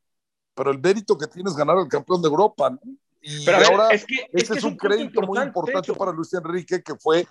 pero 0.56 0.72
el 0.72 0.80
mérito 0.80 1.18
que 1.18 1.28
tienes 1.28 1.54
ganar 1.58 1.78
el 1.78 1.90
campeón 1.90 2.22
de 2.22 2.30
Europa, 2.30 2.70
¿no? 2.70 2.80
Y 3.22 3.44
Pero 3.44 3.58
ahora, 3.58 3.90
es 3.90 4.06
que, 4.06 4.16
este 4.32 4.58
es, 4.58 4.64
un, 4.64 4.78
crédito 4.78 5.22
muy 5.24 5.40
importante 5.40 5.94
para 5.94 6.14
Luis 6.14 6.34
Enrique, 6.34 6.82
que 6.82 6.96
fue 6.96 7.28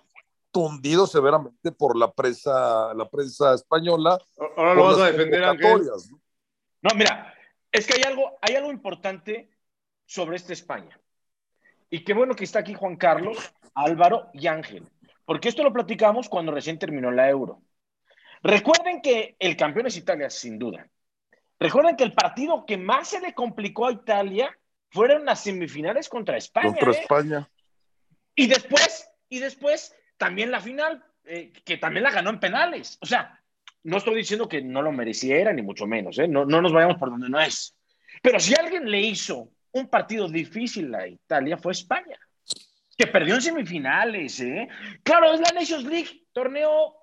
tundido 0.50 1.06
severamente 1.06 1.72
por 1.72 1.96
la 1.96 2.12
prensa, 2.12 2.92
la 2.92 3.08
prensa 3.08 3.54
española. 3.54 4.18
Ahora 4.54 4.74
lo 4.74 4.84
vas 4.84 4.98
a 4.98 5.06
defender, 5.06 5.40
¿no? 5.40 5.88
no, 6.82 6.90
mira, 6.94 7.32
es 7.72 7.86
que 7.86 7.94
hay 7.94 8.02
algo, 8.02 8.36
hay 8.42 8.56
algo 8.56 8.70
importante 8.70 9.48
sobre 10.04 10.36
esta 10.36 10.52
España. 10.52 11.00
Y 11.88 12.04
qué 12.04 12.12
bueno 12.12 12.34
que 12.34 12.44
está 12.44 12.58
aquí 12.58 12.74
Juan 12.74 12.96
Carlos, 12.96 13.38
Álvaro 13.74 14.28
y 14.34 14.46
Ángel, 14.46 14.86
porque 15.24 15.48
esto 15.48 15.62
lo 15.62 15.72
platicamos 15.72 16.28
cuando 16.28 16.52
recién 16.52 16.78
terminó 16.78 17.10
la 17.10 17.30
Euro. 17.30 17.62
Recuerden 18.42 19.00
que 19.00 19.36
el 19.38 19.56
campeón 19.56 19.86
es 19.86 19.96
Italia, 19.96 20.30
sin 20.30 20.58
duda. 20.58 20.88
Recuerden 21.58 21.96
que 21.96 22.04
el 22.04 22.12
partido 22.12 22.64
que 22.64 22.76
más 22.76 23.08
se 23.08 23.20
le 23.20 23.34
complicó 23.34 23.86
a 23.86 23.92
Italia 23.92 24.56
fueron 24.90 25.24
las 25.24 25.42
semifinales 25.42 26.08
contra 26.08 26.36
España. 26.36 26.68
Contra 26.68 26.92
¿eh? 26.92 27.00
España. 27.00 27.50
Y 28.34 28.46
después, 28.46 29.10
y 29.28 29.40
después 29.40 29.94
también 30.16 30.50
la 30.50 30.60
final, 30.60 31.04
eh, 31.24 31.52
que 31.64 31.76
también 31.78 32.04
la 32.04 32.10
ganó 32.10 32.30
en 32.30 32.40
penales. 32.40 32.98
O 33.00 33.06
sea, 33.06 33.40
no 33.82 33.96
estoy 33.96 34.16
diciendo 34.16 34.48
que 34.48 34.62
no 34.62 34.82
lo 34.82 34.92
mereciera, 34.92 35.52
ni 35.52 35.62
mucho 35.62 35.86
menos, 35.86 36.18
¿eh? 36.18 36.28
no, 36.28 36.44
no 36.44 36.60
nos 36.62 36.72
vayamos 36.72 36.98
por 36.98 37.10
donde 37.10 37.28
no 37.28 37.40
es. 37.40 37.76
Pero 38.22 38.38
si 38.40 38.54
alguien 38.54 38.90
le 38.90 39.00
hizo 39.00 39.50
un 39.72 39.88
partido 39.88 40.28
difícil 40.28 40.94
a 40.94 41.06
Italia, 41.06 41.56
fue 41.56 41.72
España, 41.72 42.18
que 42.96 43.06
perdió 43.06 43.34
en 43.34 43.42
semifinales. 43.42 44.40
¿eh? 44.40 44.68
Claro, 45.02 45.32
es 45.32 45.40
la 45.40 45.58
Nations 45.58 45.84
League, 45.84 46.26
torneo 46.32 46.96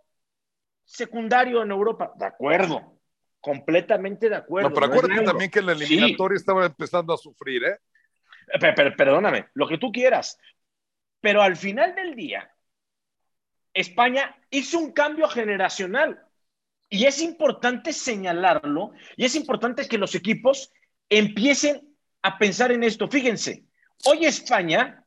secundario 0.85 1.63
en 1.63 1.71
Europa, 1.71 2.13
de 2.15 2.25
acuerdo, 2.25 2.99
completamente 3.41 4.29
de 4.29 4.35
acuerdo. 4.35 4.69
No, 4.69 4.75
pero 4.75 4.85
acuérdate 4.87 5.25
también 5.25 5.51
que 5.51 5.59
en 5.59 5.65
la 5.65 5.71
eliminatoria 5.73 6.37
estaba 6.37 6.65
empezando 6.65 7.13
a 7.13 7.17
sufrir, 7.17 7.63
¿eh? 7.63 7.79
perdóname, 8.95 9.47
lo 9.53 9.67
que 9.67 9.77
tú 9.77 9.91
quieras. 9.91 10.37
Pero 11.19 11.41
al 11.41 11.55
final 11.55 11.95
del 11.95 12.15
día, 12.15 12.49
España 13.73 14.35
hizo 14.49 14.79
un 14.79 14.91
cambio 14.93 15.27
generacional. 15.27 16.21
Y 16.87 17.05
es 17.05 17.21
importante 17.21 17.93
señalarlo 17.93 18.91
y 19.17 19.25
es 19.25 19.35
importante 19.35 19.87
que 19.87 19.97
los 19.97 20.13
equipos 20.13 20.71
empiecen 21.09 21.95
a 22.21 22.37
pensar 22.37 22.71
en 22.71 22.83
esto. 22.83 23.07
Fíjense, 23.07 23.65
hoy 24.05 24.25
España, 24.25 25.03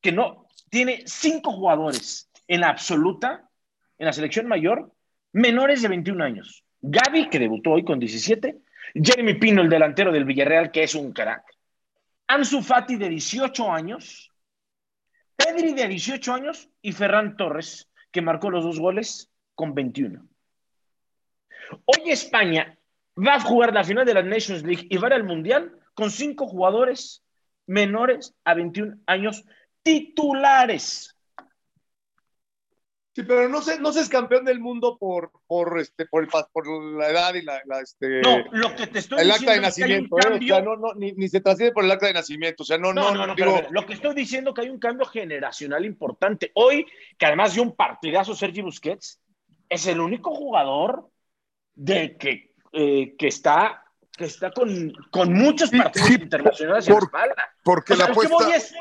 que 0.00 0.12
no 0.12 0.46
tiene 0.70 1.02
cinco 1.06 1.52
jugadores 1.52 2.30
en 2.46 2.60
la 2.60 2.68
absoluta, 2.68 3.48
en 3.98 4.06
la 4.06 4.12
selección 4.12 4.46
mayor, 4.46 4.92
menores 5.32 5.82
de 5.82 5.88
21 5.88 6.24
años. 6.24 6.64
Gaby, 6.80 7.28
que 7.30 7.38
debutó 7.38 7.72
hoy 7.72 7.84
con 7.84 7.98
17, 7.98 8.58
Jeremy 8.94 9.34
Pino, 9.34 9.62
el 9.62 9.68
delantero 9.68 10.12
del 10.12 10.24
Villarreal, 10.24 10.70
que 10.70 10.82
es 10.82 10.94
un 10.94 11.12
crack, 11.12 11.44
Ansu 12.26 12.62
Fati, 12.62 12.96
de 12.96 13.08
18 13.08 13.70
años, 13.70 14.30
Pedri, 15.36 15.74
de 15.74 15.88
18 15.88 16.32
años, 16.32 16.68
y 16.80 16.92
Ferran 16.92 17.36
Torres, 17.36 17.90
que 18.10 18.22
marcó 18.22 18.50
los 18.50 18.64
dos 18.64 18.78
goles 18.78 19.30
con 19.54 19.74
21. 19.74 20.26
Hoy 21.84 22.10
España 22.10 22.78
va 23.16 23.34
a 23.34 23.40
jugar 23.40 23.72
la 23.72 23.84
final 23.84 24.04
de 24.04 24.14
la 24.14 24.22
Nations 24.22 24.62
League 24.62 24.86
y 24.90 24.96
va 24.96 25.08
al 25.08 25.24
Mundial 25.24 25.72
con 25.94 26.10
cinco 26.10 26.46
jugadores 26.46 27.22
menores 27.66 28.34
a 28.44 28.54
21 28.54 28.98
años 29.06 29.44
titulares. 29.82 31.16
Sí, 33.14 33.24
pero 33.24 33.46
no 33.46 33.60
se, 33.60 33.78
no 33.78 33.92
se 33.92 34.00
es 34.00 34.08
campeón 34.08 34.46
del 34.46 34.58
mundo 34.58 34.96
por, 34.98 35.32
por, 35.46 35.78
este, 35.78 36.06
por, 36.06 36.22
el, 36.22 36.30
por 36.50 36.96
la 36.96 37.10
edad 37.10 37.34
y 37.34 37.42
la, 37.42 37.60
este, 37.82 38.22
no, 38.22 38.42
lo 38.52 38.74
que 38.74 38.86
te 38.86 39.00
estoy 39.00 39.20
el 39.20 39.30
acta 39.30 39.52
de 39.52 39.60
nacimiento. 39.60 40.16
¿eh? 40.16 40.38
o 40.40 40.42
sea, 40.42 40.62
no, 40.62 40.76
no, 40.76 40.94
ni, 40.94 41.12
ni, 41.12 41.28
se 41.28 41.42
trasciende 41.42 41.74
por 41.74 41.84
el 41.84 41.90
acta 41.90 42.06
de 42.06 42.14
nacimiento. 42.14 42.62
O 42.62 42.66
sea, 42.66 42.78
no, 42.78 42.94
no, 42.94 43.12
no. 43.12 43.26
no, 43.26 43.34
digo... 43.34 43.60
lo 43.70 43.84
que 43.84 43.92
estoy 43.92 44.14
diciendo 44.14 44.54
que 44.54 44.62
hay 44.62 44.70
un 44.70 44.78
cambio 44.78 45.04
generacional 45.04 45.84
importante. 45.84 46.52
Hoy, 46.54 46.86
que 47.18 47.26
además 47.26 47.52
dio 47.52 47.62
un 47.62 47.76
partidazo 47.76 48.34
Sergi 48.34 48.62
Busquets, 48.62 49.20
es 49.68 49.86
el 49.86 50.00
único 50.00 50.34
jugador 50.34 51.10
de 51.74 52.16
que, 52.16 52.54
eh, 52.72 53.14
que 53.18 53.28
está 53.28 53.84
que 54.16 54.24
está 54.24 54.50
con, 54.50 54.92
con 55.10 55.32
muchos 55.32 55.70
partidos 55.70 56.10
internacionales 56.10 56.86
por, 56.86 56.94
en 56.94 57.00
la 57.00 57.04
espalda. 57.04 57.54
Porque 57.64 57.96
la 57.96 58.04
apuesta... 58.06 58.56
Es, 58.56 58.74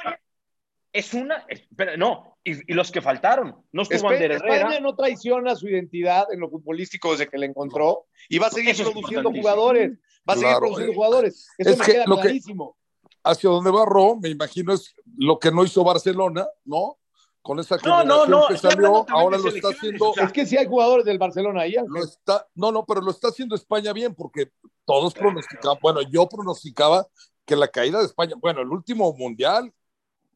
es, 0.93 1.13
una, 1.13 1.45
pero 1.75 1.97
no, 1.97 2.30
y, 2.43 2.73
los 2.73 2.91
que 2.91 3.01
faltaron. 3.01 3.55
No 3.71 3.83
estuvo 3.83 4.09
Ander 4.09 4.31
España 4.31 4.79
no 4.79 4.95
traiciona 4.95 5.55
su 5.55 5.67
identidad 5.67 6.25
en 6.31 6.39
lo 6.39 6.49
futbolístico 6.49 7.11
desde 7.11 7.29
que 7.29 7.37
le 7.37 7.45
encontró 7.47 8.05
y 8.29 8.39
va 8.39 8.47
a 8.47 8.51
seguir 8.51 8.75
produciendo 8.75 9.31
jugadores. 9.31 9.91
Va 10.27 10.33
a 10.33 10.37
seguir 10.37 10.57
produciendo 10.57 10.93
jugadores. 10.93 11.47
Eso 11.57 11.77
me 11.77 11.85
queda 11.85 12.05
clarísimo. 12.05 12.77
hacia 13.23 13.49
donde 13.49 13.71
va 13.71 13.85
Ro, 13.85 14.17
me 14.21 14.29
imagino, 14.29 14.73
es 14.73 14.93
lo 15.17 15.39
que 15.39 15.51
no 15.51 15.63
hizo 15.63 15.83
Barcelona, 15.83 16.47
¿no? 16.65 16.97
Con 17.43 17.59
esa 17.59 17.79
generación 17.79 18.07
no, 18.07 18.25
no, 18.27 18.41
no, 18.41 18.47
que 18.47 18.57
salió, 18.57 19.05
ahora 19.09 19.39
lo 19.39 19.49
está 19.49 19.69
haciendo. 19.69 20.13
Es 20.15 20.31
que 20.31 20.45
sí 20.45 20.57
hay 20.57 20.67
jugadores 20.67 21.05
del 21.05 21.17
Barcelona 21.17 21.61
ahí. 21.61 21.75
Lo 21.87 22.03
está, 22.03 22.47
no, 22.53 22.71
no, 22.71 22.85
pero 22.85 23.01
lo 23.01 23.09
está 23.09 23.29
haciendo 23.29 23.55
España 23.55 23.93
bien, 23.93 24.13
porque 24.13 24.51
todos 24.85 25.13
pronosticaban, 25.15 25.79
bueno, 25.81 26.01
yo 26.03 26.29
pronosticaba 26.29 27.07
que 27.45 27.55
la 27.55 27.67
caída 27.67 27.99
de 27.99 28.05
España, 28.05 28.35
bueno, 28.39 28.61
el 28.61 28.69
último 28.69 29.11
mundial 29.13 29.73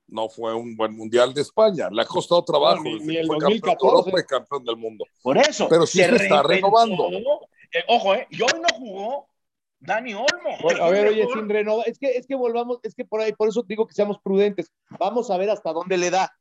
no 0.08 0.30
fue 0.30 0.53
un 0.53 0.76
buen 0.76 0.95
mundial 0.95 1.34
de 1.34 1.41
España. 1.41 1.89
Le 1.91 2.01
ha 2.01 2.06
costado 2.06 2.43
trabajo. 2.43 2.84
No, 2.84 2.97
ni, 2.97 3.18
el 3.18 3.28
2014. 3.28 4.12
Campeón, 4.12 4.26
campeón 4.28 4.64
del 4.66 4.78
mundo. 4.78 5.06
Por 5.22 5.38
eso. 5.38 5.68
Pero 5.70 5.86
sí 5.86 5.99
se, 5.99 6.16
está 6.16 6.43
renovando. 6.43 7.10
Eh, 7.72 7.84
ojo, 7.88 8.14
eh, 8.14 8.28
y 8.30 8.41
hoy 8.41 8.62
no 8.62 8.78
jugó 8.78 9.28
Dani 9.80 10.14
Olmo. 10.14 10.82
a 10.82 10.89
ver, 10.89 11.08
oye, 11.08 11.28
sin 11.34 11.49
renovar, 11.49 11.88
es 11.88 11.97
que, 11.97 12.18
es 12.18 12.26
que 12.28 12.36
volvamos, 12.36 12.80
es 12.84 12.93
que 12.95 13.06
por 13.06 13.22
ahí, 13.22 13.34
por 13.34 13.49
eso 13.49 13.64
digo 13.64 13.88
que 13.88 13.93
seamos 13.93 14.20
prudentes. 14.20 14.72
Vamos 14.99 15.30
a 15.32 15.38
ver 15.38 15.49
hasta 15.49 15.74
dónde 15.74 15.97
le 15.97 16.10
da. 16.10 16.32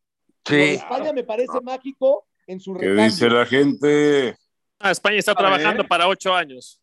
Sí. 0.44 0.74
España 0.74 1.12
me 1.12 1.24
parece 1.24 1.60
mágico 1.62 2.26
en 2.46 2.60
su 2.60 2.74
¿Qué 2.74 2.90
dice 2.90 3.30
la 3.30 3.46
gente? 3.46 4.36
Ah, 4.78 4.90
España 4.90 5.16
está 5.16 5.34
trabajando 5.34 5.84
para 5.84 6.06
ocho 6.06 6.34
años. 6.34 6.80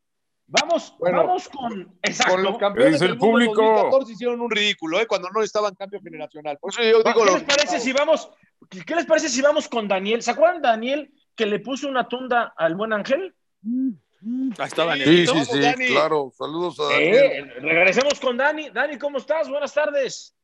Vamos, 0.53 0.93
vamos 0.99 1.47
con, 1.47 1.97
con 2.27 2.43
los 2.43 2.57
campeones 2.57 2.99
del 2.99 3.17
público. 3.17 3.61
2014 3.61 4.11
hicieron 4.11 4.41
un 4.41 4.51
ridículo, 4.51 4.99
¿eh? 4.99 5.07
cuando 5.07 5.29
no 5.29 5.41
estaban 5.41 5.73
cambio 5.75 6.01
generacional. 6.01 6.57
Por 6.57 6.73
eso 6.73 6.81
yo 6.83 7.01
digo 7.01 7.25
¿Qué 7.25 7.31
les 7.31 7.43
parece 7.43 7.79
si 7.79 7.93
vamos? 7.93 8.29
¿Qué 8.69 8.95
les 8.95 9.05
parece 9.05 9.29
si 9.29 9.41
vamos 9.41 9.69
con 9.69 9.87
Daniel? 9.87 10.21
¿Se 10.21 10.31
acuerdan 10.31 10.61
Daniel 10.61 11.09
que 11.35 11.45
le 11.45 11.59
puso 11.59 11.87
una 11.87 12.05
tunda 12.09 12.53
al 12.57 12.75
buen 12.75 12.91
Ángel? 12.91 13.33
Ahí 13.63 14.67
está 14.67 14.83
Daniel. 14.83 15.07
Sí, 15.07 15.27
sí, 15.27 15.45
sí, 15.45 15.87
claro. 15.87 16.33
Saludos 16.37 16.77
a 16.81 16.83
Daniel. 16.83 17.53
regresemos 17.61 18.19
con 18.19 18.35
Dani. 18.35 18.71
Dani, 18.71 18.97
¿cómo 18.97 19.19
estás? 19.19 19.47
Buenas 19.47 19.73
tardes. 19.73 20.35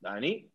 Dani. 0.00 0.50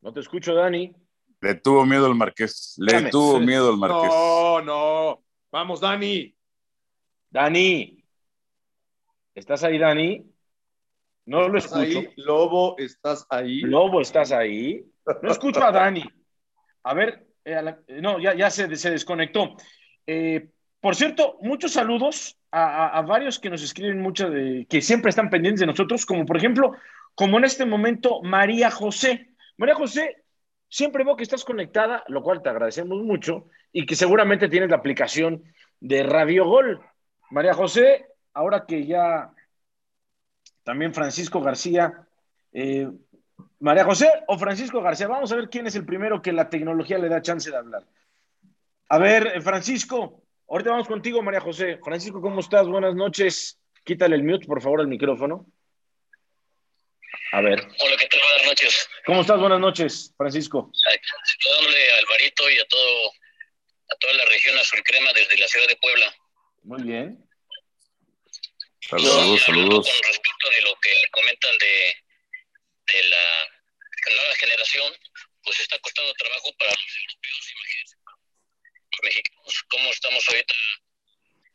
No 0.00 0.14
te 0.14 0.20
escucho, 0.20 0.54
Dani. 0.54 0.94
Le 1.42 1.54
tuvo 1.56 1.84
miedo 1.84 2.06
al 2.06 2.14
Marqués. 2.14 2.74
Le 2.78 3.10
tuvo 3.10 3.38
miedo 3.38 3.68
al 3.68 3.76
Marqués. 3.76 4.10
No, 4.10 4.62
no. 4.62 5.22
Vamos, 5.52 5.80
Dani. 5.80 6.34
Dani. 7.30 8.02
¿Estás 9.34 9.62
ahí, 9.62 9.78
Dani? 9.78 10.26
No 11.26 11.46
lo 11.46 11.58
escucho. 11.58 12.00
Lobo, 12.16 12.74
¿estás 12.78 13.26
ahí? 13.28 13.60
Lobo, 13.60 14.00
¿estás 14.00 14.32
ahí? 14.32 14.82
No 15.22 15.30
escucho 15.30 15.62
a 15.62 15.70
Dani. 15.70 16.04
A 16.84 16.94
ver, 16.94 17.26
eh, 17.44 17.60
no, 18.00 18.18
ya, 18.18 18.34
ya 18.34 18.50
se, 18.50 18.74
se 18.76 18.90
desconectó. 18.90 19.54
Eh, 20.06 20.48
por 20.80 20.96
cierto, 20.96 21.36
muchos 21.42 21.72
saludos 21.72 22.38
a, 22.50 23.02
varios 23.02 23.38
que 23.38 23.50
nos 23.50 23.62
escriben 23.62 24.00
mucho 24.00 24.30
de 24.30 24.66
que 24.68 24.80
siempre 24.80 25.10
están 25.10 25.28
pendientes 25.28 25.60
de 25.60 25.66
nosotros, 25.66 26.06
como 26.06 26.24
por 26.24 26.38
ejemplo, 26.38 26.72
como 27.14 27.36
en 27.38 27.44
este 27.44 27.66
momento 27.66 28.22
María 28.22 28.70
José. 28.70 29.34
María 29.58 29.74
José, 29.74 30.21
siempre 30.72 31.04
veo 31.04 31.16
que 31.16 31.22
estás 31.22 31.44
conectada, 31.44 32.02
lo 32.08 32.22
cual 32.22 32.40
te 32.40 32.48
agradecemos 32.48 33.02
mucho, 33.02 33.48
y 33.72 33.84
que 33.84 33.94
seguramente 33.94 34.48
tienes 34.48 34.70
la 34.70 34.76
aplicación 34.76 35.42
de 35.80 36.02
Radio 36.02 36.46
Gol. 36.46 36.80
María 37.30 37.52
José, 37.52 38.06
ahora 38.32 38.64
que 38.66 38.86
ya 38.86 39.30
también 40.64 40.94
Francisco 40.94 41.42
García 41.42 42.06
eh, 42.52 42.88
María 43.60 43.84
José 43.84 44.08
o 44.26 44.38
Francisco 44.38 44.80
García. 44.80 45.08
Vamos 45.08 45.30
a 45.32 45.36
ver 45.36 45.48
quién 45.48 45.66
es 45.66 45.76
el 45.76 45.84
primero 45.84 46.20
que 46.22 46.32
la 46.32 46.48
tecnología 46.48 46.98
le 46.98 47.08
da 47.08 47.22
chance 47.22 47.50
de 47.50 47.56
hablar. 47.56 47.84
A 48.88 48.98
ver, 48.98 49.26
eh, 49.34 49.40
Francisco, 49.40 50.22
ahorita 50.48 50.70
vamos 50.70 50.88
contigo, 50.88 51.22
María 51.22 51.40
José. 51.40 51.78
Francisco, 51.82 52.20
¿cómo 52.20 52.40
estás? 52.40 52.66
Buenas 52.66 52.94
noches. 52.94 53.58
Quítale 53.84 54.16
el 54.16 54.24
mute, 54.24 54.46
por 54.46 54.60
favor, 54.60 54.80
al 54.80 54.88
micrófono. 54.88 55.46
A 57.32 57.40
ver. 57.40 57.66
Hola, 57.78 57.96
¿qué 57.96 58.06
tal? 58.08 58.20
Buenas 58.20 58.46
noches. 58.46 58.88
¿Cómo 59.06 59.20
estás? 59.22 59.40
Buenas 59.40 59.60
noches, 59.60 60.12
Francisco. 60.18 60.70
Saludándole 61.42 61.92
a 61.92 61.98
Alvarito 61.98 62.50
y 62.50 62.58
a 62.58 62.64
todo, 62.66 63.12
a 63.88 63.96
toda 64.00 64.12
la 64.12 64.24
región 64.26 64.58
azul 64.58 64.82
crema 64.84 65.12
desde 65.14 65.38
la 65.38 65.48
ciudad 65.48 65.66
de 65.66 65.76
Puebla. 65.76 66.14
Muy 66.64 66.82
bien. 66.82 67.26
Saludos, 68.86 69.40
saludos. 69.40 69.88
Con 69.88 70.08
respecto 70.08 70.50
de 70.50 70.60
lo 70.60 70.74
que 70.82 70.92
comentan 71.10 71.56
de, 71.56 71.96
de 72.92 73.02
la 73.08 73.48
nueva 74.14 74.34
generación, 74.34 74.92
pues 75.42 75.58
está 75.60 75.78
costando 75.78 76.12
trabajo 76.14 76.54
para 76.58 76.70
los 76.70 76.96
europeos, 77.00 77.52
imagínense, 77.52 77.96
los 78.90 79.00
mexicanos, 79.04 79.64
cómo 79.70 79.90
estamos 79.90 80.28
ahorita, 80.28 80.54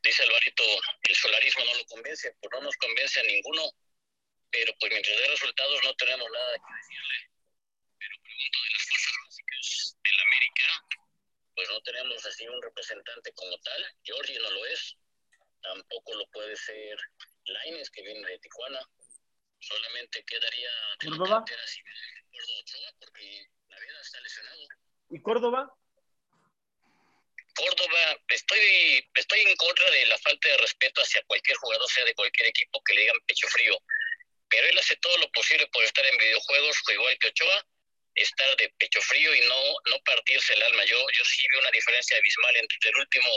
dice 0.01 0.23
Alvarito, 0.23 0.63
el 1.03 1.15
solarismo 1.15 1.65
no 1.65 1.75
lo 1.75 1.85
convence, 1.85 2.33
pues 2.41 2.51
no 2.51 2.61
nos 2.61 2.75
convence 2.77 3.19
a 3.19 3.23
ninguno, 3.23 3.71
pero 4.51 4.73
pues 4.79 4.91
mientras 4.91 5.17
dé 5.17 5.27
resultados 5.27 5.79
no 5.83 5.93
tenemos 5.95 6.27
nada 6.31 6.53
que 6.53 6.73
decirle. 6.73 7.17
Pero 7.99 8.15
pregunto 8.23 8.57
de 8.63 8.69
las 8.71 8.83
fuerzas 8.87 9.13
básicas 9.25 9.97
del 10.03 10.19
América, 10.21 10.67
pues 11.55 11.69
no 11.69 11.81
tenemos 11.81 12.25
así 12.25 12.47
un 12.47 12.61
representante 12.61 13.33
como 13.33 13.57
tal, 13.59 13.95
Georgie 14.03 14.39
no 14.39 14.51
lo 14.51 14.65
es, 14.67 14.97
tampoco 15.61 16.15
lo 16.15 16.27
puede 16.27 16.55
ser 16.55 16.97
Laines, 17.45 17.89
que 17.89 18.01
viene 18.03 18.27
de 18.27 18.39
Tijuana, 18.39 18.79
solamente 19.59 20.23
quedaría 20.23 20.69
Córdoba 20.99 21.43
porque 22.99 23.47
la 23.69 23.79
vida 23.79 24.01
está 24.01 24.19
lesionado. 24.21 24.67
Y 25.09 25.21
Córdoba 25.21 25.73
Córdoba 27.55 28.21
estoy 28.27 29.09
estoy 29.15 29.39
en 29.41 29.55
contra 29.55 29.89
de 29.89 30.05
la 30.05 30.17
falta 30.19 30.47
de 30.47 30.57
respeto 30.57 31.01
hacia 31.01 31.23
cualquier 31.25 31.57
jugador 31.57 31.89
sea 31.89 32.05
de 32.05 32.13
cualquier 32.13 32.49
equipo 32.49 32.81
que 32.83 32.93
le 32.93 33.01
digan 33.01 33.17
pecho 33.25 33.47
frío 33.47 33.77
pero 34.49 34.67
él 34.67 34.77
hace 34.77 34.95
todo 34.97 35.17
lo 35.17 35.31
posible 35.31 35.67
por 35.67 35.83
estar 35.83 36.05
en 36.05 36.17
videojuegos 36.17 36.77
igual 36.89 37.17
que 37.19 37.27
Ochoa 37.27 37.65
estar 38.15 38.55
de 38.57 38.69
pecho 38.79 39.01
frío 39.01 39.33
y 39.35 39.41
no 39.41 39.61
no 39.91 39.99
partirse 40.03 40.53
el 40.53 40.63
alma 40.63 40.83
yo 40.85 40.97
yo 41.17 41.25
sí 41.25 41.45
veo 41.51 41.61
una 41.61 41.71
diferencia 41.71 42.17
abismal 42.17 42.55
entre 42.55 42.89
el 42.89 42.97
último 42.97 43.29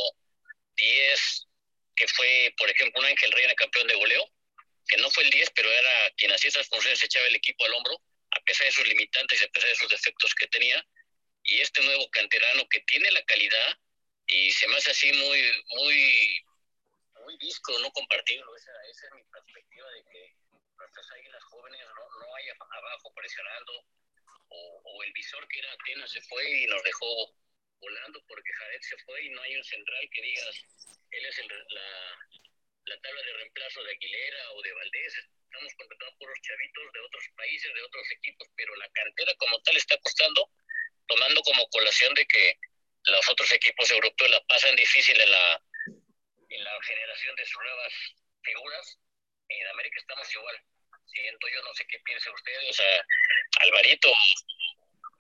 10 0.77 1.47
que 1.97 2.09
fue 2.09 2.55
por 2.57 2.71
ejemplo 2.71 3.01
un 3.01 3.07
Ángel 3.07 3.33
Reina 3.33 3.55
campeón 3.55 3.87
de 3.89 3.95
goleo 3.95 4.31
que 4.91 4.97
no 4.99 5.11
fue 5.11 5.23
el 5.23 5.31
10, 5.31 5.51
pero 5.55 5.71
era 5.71 6.11
quien 6.17 6.33
hacía 6.33 6.49
esas 6.49 6.69
funciones, 6.69 7.03
echaba 7.03 7.27
el 7.27 7.37
equipo 7.37 7.65
al 7.65 7.75
hombro, 7.75 7.97
a 8.33 8.41
pesar 8.41 8.67
de 8.67 8.73
sus 8.73 8.87
limitantes 8.89 9.41
y 9.41 9.45
a 9.45 9.49
pesar 9.49 9.71
de 9.71 9.77
sus 9.77 9.89
defectos 9.89 10.35
que 10.35 10.49
tenía. 10.49 10.85
Y 11.45 11.61
este 11.61 11.81
nuevo 11.83 12.11
canterano 12.11 12.67
que 12.69 12.81
tiene 12.81 13.11
la 13.13 13.25
calidad 13.25 13.79
y 14.27 14.51
se 14.51 14.67
me 14.69 14.77
hace 14.77 14.91
así 14.91 15.13
muy, 15.13 15.43
muy, 15.77 16.45
muy 17.25 17.37
disco 17.39 17.79
no 17.79 17.91
compartirlo. 17.93 18.55
Esa, 18.57 18.73
esa 18.91 19.07
es 19.07 19.13
mi 19.15 19.23
perspectiva 19.25 19.89
de 19.91 20.05
que 20.05 20.35
nuestras 20.81 21.11
águilas 21.13 21.45
jóvenes 21.45 21.81
no, 21.95 22.27
no 22.27 22.35
hay 22.37 22.49
abajo 22.49 23.13
presionando 23.15 23.73
o, 24.49 24.83
o, 24.85 25.03
el 25.05 25.13
visor 25.13 25.47
que 25.49 25.61
era 25.61 25.73
Atenas 25.73 26.11
se 26.11 26.21
fue 26.23 26.43
y 26.51 26.67
nos 26.67 26.83
dejó 26.83 27.35
volando 27.79 28.21
porque 28.27 28.53
Jared 28.53 28.81
se 28.83 28.99
fue 29.05 29.23
y 29.25 29.31
no 29.31 29.43
hay 29.43 29.57
un 29.57 29.65
central 29.65 30.09
que 30.13 30.23
digas, 30.23 30.57
él 31.11 31.25
es 31.27 31.39
el, 31.39 31.49
la, 31.49 32.19
la 32.85 33.01
tabla 33.01 33.23
de 33.23 33.33
reemplazo 33.33 33.83
de 33.83 33.93
Aguilera 33.93 34.53
o 34.53 34.63
de 34.63 34.73
Valdés. 34.73 35.15
Estamos 35.17 35.75
contratando 35.75 36.19
por 36.19 36.29
los 36.29 36.41
chavitos 36.41 36.93
de 36.93 37.01
otros 37.01 37.25
países, 37.37 37.75
de 37.75 37.83
otros 37.83 38.11
equipos, 38.13 38.49
pero 38.57 38.75
la 38.77 38.89
cantera 38.91 39.35
como 39.37 39.61
tal 39.63 39.77
está 39.77 39.97
costando, 39.99 40.51
tomando 41.07 41.41
como 41.43 41.69
colación 41.71 42.15
de 42.15 42.27
que 42.27 42.59
los 43.05 43.29
otros 43.29 43.51
equipos 43.53 43.91
europeos 43.91 44.31
la 44.31 44.45
pasan 44.47 44.77
difícil 44.77 45.19
en 45.21 45.31
la, 45.31 45.63
en 46.49 46.65
la 46.65 46.83
generación 46.83 47.37
de 47.37 47.47
sus 47.47 47.63
nuevas 47.63 47.93
figuras. 48.43 48.99
En 49.51 49.67
América 49.75 49.97
estamos 49.99 50.35
igual. 50.35 50.57
Siento 51.07 51.47
yo, 51.53 51.63
no 51.63 51.75
sé 51.75 51.85
qué 51.89 51.99
piensa 52.05 52.31
usted, 52.31 52.53
o 52.71 52.73
sea, 52.73 53.05
Alvarito, 53.67 54.09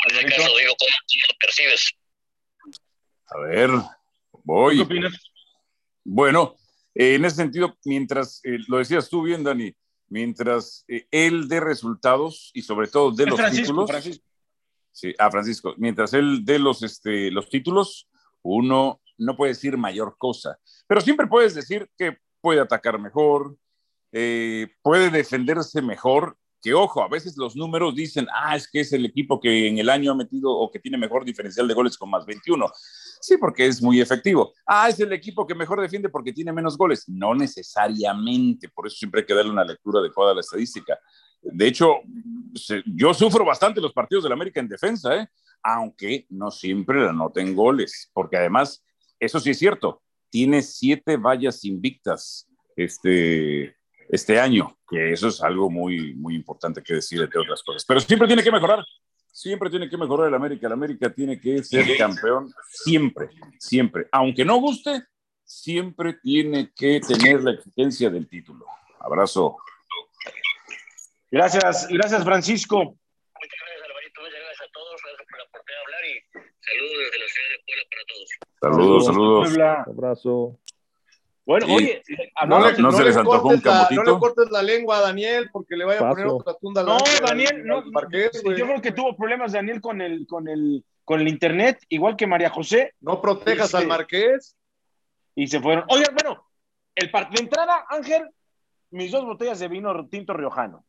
en 0.09 0.17
este 0.17 0.37
caso 0.37 0.57
digo, 0.57 0.75
¿cómo, 0.79 0.91
lo 1.29 1.39
percibes? 1.41 1.91
A 3.27 3.39
ver, 3.41 3.71
voy. 4.45 4.77
¿Qué 4.77 4.83
opinas? 4.83 5.33
Bueno, 6.05 6.55
eh, 6.95 7.15
en 7.15 7.25
ese 7.25 7.37
sentido, 7.37 7.77
mientras, 7.85 8.41
eh, 8.45 8.59
lo 8.69 8.79
decías 8.79 9.09
tú 9.09 9.23
bien, 9.23 9.43
Dani, 9.43 9.75
mientras 10.09 10.85
eh, 10.87 11.07
él 11.11 11.49
dé 11.49 11.61
resultados 11.61 12.51
y 12.55 12.63
sobre 12.63 12.89
todo 12.89 13.11
de 13.11 13.27
los 13.27 13.51
títulos. 13.51 13.91
Sí, 14.93 15.15
a 15.19 15.31
Francisco, 15.31 15.75
mientras 15.77 16.13
él 16.15 16.45
dé 16.45 16.59
los, 16.59 16.83
este, 16.83 17.31
los 17.31 17.49
títulos, 17.49 18.09
uno 18.43 19.01
no 19.19 19.37
puede 19.37 19.53
decir 19.53 19.77
mayor 19.77 20.17
cosa, 20.19 20.59
pero 20.87 21.01
siempre 21.01 21.27
puedes 21.27 21.55
decir 21.55 21.89
que 21.97 22.19
puede 22.41 22.61
atacar 22.61 22.99
mejor, 22.99 23.57
puede 24.11 25.11
defenderse 25.11 25.83
mejor, 25.83 26.37
que 26.63 26.75
ojo, 26.75 27.03
a 27.03 27.09
veces 27.09 27.37
los 27.37 27.57
números 27.57 27.95
dicen, 27.95 28.27
ah, 28.35 28.55
es 28.55 28.69
que 28.69 28.81
es 28.81 28.93
el 28.93 29.07
equipo 29.07 29.41
que 29.41 29.67
en 29.69 29.79
el 29.79 29.89
año 29.89 30.13
ha 30.13 30.15
metido 30.15 30.51
o 30.51 30.71
que 30.71 30.79
tiene 30.79 30.99
mejor 30.99 31.25
diferencial 31.25 31.67
de 31.67 31.75
goles 31.75 31.97
con 31.97 32.11
más 32.11 32.27
21. 32.27 32.71
Sí, 33.21 33.37
porque 33.39 33.67
es 33.67 33.83
muy 33.83 34.01
efectivo. 34.01 34.53
Ah, 34.67 34.89
es 34.89 35.01
el 35.01 35.13
equipo 35.13 35.47
que 35.47 35.55
mejor 35.55 35.81
defiende 35.81 36.09
porque 36.09 36.33
tiene 36.33 36.53
menos 36.53 36.77
goles. 36.77 37.09
No 37.09 37.35
necesariamente, 37.35 38.69
por 38.69 38.87
eso 38.87 38.97
siempre 38.97 39.21
hay 39.21 39.27
que 39.27 39.35
darle 39.35 39.51
una 39.51 39.65
lectura 39.65 40.01
adecuada 40.01 40.33
a 40.33 40.35
la 40.35 40.41
estadística. 40.41 40.99
De 41.43 41.67
hecho, 41.67 42.01
yo 42.87 43.15
sufro 43.15 43.45
bastante 43.45 43.81
los 43.81 43.93
partidos 43.93 44.25
del 44.25 44.33
América 44.33 44.61
en 44.61 44.69
defensa, 44.69 45.17
¿eh? 45.17 45.29
aunque 45.63 46.27
no 46.29 46.51
siempre 46.51 47.01
la 47.01 47.13
noten 47.13 47.55
goles, 47.55 48.11
porque 48.13 48.37
además, 48.37 48.85
eso 49.19 49.41
sí 49.41 49.51
es 49.51 49.59
cierto, 49.59 50.03
tiene 50.29 50.63
siete 50.63 51.17
vallas 51.17 51.65
invictas 51.65 52.47
este, 52.77 53.77
este 54.11 54.41
año, 54.41 54.77
que 54.89 55.13
eso 55.13 55.29
es 55.29 55.43
algo 55.43 55.71
muy, 55.71 56.15
muy 56.15 56.35
importante 56.35 56.83
que 56.83 56.95
decir, 56.95 57.21
entre 57.21 57.41
otras 57.41 57.63
cosas. 57.63 57.85
Pero 57.85 58.01
siempre 58.01 58.27
tiene 58.27 58.43
que 58.43 58.53
mejorar 58.53 58.85
siempre 59.33 59.71
tiene 59.71 59.89
que 59.89 59.97
mejorar 59.97 60.29
el 60.29 60.35
América. 60.35 60.67
El 60.67 60.75
América 60.75 61.13
tiene 61.13 61.41
que 61.41 61.63
ser 61.63 61.97
campeón 61.97 62.53
siempre, 62.69 63.31
siempre. 63.59 64.07
Aunque 64.13 64.45
no 64.45 64.57
guste, 64.57 65.05
siempre 65.45 66.15
tiene 66.23 66.73
que 66.75 67.01
tener 67.01 67.43
la 67.43 67.53
exigencia 67.53 68.11
del 68.11 68.29
título. 68.29 68.67
Abrazo. 69.01 69.57
Gracias, 71.31 71.89
gracias 71.89 72.25
Francisco. 72.25 72.77
Muchas 72.79 73.61
gracias 73.61 73.89
Alvarito, 73.89 74.21
muchas 74.21 74.41
gracias 74.41 74.69
a 74.69 74.73
todos, 74.73 75.01
gracias 75.05 75.27
por 75.29 75.39
la 75.39 75.45
oportunidad 75.45 75.79
de 75.79 75.85
hablar 75.85 76.05
y 76.05 76.15
saludos 76.61 76.99
desde 76.99 77.19
la 77.19 77.29
ciudad 77.29 77.49
de 77.51 77.59
Puebla 77.65 77.85
para 77.91 78.05
todos. 78.11 78.29
Saludos, 78.61 79.07
saludos. 79.07 79.49
saludos. 79.49 79.87
Abrazo. 79.87 80.61
Bueno, 81.47 81.67
oye, 81.75 82.03
No, 82.47 82.57
hablamos- 82.57 82.79
no 82.79 82.93
se 82.93 83.05
les 83.05 83.17
antojó 83.17 83.49
un 83.49 83.61
la- 83.65 83.89
no 83.91 84.03
le 84.05 84.19
cortes 84.19 84.51
la 84.51 84.63
lengua 84.63 84.99
a 84.99 85.01
Daniel 85.01 85.49
porque 85.53 85.75
le 85.77 85.85
vaya 85.85 86.01
a 86.01 86.11
poner 86.11 86.27
otra 86.27 86.55
tunda. 86.55 86.81
al- 86.83 86.87
No, 86.87 86.97
al- 86.99 87.27
Daniel, 87.27 87.67
no, 87.67 87.83
Marqués, 87.91 88.43
yo 88.45 88.55
creo 88.67 88.81
que 88.81 88.93
tuvo 88.93 89.17
problemas 89.17 89.53
Daniel 89.53 89.81
con 89.81 90.01
el, 90.01 90.27
con 90.27 90.49
el, 90.49 90.85
con 91.05 91.21
el 91.21 91.29
internet, 91.29 91.81
igual 91.89 92.15
que 92.17 92.27
María 92.27 92.51
José, 92.51 92.95
No 93.01 93.21
protejas 93.21 93.67
Este- 93.67 93.79
al 93.79 93.87
Marqués. 93.89 94.55
y 95.35 95.47
se 95.49 95.61
fueron. 95.61 95.85
Oye, 95.89 96.05
bueno, 96.13 96.47
el 96.95 97.11
par- 97.11 97.31
de 97.31 97.41
entrada, 97.41 97.85
Ángel, 97.89 98.29
mis 98.91 99.11
dos 99.11 99.25
botellas 99.25 99.59
de 99.59 99.69
vino 99.69 100.07
tinto 100.09 100.35
riojano. 100.35 100.85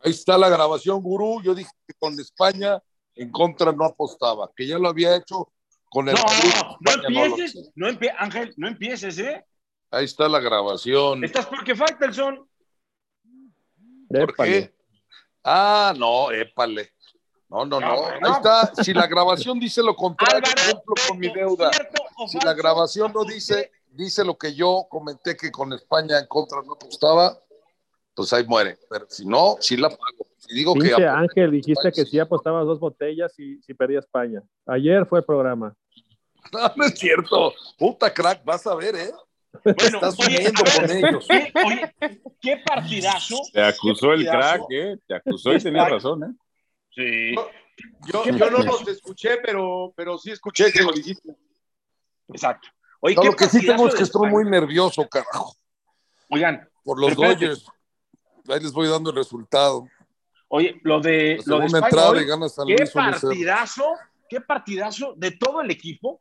Ahí 0.00 0.12
está 0.12 0.38
la 0.38 0.48
grabación, 0.48 1.02
gurú. 1.02 1.42
Yo 1.42 1.54
dije 1.54 1.70
que 1.86 1.94
con 1.98 2.18
España 2.20 2.80
en 3.16 3.30
contra 3.32 3.72
no 3.72 3.84
apostaba, 3.84 4.48
que 4.56 4.66
ya 4.66 4.78
lo 4.78 4.88
había 4.88 5.16
hecho 5.16 5.50
con 5.90 6.08
el 6.08 6.14
No, 6.14 6.22
no, 6.80 6.96
no 7.08 7.24
empieces, 7.34 7.70
no 7.74 7.88
empie- 7.88 8.14
Ángel, 8.18 8.54
no 8.56 8.68
empieces, 8.68 9.18
¿eh? 9.18 9.44
Ahí 9.90 10.04
está 10.04 10.28
la 10.28 10.40
grabación. 10.40 11.24
Estás 11.24 11.46
porque 11.46 11.74
falta 11.74 12.06
el 12.06 12.14
son. 12.14 12.48
¿Por 14.08 14.30
Épale. 14.30 14.50
qué? 14.50 14.74
Ah, 15.44 15.94
no, 15.96 16.30
épale. 16.30 16.92
No, 17.48 17.64
no, 17.64 17.80
no. 17.80 18.06
Ahí 18.06 18.32
está. 18.36 18.72
Si 18.82 18.92
la 18.92 19.06
grabación 19.06 19.58
dice 19.58 19.82
lo 19.82 19.96
contrario, 19.96 20.42
Álvaro, 20.44 20.82
cumplo 20.84 20.94
con 21.08 21.18
mi 21.18 21.32
deuda. 21.32 21.72
¿cierto 21.72 22.02
o 22.18 22.28
Si 22.28 22.38
la 22.44 22.52
grabación 22.52 23.12
no 23.14 23.24
dice, 23.24 23.72
dice 23.90 24.24
lo 24.24 24.36
que 24.36 24.54
yo 24.54 24.86
comenté 24.90 25.36
que 25.36 25.50
con 25.50 25.72
España 25.72 26.18
en 26.18 26.26
contra 26.26 26.60
no 26.62 26.74
apostaba, 26.74 27.38
pues 28.14 28.30
ahí 28.34 28.44
muere. 28.44 28.78
Pero 28.90 29.06
si 29.08 29.24
no, 29.24 29.56
sí 29.60 29.76
la 29.78 29.88
pago. 29.88 30.26
Si 30.48 30.54
digo 30.54 30.74
que 30.74 30.80
Pinche 30.80 31.06
Ángel, 31.06 31.50
dijiste 31.50 31.92
que 31.92 32.04
sí 32.06 32.16
la 32.16 32.22
apostabas 32.22 32.64
dos 32.64 32.80
botellas 32.80 33.38
y 33.38 33.60
si 33.60 33.74
perdía 33.74 33.98
España. 33.98 34.42
Ayer 34.66 35.06
fue 35.06 35.20
el 35.20 35.24
programa. 35.24 35.74
No, 36.52 36.72
no 36.76 36.84
es 36.84 36.98
cierto. 36.98 37.52
Puta 37.76 38.14
crack, 38.14 38.42
vas 38.42 38.66
a 38.66 38.74
ver, 38.74 38.94
¿eh? 38.94 39.12
Bueno, 39.64 39.76
Estás 39.76 40.18
oye, 40.20 40.50
con 40.52 40.90
ellos. 40.90 41.26
¿qué, 41.28 41.52
oye, 41.66 41.94
qué 42.40 42.62
partidazo. 42.64 43.36
Te 43.52 43.60
acusó 43.60 44.12
el 44.12 44.24
crack. 44.24 44.62
¿eh? 44.70 44.96
Te 45.06 45.14
acusó 45.16 45.52
y 45.52 45.58
tenía 45.58 45.86
razón, 45.86 46.22
¿eh? 46.24 46.34
Sí. 46.94 47.34
Yo, 48.06 48.22
¿Qué 48.22 48.32
yo 48.32 48.50
no 48.50 48.58
los 48.62 48.88
escuché, 48.88 49.38
pero, 49.44 49.92
pero 49.94 50.16
sí 50.16 50.30
escuché 50.30 50.72
que 50.72 50.82
lo 50.82 50.92
dijiste. 50.92 51.36
Exacto. 52.28 52.68
Oye, 53.00 53.14
No, 53.16 53.22
qué 53.22 53.28
lo 53.28 53.36
que 53.36 53.46
sí 53.46 53.66
tengo 53.66 53.88
es 53.88 53.94
que 53.94 54.04
estoy 54.04 54.30
muy 54.30 54.44
nervioso, 54.44 55.06
carajo, 55.08 55.54
Oigan, 56.30 56.68
por 56.82 57.00
los. 57.00 57.14
Dodgers. 57.14 57.66
Ahí 58.48 58.60
les 58.60 58.72
voy 58.72 58.88
dando 58.88 59.10
el 59.10 59.16
resultado. 59.16 59.86
Oye, 60.48 60.80
lo 60.82 61.00
de, 61.00 61.38
La 61.46 61.56
lo 61.56 61.60
de 61.60 61.66
España 61.66 61.86
entrada 61.86 62.10
hoy, 62.10 62.18
y 62.20 62.26
gana 62.26 62.48
San 62.48 62.66
qué 62.66 62.76
Luis 62.76 62.94
1-0. 62.94 63.10
partidazo, 63.10 63.94
qué 64.28 64.40
partidazo 64.40 65.14
de 65.16 65.32
todo 65.32 65.60
el 65.60 65.70
equipo. 65.70 66.20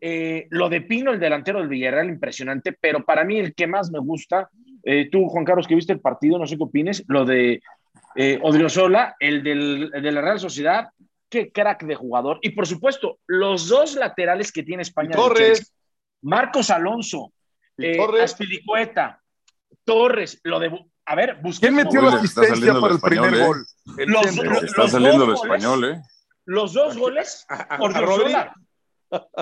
Eh, 0.00 0.46
lo 0.50 0.68
de 0.68 0.80
Pino, 0.80 1.12
el 1.12 1.20
delantero 1.20 1.58
del 1.58 1.68
Villarreal, 1.68 2.08
impresionante, 2.08 2.72
pero 2.72 3.04
para 3.04 3.24
mí 3.24 3.38
el 3.38 3.54
que 3.54 3.66
más 3.66 3.90
me 3.90 3.98
gusta, 3.98 4.48
eh, 4.82 5.08
tú, 5.10 5.28
Juan 5.28 5.44
Carlos, 5.44 5.66
que 5.66 5.74
viste 5.74 5.92
el 5.92 6.00
partido, 6.00 6.38
no 6.38 6.46
sé 6.46 6.56
qué 6.56 6.62
opines, 6.62 7.04
lo 7.06 7.24
de 7.26 7.60
eh, 8.16 8.38
Odriozola, 8.42 9.16
el, 9.20 9.42
del, 9.42 9.90
el 9.92 10.02
de 10.02 10.12
la 10.12 10.22
Real 10.22 10.40
Sociedad, 10.40 10.88
qué 11.28 11.52
crack 11.52 11.84
de 11.84 11.94
jugador. 11.94 12.38
Y 12.42 12.50
por 12.50 12.66
supuesto, 12.66 13.18
los 13.26 13.68
dos 13.68 13.94
laterales 13.94 14.52
que 14.52 14.62
tiene 14.62 14.82
España. 14.82 15.12
Torres. 15.12 15.58
Chelsea, 15.58 15.74
Marcos 16.22 16.70
Alonso, 16.70 17.32
eh, 17.78 17.96
Torres. 17.96 18.24
Aspilicueta, 18.24 19.22
Torres, 19.84 20.40
lo 20.44 20.58
de... 20.58 20.86
A 21.10 21.14
ver, 21.16 21.30
¿Quién 21.32 21.42
busquemos 21.42 21.84
metió 21.84 22.00
Uy, 22.02 22.06
la 22.06 22.16
asistencia 22.18 22.80
para 22.80 22.94
el 22.94 23.00
primer 23.00 23.34
¿eh? 23.34 23.44
gol? 23.46 23.66
El 23.98 24.08
Los- 24.10 24.22
centro. 24.26 24.52
Les 24.52 24.62
está 24.62 24.86
saliendo 24.88 25.24
el 25.24 25.32
español, 25.34 25.84
¿eh? 25.84 26.02
los 26.44 26.72
dos 26.72 26.96
goles. 26.96 27.44
A 27.48 27.78
Odriozola. 27.80 28.54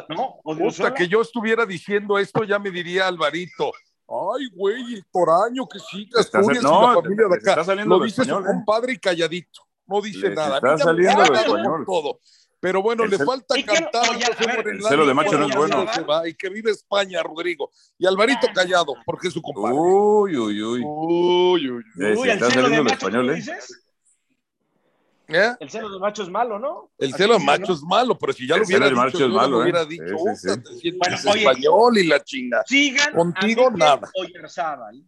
No, 0.09 0.41
Puta, 0.43 0.95
que 0.95 1.09
yo 1.09 1.21
estuviera 1.21 1.67
diciendo 1.67 2.19
esto, 2.19 2.43
ya 2.45 2.59
me 2.59 2.71
diría 2.71 3.07
Alvarito. 3.07 3.71
Ay, 4.09 4.49
güey, 4.55 4.95
el 4.95 5.05
Toraño, 5.13 5.69
que 5.69 5.79
sí, 5.79 6.09
Asturias 6.19 6.63
y 6.63 6.65
no, 6.65 6.95
la 6.95 7.03
familia 7.03 7.27
de 7.29 7.37
está 7.37 7.53
acá. 7.53 7.65
saliendo 7.65 7.99
Lo 7.99 8.05
dice 8.05 8.23
español, 8.23 8.45
su 8.45 8.49
¿eh? 8.49 8.53
compadre 8.55 8.93
y 8.95 8.99
calladito. 8.99 9.61
No 9.87 10.01
dice 10.01 10.29
Les 10.31 10.37
nada. 10.37 10.57
Está 10.57 10.79
saliendo 10.79 11.23
todo, 11.23 11.35
español. 11.35 11.85
todo. 11.87 12.21
Pero 12.61 12.83
bueno, 12.83 13.05
El 13.05 13.11
le 13.11 13.19
falta 13.19 13.55
cantar. 13.65 14.11
Oye, 14.11 14.25
el 14.73 14.83
celo 14.83 15.07
de 15.07 15.15
macho 15.15 15.39
no 15.39 15.47
es 15.47 15.55
bueno. 15.55 15.87
Y 16.27 16.35
que 16.35 16.49
vive 16.49 16.71
España, 16.73 17.23
Rodrigo. 17.23 17.71
Y 17.99 18.07
Alvarito 18.07 18.49
callado, 18.53 18.95
porque 19.07 19.29
es 19.29 19.35
su 19.35 19.41
compadre. 19.43 19.77
Uy, 19.79 20.37
uy, 20.37 20.63
uy. 20.63 20.83
Uy, 20.85 21.71
uy, 21.71 21.85
Uy, 22.17 22.29
el 22.31 22.35
está 22.35 22.51
saliendo 22.51 22.83
el 22.83 22.87
español, 22.93 23.27
¿tú 23.27 23.33
¿eh? 23.51 23.59
¿Eh? 25.31 25.55
El 25.61 25.69
celo 25.69 25.91
de 25.91 25.99
macho 25.99 26.23
es 26.23 26.31
malo, 26.31 26.59
¿no? 26.59 26.91
El 26.97 27.13
celo 27.13 27.35
de 27.39 27.45
macho 27.45 27.67
¿no? 27.69 27.75
es 27.75 27.83
malo, 27.83 28.19
pero 28.19 28.33
si 28.33 28.49
ya 28.49 28.55
El 28.55 28.63
lo 28.63 28.67
hubiera 28.67 28.87
celo 28.87 28.97
de 29.03 29.05
dicho, 29.05 29.05
macho 29.05 29.19
yo 29.19 29.27
es 29.27 29.33
malo, 29.33 29.49
lo 29.59 29.63
hubiera 29.63 29.83
¿eh? 29.83 29.87
dicho. 29.87 30.05
Sí, 30.07 30.15
sí, 30.37 30.49
sí. 30.49 30.49
"Puta, 30.49 30.63
te 30.63 30.77
sientes 30.79 30.99
Bueno, 30.99 31.17
oye. 31.31 31.41
español 31.41 31.99
y 31.99 32.07
la 32.07 32.25
chinga. 32.25 32.63
Sigan 32.67 33.13
Contigo, 33.13 33.71
nada. 33.71 34.11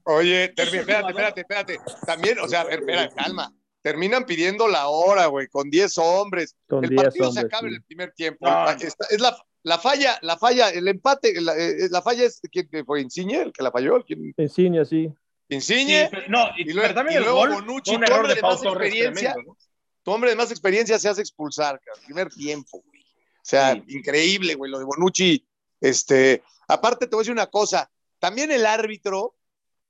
Oye, 0.05 0.55
termi- 0.55 0.75
espérate, 0.81 1.09
espérate, 1.09 1.41
espérate. 1.41 1.81
También, 2.07 2.39
o 2.39 2.47
sea, 2.49 2.61
a 2.61 2.65
ver, 2.65 2.81
espera, 2.81 3.09
calma. 3.09 3.51
Terminan 3.83 4.27
pidiendo 4.27 4.69
la 4.69 4.89
hora, 4.89 5.27
güey, 5.27 5.49
con 5.49 5.71
10 5.71 5.97
hombres. 5.99 6.55
Con 6.69 6.85
el 6.85 6.91
10 6.91 7.03
partido 7.03 7.29
hombres. 7.29 7.41
se 7.43 7.47
acaba 7.47 7.69
en 7.69 7.75
el 7.75 7.83
primer 7.83 8.13
tiempo. 8.13 8.47
No, 8.47 8.53
Ah, 8.53 8.77
esta- 8.79 9.07
es 9.11 9.21
la, 9.21 9.37
la 9.63 9.79
falla, 9.79 10.19
la 10.23 10.37
falla, 10.37 10.69
el 10.71 10.87
empate, 10.89 11.41
la, 11.41 11.57
eh, 11.57 11.89
la 11.91 12.03
falla 12.03 12.25
es 12.25 12.41
quién 12.53 12.69
fue 12.85 13.01
Insigne 13.01 13.41
el 13.43 13.53
que 13.53 13.63
la 13.63 13.71
falló, 13.71 14.05
¿Quién? 14.05 14.35
Insigne, 14.37 14.85
sí. 14.85 15.11
Insigne. 15.49 16.05
Sí, 16.05 16.09
pero- 16.11 16.29
no, 16.29 16.49
y, 16.59 16.63
Y 16.63 16.65
luego- 16.73 16.83
pero 16.83 16.95
también 16.95 17.15
y 17.15 17.17
el 17.19 17.23
luego 17.25 17.39
gol 17.39 17.53
Bonucci, 17.55 17.91
un 17.95 17.97
tu 17.99 18.05
error 18.05 18.19
hombre 18.21 18.35
de 18.35 18.43
más 18.43 18.61
Torres 18.61 18.87
experiencia. 18.89 19.33
tremendo, 19.33 19.53
¿no? 19.53 19.59
Tu 20.03 20.11
hombre 20.13 20.31
de 20.31 20.37
más 20.37 20.51
experiencia 20.51 20.99
se 20.99 21.09
hace 21.09 21.21
expulsar, 21.23 21.81
cabrón, 21.85 22.05
primer 22.05 22.29
tiempo, 22.29 22.83
güey. 22.87 23.03
O 23.03 23.43
sea, 23.43 23.73
Sí. 23.75 23.83
increíble, 23.89 24.55
güey, 24.55 24.71
lo 24.71 24.79
de 24.79 24.85
Bonucci. 24.85 25.45
Este, 25.81 26.43
aparte 26.69 27.07
te 27.07 27.17
voy 27.17 27.21
a 27.21 27.23
decir 27.23 27.33
una 27.33 27.47
cosa, 27.49 27.91
también 28.19 28.51
el 28.53 28.65
árbitro, 28.67 29.35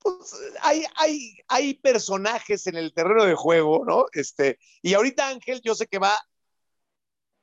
pues 0.01 0.33
hay, 0.61 0.85
hay, 0.95 1.37
hay 1.47 1.73
personajes 1.75 2.67
en 2.67 2.75
el 2.75 2.93
terreno 2.93 3.23
de 3.25 3.35
juego, 3.35 3.83
¿no? 3.85 4.05
Este, 4.13 4.57
y 4.81 4.93
ahorita 4.93 5.27
Ángel, 5.27 5.61
yo 5.63 5.75
sé 5.75 5.87
que 5.87 5.99
va 5.99 6.17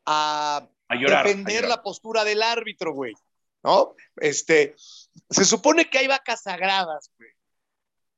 a 0.07 0.69
A 0.89 0.95
llorar. 0.97 1.25
a 1.25 1.29
defender 1.29 1.55
llorar. 1.63 1.71
la 1.71 1.83
postura 1.83 2.25
del 2.25 2.43
árbitro, 2.43 2.93
güey. 2.93 3.15
¿No? 3.63 3.97
Este, 4.17 4.75
se 5.31 5.45
supone 5.45 5.91
que 5.91 5.99
hay 5.99 6.07
vacas 6.07 6.43
sagradas, 6.43 7.11
güey. 7.19 7.31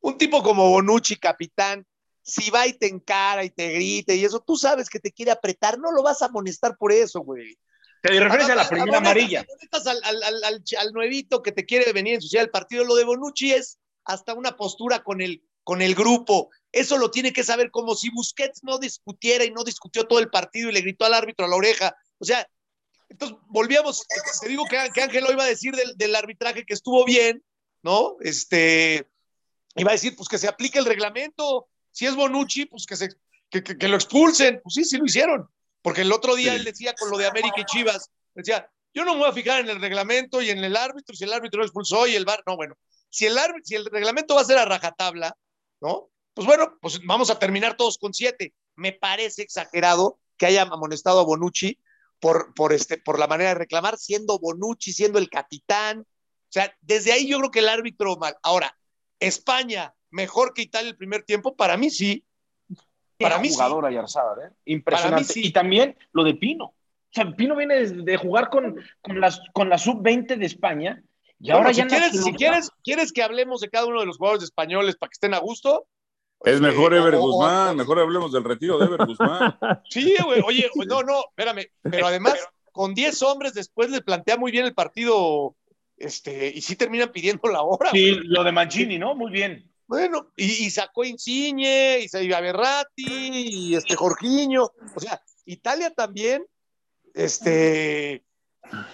Un 0.01 0.19
tipo 0.19 0.43
como 0.43 0.69
Bonucci, 0.71 1.17
capitán, 1.17 1.87
si 2.23 2.51
va 2.51 2.67
y 2.67 2.75
te 2.75 2.87
encara 2.87 3.43
y 3.45 3.51
te 3.51 3.69
grita 3.71 4.13
y 4.15 4.25
eso, 4.25 4.41
tú 4.41 4.57
sabes 4.57 4.89
que 4.89 5.01
te 5.01 5.11
quiere 5.13 5.31
apretar, 5.31 5.79
no 5.79 5.93
lo 5.93 6.03
vas 6.03 6.21
a 6.23 6.27
amonestar 6.27 6.77
por 6.77 6.93
eso, 6.93 7.21
güey. 7.21 7.59
Te 8.03 8.09
refieres 8.19 8.49
a 8.51 8.55
la 8.55 8.63
Amonestas- 8.65 8.69
primera 8.69 8.99
amarilla. 8.99 9.47
al, 9.73 10.23
al, 10.23 10.23
al, 10.45 10.65
al 10.79 10.93
nuevito 10.93 11.43
que 11.43 11.53
te 11.53 11.67
quiere 11.67 11.93
venir 11.93 12.13
a 12.13 12.17
ensuciar 12.17 12.45
el 12.45 12.51
partido. 12.51 12.85
Lo 12.85 12.95
de 12.95 13.05
Bonucci 13.05 13.53
es 13.53 13.79
hasta 14.13 14.35
una 14.35 14.57
postura 14.57 15.03
con 15.03 15.21
el, 15.21 15.43
con 15.65 15.83
el 15.83 15.95
grupo. 15.95 16.51
Eso 16.73 16.99
lo 16.99 17.11
tiene 17.11 17.33
que 17.33 17.45
saber 17.45 17.71
como 17.71 17.95
si 17.95 18.11
Busquets 18.11 18.63
no 18.65 18.79
discutiera 18.79 19.45
y 19.45 19.51
no 19.51 19.65
discutió 19.65 20.07
todo 20.07 20.19
el 20.19 20.31
partido 20.31 20.69
y 20.69 20.73
le 20.73 20.81
gritó 20.81 21.05
al 21.05 21.15
árbitro 21.15 21.47
a 21.47 21.49
la 21.49 21.57
oreja. 21.57 21.97
O 22.19 22.25
sea, 22.25 22.49
entonces 23.09 23.37
volvíamos, 23.49 24.07
te 24.41 24.49
digo 24.49 24.65
que, 24.71 24.79
que 24.95 25.03
Ángel 25.03 25.25
lo 25.25 25.33
iba 25.33 25.45
a 25.45 25.49
decir 25.49 25.75
del, 25.75 25.97
del 25.97 26.15
arbitraje 26.15 26.65
que 26.65 26.75
estuvo 26.75 27.05
bien, 27.05 27.43
¿no? 27.83 28.17
Este, 28.21 29.09
iba 29.75 29.91
a 29.91 29.95
decir, 29.95 30.15
pues 30.17 30.29
que 30.29 30.39
se 30.39 30.49
aplique 30.49 30.79
el 30.79 30.85
reglamento. 30.85 31.69
Si 31.91 32.07
es 32.07 32.15
Bonucci, 32.15 32.67
pues 32.67 32.87
que, 32.87 32.97
se, 32.97 33.09
que, 33.51 33.63
que, 33.65 33.77
que 33.77 33.89
lo 33.89 33.97
expulsen. 33.97 34.61
Pues 34.63 34.75
sí, 34.75 34.85
sí 34.85 34.97
lo 34.97 35.07
hicieron. 35.07 35.49
Porque 35.83 36.03
el 36.03 36.13
otro 36.13 36.37
día 36.37 36.53
Sí. 36.53 36.59
él 36.59 36.65
decía 36.65 36.95
con 36.95 37.11
lo 37.11 37.19
de 37.19 37.27
América 37.27 37.57
y 37.59 37.65
Chivas, 37.65 38.11
decía, 38.35 38.71
yo 38.95 39.05
no 39.05 39.15
me 39.15 39.21
voy 39.21 39.29
a 39.31 39.33
fijar 39.33 39.61
en 39.61 39.71
el 39.71 39.81
reglamento 39.81 40.43
y 40.43 40.51
en 40.51 40.63
el 40.63 40.77
árbitro, 40.77 41.17
si 41.17 41.25
el 41.25 41.33
árbitro 41.33 41.59
lo 41.61 41.65
expulsó 41.65 42.07
y 42.07 42.15
el 42.15 42.25
VAR, 42.25 42.43
no, 42.47 42.57
bueno, 42.57 42.77
si 43.11 43.27
el, 43.27 43.37
si 43.65 43.75
el 43.75 43.85
reglamento 43.87 44.37
va 44.37 44.41
a 44.41 44.45
ser 44.45 44.59
a 44.59 44.65
rajatabla, 44.65 45.37
¿no? 45.81 46.11
Pues 46.35 46.47
bueno, 46.47 46.79
pues 46.81 47.01
vamos 47.05 47.31
a 47.31 47.39
terminar 47.39 47.77
todos 47.77 47.99
con 47.99 48.15
siete. 48.15 48.55
Me 48.77 48.93
parece 48.93 49.43
exagerado 49.43 50.19
que 50.39 50.47
haya 50.47 50.63
amonestado 50.63 51.21
a 51.21 51.25
Bonucci 51.25 51.79
por, 52.21 52.55
por, 52.55 52.73
este, 52.73 52.99
por 52.99 53.19
la 53.19 53.27
manera 53.27 53.51
de 53.51 53.57
reclamar, 53.57 53.99
siendo 53.99 54.39
Bonucci, 54.39 54.93
siendo 54.93 55.19
el 55.19 55.29
capitán. 55.29 56.01
O 56.01 56.53
sea, 56.53 56.73
desde 56.81 57.13
ahí 57.13 57.29
yo 57.29 57.39
creo 57.39 57.51
que 57.51 57.59
el 57.59 57.69
árbitro 57.69 58.17
mal. 58.17 58.37
Ahora, 58.43 58.75
España, 59.19 59.93
mejor 60.11 60.55
que 60.55 60.63
Italia 60.63 60.91
el 60.91 60.97
primer 60.97 61.25
tiempo, 61.25 61.57
para 61.57 61.77
mí 61.77 61.91
sí. 61.91 62.25
Para 63.19 63.39
mí 63.39 63.49
sí. 63.49 63.55
jugador 63.55 63.93
¿eh? 63.93 64.51
Impresionante. 64.65 65.11
Para 65.11 65.21
mí 65.21 65.25
sí. 65.25 65.47
Y 65.49 65.53
también 65.53 65.97
lo 66.13 66.25
de 66.25 66.35
Pino. 66.35 66.67
O 66.67 67.13
sea, 67.13 67.31
Pino 67.35 67.57
viene 67.57 67.75
de, 67.75 68.03
de 68.03 68.17
jugar 68.17 68.51
con, 68.51 68.81
con, 69.03 69.21
las, 69.21 69.43
con 69.53 69.69
la 69.69 69.79
sub-20 69.79 70.37
de 70.37 70.47
España 70.47 71.03
y 71.41 71.51
ahora 71.51 71.71
Bueno, 71.73 71.77
ya 71.79 71.85
si, 71.85 71.89
quieres, 71.89 72.25
si 72.25 72.33
quieres, 72.35 72.71
quieres 72.85 73.13
que 73.13 73.23
hablemos 73.23 73.61
de 73.61 73.71
cada 73.71 73.87
uno 73.87 74.01
de 74.01 74.07
los 74.07 74.19
jugadores 74.19 74.45
españoles 74.45 74.97
para 74.97 75.09
que 75.09 75.15
estén 75.15 75.35
a 75.35 75.39
gusto. 75.39 75.87
Es 76.45 76.61
mejor 76.61 76.95
eh, 76.95 76.99
Ever 76.99 77.15
o- 77.17 77.19
o- 77.25 77.33
Guzmán, 77.33 77.77
mejor 77.77 77.99
hablemos 77.99 78.33
del 78.33 78.45
retiro 78.45 78.79
de 78.79 78.87
Ever 78.87 79.07
Guzmán. 79.07 79.59
Sí, 79.91 80.15
güey. 80.25 80.43
Oye, 80.47 80.71
no, 80.87 81.03
no, 81.03 81.25
espérame. 81.31 81.67
Pero 81.83 82.07
además, 82.07 82.37
con 82.73 82.95
10 82.95 83.23
hombres 83.23 83.55
después 83.55 83.91
le 83.91 84.01
plantea 84.03 84.37
muy 84.37 84.53
bien 84.53 84.65
el 84.67 84.75
partido. 84.75 85.57
Este, 85.97 86.49
y 86.55 86.63
sí 86.63 86.77
terminan 86.77 87.13
pidiendo 87.13 87.47
la 87.51 87.61
hora. 87.63 87.91
Sí, 87.91 88.13
güey. 88.15 88.25
lo 88.27 88.43
de 88.43 88.53
Mancini, 88.53 88.99
¿no? 88.99 89.15
Muy 89.15 89.31
bien. 89.31 89.71
Bueno, 89.87 90.29
y, 90.37 90.45
y 90.67 90.71
sacó 90.71 91.05
Insigne, 91.05 91.99
y 92.01 92.09
se 92.09 92.23
iba 92.25 92.39
a 92.39 92.41
Berratti, 92.41 93.05
y 93.07 93.75
este 93.75 93.97
Jorginho. 93.97 94.71
O 94.95 95.01
sea, 95.01 95.21
Italia 95.45 95.91
también, 95.93 96.47
este, 97.13 98.25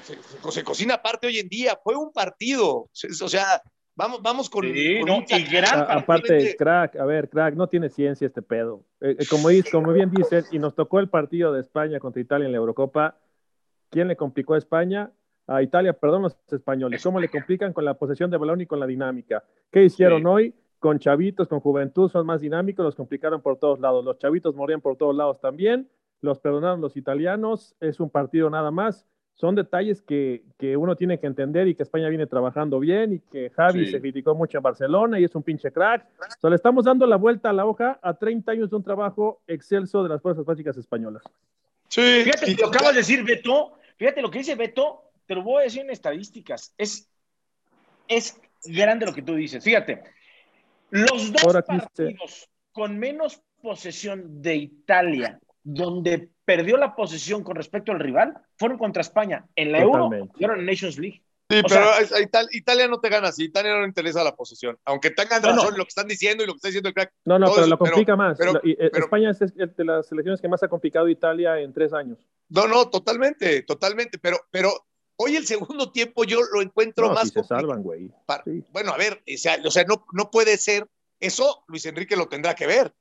Se, 0.03 0.51
se 0.53 0.65
cocina 0.65 0.95
aparte 0.95 1.27
hoy 1.27 1.39
en 1.39 1.49
día. 1.49 1.79
Fue 1.83 1.95
un 1.97 2.13
partido. 2.13 2.89
O 3.23 3.29
sea, 3.29 3.63
vamos, 3.95 4.23
vamos 4.23 4.49
con. 4.51 4.65
Sí, 4.65 4.99
con 5.01 5.09
no, 5.09 5.17
un 5.19 5.25
y 5.29 5.45
gran 5.45 5.65
A- 5.81 5.87
partido. 5.87 5.99
aparte, 6.01 6.29
Realmente- 6.29 6.57
crack, 6.57 6.97
a 6.97 7.05
ver, 7.05 7.29
crack, 7.29 7.55
no 7.55 7.69
tiene 7.69 7.89
ciencia 7.91 8.27
este 8.27 8.43
pedo. 8.43 8.85
Eh, 9.01 9.17
eh, 9.19 9.27
como, 9.29 9.49
dice- 9.49 9.71
como 9.71 9.93
bien 9.93 10.11
dicen, 10.11 10.45
y 10.53 10.59
nos 10.59 10.75
tocó 10.75 10.99
el 11.01 11.09
partido 11.09 11.53
de 11.53 11.61
España 11.61 11.99
contra 12.01 12.21
Italia 12.23 12.47
en 12.47 12.53
la 12.53 12.59
Eurocopa. 12.59 13.19
¿Quién 13.91 14.09
le 14.09 14.17
complicó 14.17 14.55
a 14.55 14.59
España? 14.59 15.11
A 15.47 15.63
Italia, 15.63 15.93
perdón, 15.93 16.23
los 16.23 16.37
españoles. 16.51 17.03
¿Cómo 17.03 17.21
le 17.21 17.29
complican 17.29 17.73
con 17.73 17.85
la 17.85 17.95
posesión 17.95 18.31
de 18.33 18.37
balón 18.37 18.61
y 18.61 18.67
con 18.67 18.81
la 18.81 18.87
dinámica? 18.87 19.45
¿Qué 19.71 19.85
hicieron 19.85 20.23
Sí. 20.23 20.27
hoy? 20.27 20.55
Con 20.81 20.99
chavitos, 20.99 21.47
con 21.49 21.61
juventud, 21.61 22.11
son 22.11 22.27
más 22.27 22.41
dinámicos, 22.41 22.85
los 22.85 22.95
complicaron 22.97 23.41
por 23.41 23.57
todos 23.59 23.79
lados. 23.81 24.05
Los 24.05 24.19
chavitos 24.19 24.55
morían 24.57 24.81
por 24.81 24.97
todos 24.97 25.15
lados 25.15 25.41
también. 25.41 25.89
Los 26.21 26.39
perdonaron 26.41 26.81
los 26.81 26.97
italianos. 26.97 27.75
Es 27.81 28.01
un 28.01 28.11
partido 28.11 28.51
nada 28.51 28.71
más. 28.71 29.07
Son 29.37 29.55
detalles 29.55 30.01
que, 30.01 30.43
que 30.59 30.77
uno 30.79 30.97
tiene 30.97 31.21
que 31.21 31.27
entender 31.27 31.69
y 31.69 31.75
que 31.75 31.83
España 31.83 32.09
viene 32.09 32.27
trabajando 32.27 32.81
bien 32.81 33.13
y 33.13 33.19
que 33.21 33.51
Javi 33.51 33.85
Sí. 33.85 33.93
se 33.93 34.01
criticó 34.01 34.35
mucho 34.35 34.57
en 34.57 34.63
Barcelona 34.63 35.21
y 35.21 35.25
es 35.25 35.35
un 35.35 35.43
pinche 35.43 35.71
crack. 35.71 36.07
O 36.19 36.41
sea, 36.41 36.51
le 36.51 36.57
estamos 36.57 36.87
dando 36.87 37.07
la 37.07 37.17
vuelta 37.17 37.51
a 37.51 37.53
la 37.53 37.67
hoja 37.67 37.99
a 38.03 38.15
30 38.15 38.51
años 38.53 38.71
de 38.71 38.77
un 38.77 38.83
trabajo 38.83 39.43
excelso 39.47 40.03
de 40.03 40.09
las 40.09 40.23
fuerzas 40.23 40.45
básicas 40.45 40.77
españolas. 40.79 41.23
Sí, 41.89 42.23
Fíjate 42.25 42.51
lo 42.51 42.57
que 42.57 42.65
acabas 42.65 42.93
de 42.95 42.99
decir, 43.01 43.23
Beto. 43.25 43.75
Fíjate 43.97 44.23
lo 44.23 44.31
que 44.31 44.39
dice 44.39 44.55
Beto. 44.55 45.03
Te 45.27 45.35
lo 45.35 45.43
voy 45.43 45.61
a 45.61 45.65
decir 45.65 45.83
en 45.83 45.91
estadísticas. 45.91 46.73
Es, 46.79 47.09
es 48.09 48.41
grande 48.65 49.05
lo 49.05 49.13
que 49.13 49.23
tú 49.23 49.35
dices. 49.35 49.63
Fíjate. 49.63 50.03
Los 50.91 51.33
dos 51.33 51.45
Ahora 51.45 51.63
partidos 51.63 52.49
con 52.73 52.99
menos 52.99 53.43
posesión 53.61 54.41
de 54.41 54.55
Italia, 54.57 55.39
donde 55.69 56.31
perdió 56.45 56.77
la 56.77 56.95
posesión 56.95 57.43
con 57.43 57.57
respecto 57.57 57.91
al 57.91 57.99
rival, 57.99 58.35
fueron 58.57 58.79
contra 58.79 59.01
España 59.03 59.47
en 59.57 59.73
la 59.73 59.81
Euro 59.81 60.05
Totalmente. 60.05 60.35
y 60.39 60.45
ahora 60.45 60.61
en 60.61 60.67
Nations 60.67 60.97
League. 60.97 61.23
Sí, 61.51 61.59
O 61.59 61.63
pero 61.69 61.85
sea- 62.07 62.21
Italia 62.53 62.87
no 62.89 63.01
te 63.01 63.09
gana 63.09 63.29
así. 63.29 63.45
Italia 63.45 63.73
no 63.75 63.81
le 63.81 63.87
interesa 63.89 64.23
la 64.23 64.35
posesión. 64.35 64.79
Aunque 64.85 65.11
tengan 65.11 65.43
No, 65.43 65.49
no. 65.51 65.57
razón 65.57 65.75
en 65.75 65.79
lo 65.79 65.85
que 65.85 65.89
están 65.89 66.07
diciendo 66.09 66.43
y 66.43 66.47
lo 66.47 66.53
que 66.53 66.57
está 66.59 66.69
diciendo 66.69 66.89
el 66.89 66.95
crack. 66.95 67.13
No, 67.25 67.39
no, 67.39 67.47
pero 67.47 67.61
eso, 67.63 67.71
lo 67.71 67.79
complica 67.79 68.15
más. 68.17 68.39
pero- 68.39 68.61
y, 68.63 68.73
eh, 68.73 68.91
pero- 68.93 69.05
España 69.07 69.31
es 69.31 69.39
de 69.77 69.85
las 69.85 70.07
selecciones 70.07 70.41
que 70.41 70.49
más 70.49 70.63
ha 70.63 70.69
complicado 70.69 71.09
Italia 71.09 71.59
en 71.61 71.73
tres 71.73 71.93
años. 71.93 72.19
No, 72.49 72.67
no, 72.69 72.89
totalmente, 72.91 73.63
totalmente. 73.63 74.19
Pero, 74.19 74.39
pero 74.53 74.71
hoy 75.17 75.35
el 75.37 75.47
segundo 75.47 75.91
tiempo 75.93 76.25
yo 76.25 76.41
lo 76.53 76.63
encuentro 76.63 77.09
No, 77.09 77.15
más 77.15 77.25
si 77.25 77.29
se 77.31 77.35
complicado. 77.41 77.61
salvan, 77.61 77.83
güey. 77.83 78.11
Para- 78.25 78.45
Sí. 78.45 78.65
Bueno, 78.73 78.93
a 78.93 78.97
ver, 78.97 79.15
o 79.23 79.37
sea, 79.39 79.59
o 79.65 79.71
sea, 79.73 79.85
no, 79.85 80.05
no 80.13 80.31
puede 80.31 80.57
ser. 80.59 80.87
Eso 81.21 81.65
Luis 81.69 81.87
Enrique 81.87 82.15
lo 82.17 82.27
tendrá 82.29 82.55
que 82.55 82.67
ver. 82.67 82.93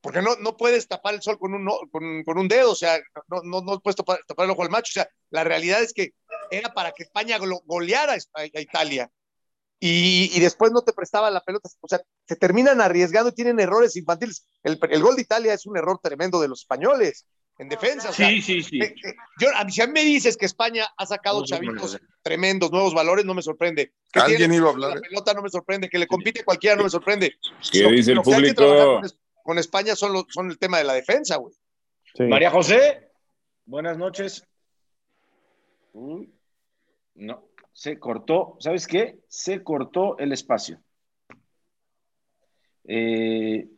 Porque 0.00 0.22
no, 0.22 0.36
no 0.36 0.56
puedes 0.56 0.88
tapar 0.88 1.14
el 1.14 1.22
sol 1.22 1.38
con 1.38 1.52
un, 1.54 1.66
con, 1.90 2.24
con 2.24 2.38
un 2.38 2.48
dedo, 2.48 2.72
o 2.72 2.74
sea, 2.74 2.98
no, 3.28 3.42
no, 3.42 3.60
no 3.60 3.80
puedes 3.80 3.96
tapar, 3.96 4.20
tapar 4.26 4.46
el 4.46 4.52
ojo 4.52 4.62
al 4.62 4.70
macho. 4.70 4.90
O 4.90 4.94
sea, 4.94 5.08
la 5.30 5.44
realidad 5.44 5.82
es 5.82 5.92
que 5.92 6.14
era 6.50 6.72
para 6.72 6.92
que 6.92 7.02
España 7.02 7.38
goleara 7.38 8.16
a, 8.34 8.60
Italia. 8.60 9.10
Y, 9.78 10.30
y 10.34 10.40
después 10.40 10.72
no 10.72 10.82
te 10.82 10.92
prestaba 10.92 11.30
la 11.30 11.40
pelota. 11.40 11.68
O 11.80 11.88
sea, 11.88 12.00
se 12.26 12.36
terminan 12.36 12.80
arriesgando 12.80 13.30
y 13.30 13.34
tienen 13.34 13.60
errores 13.60 13.96
infantiles. 13.96 14.46
El, 14.62 14.78
el 14.90 15.02
gol 15.02 15.16
de 15.16 15.22
Italia 15.22 15.54
es 15.54 15.64
un 15.66 15.76
error 15.76 15.98
tremendo 16.02 16.40
de 16.40 16.48
los 16.48 16.60
españoles 16.60 17.26
en 17.60 17.68
defensa. 17.68 18.10
o 18.10 18.12
sea, 18.12 18.28
Sí, 18.28 18.40
sí, 18.40 18.62
sí. 18.62 18.80
eh, 18.80 18.94
eh, 19.04 19.14
yo, 19.38 19.48
a 19.54 19.64
mí, 19.64 19.72
si 19.72 19.82
a 19.82 19.86
mí 19.86 19.92
me 19.92 20.04
dices 20.04 20.36
que 20.36 20.46
España 20.46 20.86
ha 20.96 21.06
sacado 21.06 21.40
No, 21.40 21.46
chavitos 21.46 21.92
no, 21.92 21.98
no. 21.98 22.14
tremendos, 22.22 22.70
nuevos 22.72 22.94
valores, 22.94 23.24
no 23.24 23.34
me 23.34 23.42
sorprende. 23.42 23.92
Que 24.12 24.20
¿Alguien 24.20 24.38
tiene 24.38 24.56
iba 24.56 24.68
a 24.68 24.72
hablar? 24.72 24.94
La 24.94 25.00
pelota 25.00 25.34
no 25.34 25.42
me 25.42 25.50
sorprende, 25.50 25.88
que 25.88 25.98
le 25.98 26.06
compite 26.06 26.42
cualquiera 26.42 26.76
no 26.76 26.84
me 26.84 26.90
sorprende. 26.90 27.34
¿Qué 27.70 27.82
Lo- 27.82 27.90
dice 27.90 28.10
el 28.12 28.16
lo 28.16 28.22
público? 28.22 29.02
Con, 29.42 29.58
es- 29.58 29.66
con 29.66 29.78
España 29.78 29.96
son, 29.96 30.12
los- 30.12 30.26
son 30.28 30.50
el 30.50 30.58
tema 30.58 30.78
de 30.78 30.84
la 30.84 30.94
defensa, 30.94 31.36
güey. 31.36 31.54
Sí. 32.14 32.24
María 32.24 32.50
José, 32.50 33.08
buenas 33.64 33.96
noches. 33.98 34.44
Uy, 35.92 36.32
no, 37.14 37.48
se 37.72 37.98
cortó. 37.98 38.56
¿Sabes 38.60 38.86
qué? 38.86 39.18
Se 39.28 39.62
cortó 39.62 40.18
el 40.18 40.32
espacio. 40.32 40.80
Eh, 42.84 43.68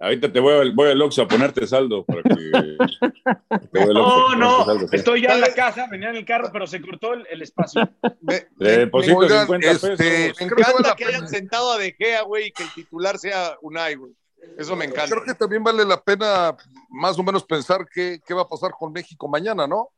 Ahorita 0.00 0.32
te 0.32 0.38
voy, 0.38 0.54
al- 0.54 0.72
voy 0.74 0.90
al 0.90 1.02
Oxxo 1.02 1.22
a 1.22 1.28
ponerte 1.28 1.66
saldo 1.66 2.04
para 2.04 2.22
que. 2.22 2.28
te 3.72 3.78
voy 3.80 3.90
al 3.90 3.96
Oxxo 3.96 4.28
a 4.28 4.36
no, 4.36 4.36
no, 4.36 4.64
saldo, 4.64 4.86
sí. 4.88 4.96
estoy 4.96 5.22
ya 5.22 5.34
en 5.34 5.40
la 5.40 5.52
casa, 5.52 5.88
venía 5.90 6.10
en 6.10 6.16
el 6.16 6.24
carro, 6.24 6.50
pero 6.52 6.68
se 6.68 6.80
cortó 6.80 7.14
el, 7.14 7.26
el 7.28 7.42
espacio. 7.42 7.82
Me, 8.20 8.42
Te 8.58 8.78
deposito 8.78 9.16
Oigan, 9.16 9.40
50 9.46 9.70
este, 9.72 9.96
pesos. 9.96 10.40
me 10.40 10.46
encanta 10.46 10.94
que 10.94 11.04
hayan 11.04 11.28
sentado 11.28 11.72
a 11.72 11.78
De 11.78 11.92
Gea, 11.94 12.22
güey, 12.22 12.46
y 12.46 12.52
que 12.52 12.62
el 12.62 12.72
titular 12.74 13.18
sea 13.18 13.56
Unai, 13.60 13.96
güey. 13.96 14.12
Eso 14.56 14.74
me 14.76 14.84
encanta. 14.86 15.10
Creo 15.14 15.24
que 15.24 15.34
también 15.34 15.62
vale 15.62 15.84
la 15.84 16.02
pena 16.02 16.56
más 16.88 17.18
o 17.18 17.22
menos 17.22 17.44
pensar 17.44 17.86
qué, 17.92 18.20
qué 18.26 18.34
va 18.34 18.42
a 18.42 18.48
pasar 18.48 18.72
con 18.72 18.92
México 18.92 19.28
mañana, 19.28 19.66
¿no? 19.66 19.88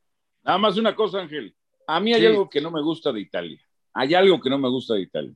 Nada 0.42 0.58
más 0.58 0.76
una 0.76 0.94
cosa, 0.94 1.20
Ángel. 1.20 1.54
A 1.86 1.98
mí 2.00 2.12
hay 2.14 2.20
Sí. 2.20 2.26
algo 2.26 2.48
que 2.48 2.60
no 2.60 2.70
me 2.70 2.82
gusta 2.82 3.12
de 3.12 3.20
Italia. 3.20 3.60
Hay 3.94 4.14
algo 4.14 4.40
que 4.40 4.50
no 4.50 4.58
me 4.58 4.68
gusta 4.68 4.94
de 4.94 5.00
Italia. 5.02 5.34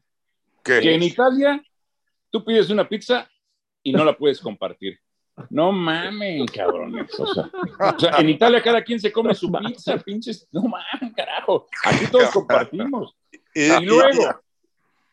¿Qué? 0.63 0.81
Que 0.81 0.95
en 0.95 1.03
Italia 1.03 1.63
tú 2.31 2.45
pides 2.45 2.71
una 2.71 2.89
pizza 2.89 3.29
y 3.83 3.93
no 3.93 4.05
la 4.05 4.17
puedes 4.17 4.41
compartir. 4.41 4.99
No 5.51 5.73
mamen, 5.73 6.47
cabrones. 6.47 7.19
O 7.19 7.27
sea, 7.27 7.51
o 7.95 7.99
sea, 7.99 8.11
en 8.19 8.29
Italia 8.31 8.63
cada 8.63 8.83
quien 8.85 9.01
se 9.01 9.11
come 9.11 9.35
su 9.35 9.51
pizza, 9.51 9.99
pinches. 9.99 10.47
No 10.53 10.63
mamen, 10.63 11.13
carajo. 11.15 11.67
Aquí 11.85 12.07
todos 12.07 12.31
compartimos. 12.31 13.15
Y- 13.57 13.73
Y 13.73 13.85
luego, 13.85 14.41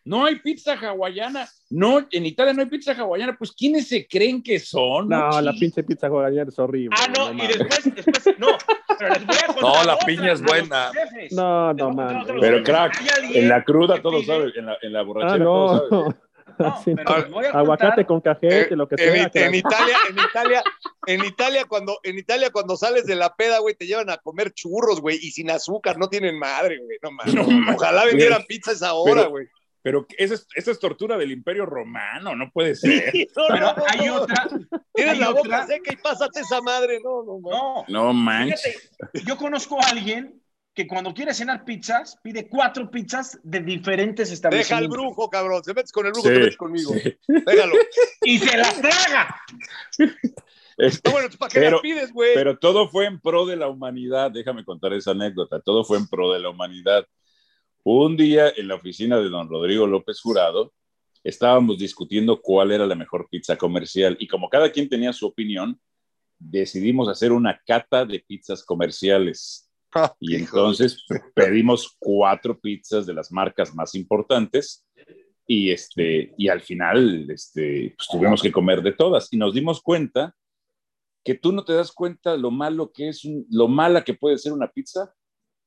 no 0.04 0.26
hay 0.26 0.40
pizza 0.40 0.74
hawaiana. 0.74 1.48
No, 1.70 2.06
en 2.12 2.26
Italia 2.26 2.54
no 2.54 2.62
hay 2.62 2.68
pizza 2.68 2.94
hawaiana. 2.94 3.38
Pues, 3.38 3.52
¿quiénes 3.52 3.88
se 3.88 4.08
creen 4.08 4.42
que 4.44 4.60
son? 4.60 5.08
No, 5.10 5.42
la 5.42 5.54
pinche 5.54 5.84
pizza 5.84 6.08
hawaiana 6.08 6.50
es 6.50 6.60
horrible. 6.60 6.96
Ah, 7.00 7.08
no, 7.16 7.32
y 7.32 7.36
mames. 7.36 7.58
después, 7.60 7.96
después, 7.96 8.40
no, 8.40 8.48
pero 8.98 9.14
les 9.14 9.26
voy 9.26 9.36
a 9.36 9.46
contar 9.48 9.62
No, 9.64 9.84
la 9.84 9.94
otra, 9.96 10.06
piña 10.06 10.32
es 10.34 10.42
buena. 10.42 10.92
No, 11.32 11.74
no, 11.74 11.92
los 11.92 12.42
Pero, 12.42 12.64
crack, 12.64 13.00
En 13.34 13.48
la 13.50 13.64
cruda 13.64 14.02
pide- 14.02 14.26
saben, 14.26 14.52
en 14.56 14.66
la, 14.66 14.78
en 14.82 14.94
la 14.94 15.00
Ah, 15.00 15.04
borrachera 15.04 15.44
todos 15.46 15.84
no. 15.92 16.18
No, 16.60 16.68
Así 16.68 16.94
pero 16.94 17.18
no. 17.28 17.30
voy 17.30 17.46
a 17.46 17.50
Aguacate 17.52 18.06
contar- 18.06 18.06
con 18.06 18.22
cajete, 18.22 18.74
Eh, 18.74 18.76
lo 18.78 18.88
que 18.88 18.98
sea. 18.98 19.08
en. 19.46 19.56
Italia, 19.56 19.98
en 20.10 20.20
Italia, 20.20 20.64
en 21.08 21.26
Italia, 21.26 21.66
cuando, 21.68 21.98
en 22.04 22.18
Italia, 22.20 22.50
cuando 22.52 22.76
sales 22.76 23.06
de 23.06 23.16
la 23.16 23.34
peda, 23.36 23.60
güey, 23.60 23.74
te 23.74 23.88
llevan 23.88 24.10
a 24.10 24.18
comer 24.18 24.52
churros, 24.54 25.00
güey, 25.00 25.18
y 25.22 25.32
sin 25.32 25.50
azúcar, 25.50 25.98
no 25.98 26.10
tienen 26.10 26.38
madre, 26.38 26.78
güey, 26.84 26.98
no 27.02 27.12
mames. 27.12 27.34
No. 27.34 27.74
Ojalá 27.74 28.06
vendieran 28.06 28.44
pizza 28.48 28.72
a 28.72 28.74
esa 28.74 28.94
hora, 28.94 29.22
Pero- 29.22 29.30
güey. 29.30 29.48
Pero 29.84 30.06
esa 30.18 30.36
es, 30.36 30.48
esa 30.56 30.72
es 30.72 30.80
tortura 30.80 31.18
del 31.18 31.32
Imperio 31.32 31.66
Romano, 31.66 32.36
no 32.36 32.52
puede 32.52 32.76
ser. 32.76 33.12
No, 33.36 33.44
Pero 33.48 33.60
no, 33.60 33.76
no, 33.76 33.84
hay 33.88 34.08
no. 34.08 34.16
otra, 34.22 34.48
Tienes 34.94 35.20
la 35.20 35.30
boca 35.30 35.40
otra. 35.42 35.68
seca 35.68 35.94
y 35.94 35.96
pásate 35.98 36.42
esa 36.42 36.62
madre, 36.62 37.00
no, 37.04 37.24
no, 37.24 37.40
no, 37.42 37.86
No 37.88 38.14
manches. 38.14 38.90
Fíjate, 39.12 39.28
yo 39.28 39.38
conozco 39.38 39.82
a 39.82 39.88
alguien 39.90 40.42
que 40.74 40.88
cuando 40.88 41.14
quiere 41.14 41.34
cenar 41.34 41.66
pizzas, 41.66 42.16
pide 42.24 42.48
cuatro 42.48 42.90
pizzas 42.90 43.38
de 43.44 43.60
diferentes 43.60 44.30
Deja 44.30 44.48
al 44.48 44.54
establecimientos. 44.56 44.98
brujo, 44.98 45.30
cabrón. 45.30 45.64
Se 45.66 45.74
metes 45.74 45.92
con 45.92 46.06
el 46.06 46.14
brujo, 46.14 46.28
Sí, 46.30 46.34
te 46.34 46.40
metes 46.40 46.58
conmigo. 46.58 46.94
sí. 46.94 47.18
Déjalo. 47.28 47.74
Y 48.24 48.38
se 48.40 48.56
las 48.58 48.80
traga. 48.80 49.36
Este, 50.78 51.10
No, 51.10 51.12
bueno, 51.14 51.30
¿para 51.38 51.52
qué 51.52 51.60
Pero- 51.60 51.72
las 51.72 51.82
pides, 51.82 52.14
güey? 52.14 52.34
pero 52.36 52.58
todo 52.58 52.88
fue 52.88 53.06
en 53.06 53.20
pro 53.20 53.46
de 53.46 53.56
la 53.58 53.68
humanidad. 53.68 54.32
Déjame 54.32 54.64
contar 54.64 54.94
esa 54.94 55.12
anécdota. 55.12 55.60
Todo 55.60 55.84
fue 55.84 55.98
en 55.98 56.08
pro 56.08 56.32
de 56.32 56.40
la 56.40 56.50
humanidad. 56.50 57.06
Un 57.84 58.16
día 58.16 58.50
en 58.56 58.68
la 58.68 58.76
oficina 58.76 59.18
de 59.20 59.30
don 59.30 59.50
Rodrigo 59.50 59.88
López 59.88 60.20
Jurado, 60.22 60.74
estábamos 61.24 61.78
discutiendo 61.80 62.42
cuál 62.42 62.72
era 62.72 62.86
la 62.86 62.96
mejor 62.96 63.28
pizza 63.30 63.58
comercial 63.58 64.16
y 64.20 64.28
como 64.28 64.50
cada 64.50 64.72
quien 64.72 64.90
tenía 64.90 65.14
su 65.14 65.28
opinión, 65.28 65.80
decidimos 66.38 67.08
hacer 67.10 67.32
una 67.32 67.60
cata 67.66 68.06
de 68.06 68.20
pizzas 68.20 68.64
comerciales. 68.64 69.68
Ah, 69.94 70.16
Y 70.22 70.36
entonces 70.38 71.04
pedimos 71.36 71.98
cuatro 72.00 72.58
pizzas 72.58 73.06
de 73.06 73.14
las 73.14 73.30
marcas 73.30 73.76
más 73.76 73.94
importantes 73.94 74.88
y, 75.46 75.70
este, 75.70 76.34
y 76.38 76.48
al 76.48 76.62
final 76.62 77.30
este, 77.30 77.94
pues, 77.98 78.08
tuvimos 78.10 78.42
que 78.42 78.54
comer 78.54 78.82
de 78.82 78.94
todas 78.94 79.28
y 79.34 79.36
nos 79.36 79.54
dimos 79.54 79.82
cuenta 79.82 80.34
que 81.26 81.36
tú 81.36 81.52
no 81.52 81.66
te 81.66 81.74
das 81.74 81.92
cuenta 81.92 82.38
lo 82.38 82.52
malo 82.52 82.90
que 82.94 83.10
es, 83.10 83.26
un- 83.26 83.46
lo 83.52 83.68
mala 83.68 84.02
que 84.06 84.14
puede 84.14 84.38
ser 84.38 84.54
una 84.54 84.72
pizza 84.72 85.14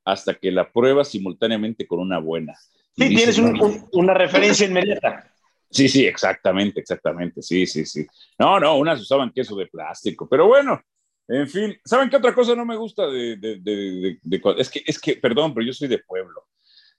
hasta 0.05 0.35
que 0.35 0.51
la 0.51 0.71
pruebas 0.71 1.09
simultáneamente 1.09 1.87
con 1.87 1.99
una 2.01 2.19
buena. 2.19 2.55
Sí, 2.97 3.09
dices, 3.09 3.35
tienes 3.35 3.39
un- 3.39 3.53
"No, 3.59 3.65
un- 3.67 3.89
una 3.93 4.15
referencia 4.15 4.67
inmediata. 4.67 5.31
Sí, 5.71 5.89
sí, 5.89 6.07
exactamente, 6.07 6.79
exactamente, 6.81 7.43
sí, 7.43 7.67
sí, 7.67 7.85
sí. 7.85 8.07
No, 8.39 8.61
no, 8.61 8.77
unas 8.77 9.01
usaban 9.01 9.33
queso 9.33 9.57
de 9.57 9.67
plástico, 9.67 10.29
pero 10.29 10.47
bueno, 10.47 10.81
en 11.27 11.49
fin, 11.49 11.77
¿saben 11.85 12.09
qué 12.11 12.17
otra 12.17 12.35
cosa 12.35 12.55
no 12.55 12.65
me 12.65 12.77
gusta 12.77 13.07
de, 13.09 13.37
de- 13.37 13.57
de- 13.59 14.19
de- 14.23 14.41
es 14.59 14.71
que, 14.71 14.83
es 14.87 15.01
que, 15.01 15.17
perdón, 15.17 15.53
pero 15.55 15.67
yo 15.67 15.73
soy 15.73 15.89
de 15.89 15.99
pueblo. 15.99 16.45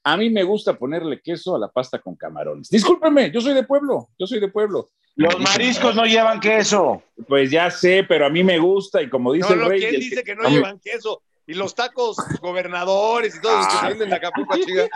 A 0.03 0.17
mí 0.17 0.29
me 0.29 0.43
gusta 0.43 0.77
ponerle 0.77 1.19
queso 1.21 1.55
a 1.55 1.59
la 1.59 1.67
pasta 1.69 1.99
con 1.99 2.15
camarones. 2.15 2.69
Discúlpeme, 2.69 3.31
yo 3.31 3.39
soy 3.41 3.53
de 3.53 3.63
pueblo, 3.63 4.09
yo 4.19 4.27
soy 4.27 4.39
de 4.39 4.49
pueblo. 4.49 4.89
Los 5.15 5.39
mariscos 5.39 5.95
no 5.95 6.05
llevan 6.05 6.39
queso. 6.41 7.01
Pues 7.27 7.49
ya 7.49 7.71
sé, 7.71 8.03
pero 8.07 8.25
a 8.25 8.29
mí 8.29 8.43
me 8.43 8.59
gusta 8.59 9.01
y 9.01 9.09
como 9.09 9.31
dice 9.31 9.47
No, 9.49 9.53
el 9.55 9.59
no, 9.61 9.69
rey... 9.69 9.79
¿quién 9.79 9.99
dice 10.01 10.23
que 10.23 10.35
no 10.35 10.43
a 10.43 10.49
mí- 10.49 10.55
llevan 10.55 10.79
queso? 10.83 11.23
Y 11.47 11.53
los 11.53 11.75
tacos 11.75 12.17
gobernadores 12.41 13.35
y 13.35 13.41
todos 13.41 13.57
los 13.57 13.67
que 13.67 13.77
se 13.77 13.87
venden 13.87 14.09
de 14.09 14.15
Acapulco, 14.15 14.53
ah, 14.55 14.59
chiga. 14.65 14.87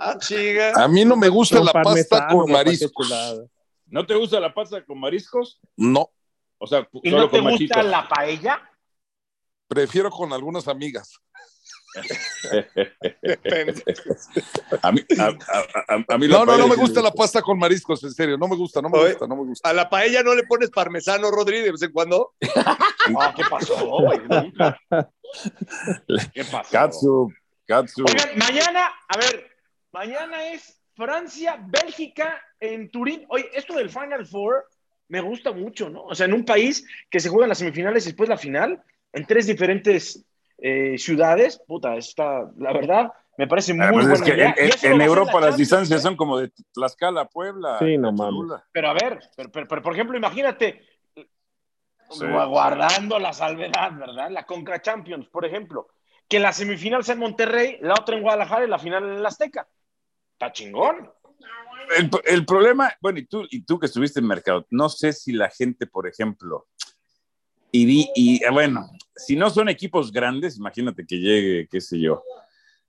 Ah, 0.00 0.18
chiga. 0.18 0.72
A 0.76 0.88
mí 0.88 1.04
no 1.04 1.14
me 1.16 1.28
gusta 1.28 1.60
la 1.62 1.72
pasta 1.72 2.26
con 2.28 2.50
mariscos. 2.50 3.12
¿No 3.86 4.06
te 4.06 4.14
gusta 4.14 4.40
la 4.40 4.52
pasta 4.54 4.84
con 4.84 4.98
mariscos? 4.98 5.60
No, 5.76 6.10
O 6.58 6.66
sea, 6.66 6.88
¿Y 7.02 7.10
solo 7.10 7.22
no 7.24 7.30
te 7.30 7.38
con 7.38 7.50
gusta 7.50 7.52
machitos. 7.76 7.84
la 7.84 8.08
paella? 8.08 8.70
prefiero 9.68 10.10
con 10.10 10.32
algunas 10.32 10.68
amigas. 10.68 11.18
a 14.82 14.90
mí, 14.92 15.00
a, 15.18 15.26
a, 15.26 16.04
a 16.08 16.18
mí 16.18 16.26
no, 16.26 16.44
no, 16.44 16.58
no 16.58 16.66
me 16.66 16.74
gusta 16.74 17.00
la 17.00 17.12
pasta 17.12 17.40
con 17.40 17.56
mariscos, 17.58 18.02
en 18.02 18.10
serio, 18.12 18.36
no 18.36 18.48
me 18.48 18.56
gusta, 18.56 18.82
no 18.82 18.88
me 18.88 18.98
Oye, 18.98 19.10
gusta, 19.10 19.26
no 19.28 19.36
me 19.36 19.44
gusta. 19.44 19.68
A 19.68 19.72
la 19.72 19.88
paella 19.88 20.22
no 20.24 20.34
le 20.34 20.42
pones 20.44 20.70
parmesano, 20.70 21.30
Rodri, 21.30 21.60
de 21.60 21.70
vez 21.72 21.82
en 21.82 21.92
cuando. 21.92 22.32
Ah, 23.18 23.34
¿Qué 23.36 23.42
pasó, 23.50 23.76
güey? 24.00 24.18
¿Qué 26.32 26.44
pasó? 26.50 26.70
Katsu, 26.70 27.32
Katsu. 27.66 28.04
Oigan, 28.06 28.38
mañana, 28.38 28.88
a 29.08 29.16
ver, 29.18 29.50
mañana 29.92 30.48
es 30.48 30.80
Francia, 30.94 31.58
Bélgica 31.66 32.40
en 32.60 32.90
Turín. 32.90 33.24
Oye, 33.28 33.48
esto 33.54 33.74
del 33.74 33.90
Final 33.90 34.26
Four 34.26 34.66
me 35.08 35.20
gusta 35.20 35.52
mucho, 35.52 35.90
¿no? 35.90 36.04
O 36.04 36.14
sea, 36.14 36.26
en 36.26 36.34
un 36.34 36.44
país 36.44 36.86
que 37.10 37.20
se 37.20 37.28
juegan 37.28 37.48
las 37.48 37.58
semifinales 37.58 38.04
y 38.04 38.10
después 38.10 38.28
la 38.28 38.38
final, 38.38 38.82
en 39.12 39.26
tres 39.26 39.46
diferentes 39.46 40.24
eh, 40.58 40.96
ciudades, 40.98 41.60
puta, 41.66 41.96
está, 41.96 42.50
la 42.56 42.72
verdad, 42.72 43.12
me 43.36 43.46
parece 43.48 43.74
muy 43.74 44.12
es 44.12 44.22
que 44.22 44.34
idea. 44.34 44.54
en, 44.82 45.00
Europa 45.00 45.40
la 45.40 45.48
las 45.48 45.56
distancias 45.56 46.00
¿eh? 46.00 46.02
son 46.02 46.16
como 46.16 46.38
de 46.38 46.52
Tlaxcala 46.72 47.22
a 47.22 47.28
Puebla. 47.28 47.78
Sí, 47.80 47.98
no 47.98 48.12
mames. 48.12 48.60
Pero 48.72 48.88
a 48.88 48.92
ver, 48.94 49.18
pero, 49.36 49.50
pero- 49.50 49.68
pero, 49.68 49.82
por 49.82 49.92
ejemplo, 49.92 50.16
imagínate, 50.16 50.80
Sí. 52.10 52.24
gua- 52.24 52.48
guardando 52.48 53.18
la 53.18 53.32
salvedad, 53.32 53.92
¿verdad? 53.96 54.30
La 54.30 54.44
Conca 54.46 54.80
Champions, 54.80 55.26
por 55.28 55.44
ejemplo, 55.44 55.88
que 56.28 56.38
la 56.38 56.52
semifinal 56.52 57.04
sea 57.04 57.14
en 57.14 57.20
Monterrey, 57.20 57.78
la 57.80 57.94
otra 57.94 58.16
en 58.16 58.22
Guadalajara 58.22 58.64
y 58.64 58.68
la 58.68 58.78
final 58.78 59.04
en 59.04 59.16
el 59.18 59.26
Azteca. 59.26 59.66
Está 60.32 60.52
chingón. 60.52 61.10
El, 61.98 62.10
el 62.24 62.46
problema, 62.46 62.92
bueno, 63.00 63.18
y 63.18 63.26
tú, 63.26 63.46
y 63.50 63.62
tú 63.62 63.78
que 63.78 63.86
estuviste 63.86 64.20
en 64.20 64.26
mercado, 64.26 64.66
no 64.70 64.88
sé 64.88 65.12
si 65.12 65.32
la 65.32 65.50
gente, 65.50 65.86
por 65.86 66.06
ejemplo, 66.06 66.66
y, 67.70 68.08
y 68.14 68.42
eh, 68.44 68.50
bueno, 68.50 68.88
si 69.14 69.36
no 69.36 69.50
son 69.50 69.68
equipos 69.68 70.10
grandes, 70.12 70.56
imagínate 70.56 71.04
que 71.06 71.16
llegue, 71.16 71.68
qué 71.70 71.80
sé 71.80 72.00
yo, 72.00 72.22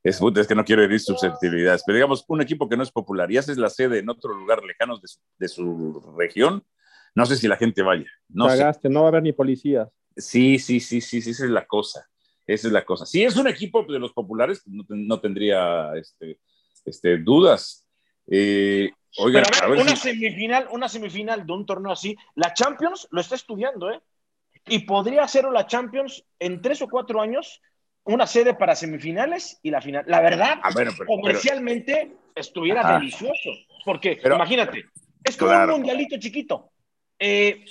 es, 0.04 0.22
es 0.22 0.48
que 0.48 0.56
no 0.56 0.64
quiero 0.64 0.84
herir 0.84 1.00
susceptibilidades, 1.00 1.84
pero 1.86 1.96
digamos, 1.98 2.24
un 2.28 2.42
equipo 2.42 2.70
que 2.70 2.78
no 2.78 2.84
es 2.84 2.92
popular 2.92 3.30
y 3.32 3.38
haces 3.38 3.58
la 3.58 3.70
sede 3.70 4.00
en 4.00 4.10
otro 4.10 4.34
lugar 4.34 4.64
lejano 4.64 4.98
de 4.98 5.08
su, 5.08 5.20
de 5.40 5.48
su 5.48 6.16
región, 6.18 6.64
no 7.16 7.26
sé 7.26 7.36
si 7.38 7.48
la 7.48 7.58
gente 7.58 7.82
vaya. 7.82 8.06
No 8.30 8.50
sé. 8.50 8.90
No 8.90 9.02
va 9.02 9.08
a 9.08 9.10
haber 9.10 9.24
ni 9.24 9.34
policías. 9.34 9.90
Sí, 10.16 10.60
sí, 10.60 10.80
sí, 10.80 11.02
sí, 11.02 11.22
sí, 11.22 11.32
esa 11.32 11.46
es 11.46 11.52
la 11.52 11.66
cosa. 11.66 12.08
Esa 12.48 12.68
es 12.68 12.74
la 12.74 12.86
cosa. 12.86 13.06
Si 13.06 13.24
es 13.24 13.36
un 13.38 13.48
equipo 13.48 13.84
de 13.84 13.98
los 14.00 14.14
populares, 14.14 14.62
no, 14.68 14.86
ten- 14.86 15.08
no 15.08 15.20
tendría 15.20 15.92
este, 15.96 16.40
este, 16.86 17.18
dudas. 17.18 17.88
Eh, 18.28 18.90
oigan, 19.18 19.44
Pero 19.44 19.56
a 19.56 19.66
a 19.66 19.70
ver, 19.70 19.78
ver 19.78 19.88
una 19.88 19.96
si- 19.96 20.10
semifinal, 20.10 20.68
una 20.72 20.88
semifinal 20.88 21.46
de 21.46 21.54
un 21.54 21.66
torneo 21.66 21.92
así, 21.92 22.16
la 22.36 22.54
Champions 22.54 23.08
lo 23.12 23.22
está 23.22 23.36
estudiando, 23.36 23.90
¿eh? 23.92 24.00
Y 24.68 24.80
podría 24.80 25.24
hacer 25.24 25.46
la 25.46 25.68
Champions 25.68 26.24
en 26.40 26.62
tres 26.62 26.82
o 26.82 26.88
cuatro 26.88 27.22
años 27.22 27.62
una 28.04 28.28
sede 28.28 28.54
para 28.54 28.76
semifinales 28.76 29.60
y 29.64 29.72
la 29.72 29.82
final. 29.82 30.06
La 30.08 30.22
verdad, 30.22 30.60
Ah, 30.62 30.70
bueno, 30.74 30.92
pero- 30.98 31.08
comercialmente 31.08 32.16
estuviera 32.36 32.82
Ajá. 32.82 33.00
delicioso. 33.00 33.50
Porque 33.84 34.20
Pero- 34.22 34.36
imagínate, 34.36 34.86
es 35.24 35.38
como 35.38 35.52
Claro. 35.52 35.74
un 35.76 35.82
mundialito 35.82 36.18
chiquito. 36.20 36.72
Eh, 37.20 37.66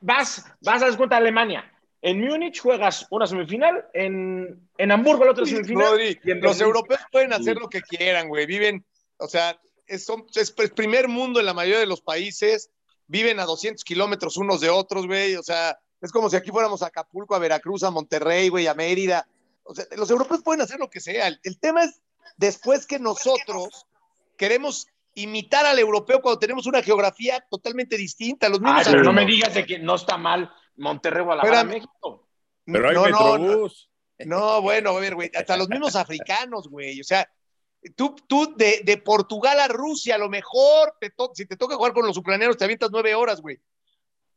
vas, 0.00 0.44
vas 0.60 0.82
a 0.82 0.86
dar 0.88 0.96
cuenta 0.96 1.16
Alemania. 1.16 1.72
En 2.02 2.20
Múnich 2.20 2.60
juegas 2.60 3.06
una 3.10 3.26
semifinal, 3.26 3.86
en, 3.92 4.68
en 4.78 4.92
Hamburgo 4.92 5.24
la 5.24 5.32
otra 5.32 5.44
semifinal. 5.46 5.88
Rodri, 5.92 6.20
y 6.22 6.30
en 6.30 6.40
los 6.40 6.60
europeos 6.60 7.00
pueden 7.10 7.32
hacer 7.32 7.56
lo 7.56 7.68
que 7.68 7.82
quieran, 7.82 8.28
güey. 8.28 8.46
Viven, 8.46 8.84
o 9.16 9.26
sea, 9.26 9.58
es, 9.86 10.04
son- 10.04 10.26
es 10.34 10.54
el 10.58 10.70
primer 10.72 11.08
mundo 11.08 11.40
en 11.40 11.46
la 11.46 11.54
mayoría 11.54 11.80
de 11.80 11.86
los 11.86 12.00
países. 12.02 12.70
Viven 13.08 13.40
a 13.40 13.44
200 13.44 13.82
kilómetros 13.84 14.36
unos 14.36 14.60
de 14.60 14.68
otros, 14.70 15.06
güey. 15.06 15.34
O 15.36 15.42
sea, 15.42 15.78
es 16.00 16.12
como 16.12 16.28
si 16.30 16.36
aquí 16.36 16.50
fuéramos 16.50 16.82
a 16.82 16.86
Acapulco, 16.88 17.34
a 17.34 17.38
Veracruz, 17.40 17.82
a 17.82 17.90
Monterrey, 17.90 18.48
güey, 18.50 18.66
a 18.68 18.74
Mérida. 18.74 19.26
O 19.64 19.74
sea, 19.74 19.84
los 19.96 20.10
europeos 20.10 20.42
pueden 20.42 20.60
hacer 20.60 20.78
lo 20.78 20.90
que 20.90 21.00
sea. 21.00 21.26
El, 21.26 21.40
el 21.42 21.58
tema 21.58 21.82
es 21.84 22.00
después 22.36 22.86
que 22.86 22.98
nosotros 23.00 23.86
queremos 24.36 24.86
imitar 25.16 25.66
al 25.66 25.78
europeo 25.78 26.20
cuando 26.22 26.38
tenemos 26.38 26.66
una 26.66 26.82
geografía 26.82 27.44
totalmente 27.50 27.96
distinta. 27.96 28.48
Los 28.48 28.60
Ay, 28.60 28.64
mismos 28.66 28.84
pero 28.88 29.02
no 29.02 29.12
me 29.12 29.24
digas 29.26 29.52
de 29.54 29.66
que 29.66 29.78
no 29.78 29.94
está 29.96 30.16
mal 30.16 30.50
Monterrey, 30.76 31.24
Guadalajara, 31.24 31.60
Espérame. 31.60 31.74
México. 31.82 32.28
Pero 32.64 32.88
hay 32.88 32.94
no, 32.94 33.08
no, 33.08 33.38
Metrobús. 33.38 33.90
No, 34.20 34.62
bueno, 34.62 34.90
a 34.90 35.00
ver, 35.00 35.14
güey, 35.14 35.30
hasta 35.34 35.56
los 35.56 35.68
mismos 35.68 35.94
africanos, 35.96 36.68
güey. 36.68 37.00
O 37.00 37.04
sea, 37.04 37.28
tú, 37.96 38.14
tú 38.26 38.54
de, 38.56 38.80
de 38.84 38.96
Portugal 38.98 39.58
a 39.60 39.68
Rusia, 39.68 40.14
a 40.14 40.18
lo 40.18 40.28
mejor, 40.28 40.94
te 41.00 41.10
to- 41.10 41.32
si 41.34 41.46
te 41.46 41.56
toca 41.56 41.76
jugar 41.76 41.92
con 41.92 42.06
los 42.06 42.16
ucranianos, 42.16 42.56
te 42.56 42.64
avientas 42.64 42.90
nueve 42.90 43.14
horas, 43.14 43.40
güey. 43.40 43.56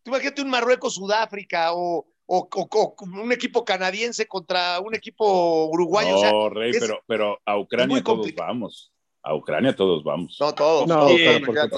Tú 0.04 0.12
imagínate 0.12 0.42
un 0.42 0.50
Marruecos-Sudáfrica 0.50 1.74
o, 1.74 2.08
o- 2.26 2.50
o- 2.56 2.70
o 2.72 2.96
un 3.22 3.32
equipo 3.32 3.66
canadiense 3.66 4.28
contra 4.28 4.80
un 4.80 4.96
equipo 4.96 5.66
uruguayo. 5.66 6.12
no, 6.12 6.18
o 6.18 6.20
sea, 6.20 6.32
Rey, 6.52 6.72
es- 6.72 6.80
pero, 6.80 7.02
pero 7.08 7.40
a 7.46 7.58
Ucrania 7.58 8.02
todos 8.04 8.34
vamos. 8.36 8.94
A 9.22 9.36
Ucrania 9.36 9.76
todos 9.76 10.04
vamos. 10.04 10.38
no 10.40 10.54
todos. 10.56 10.88
No, 10.88 11.08
todos, 11.08 11.12
pero 11.46 11.70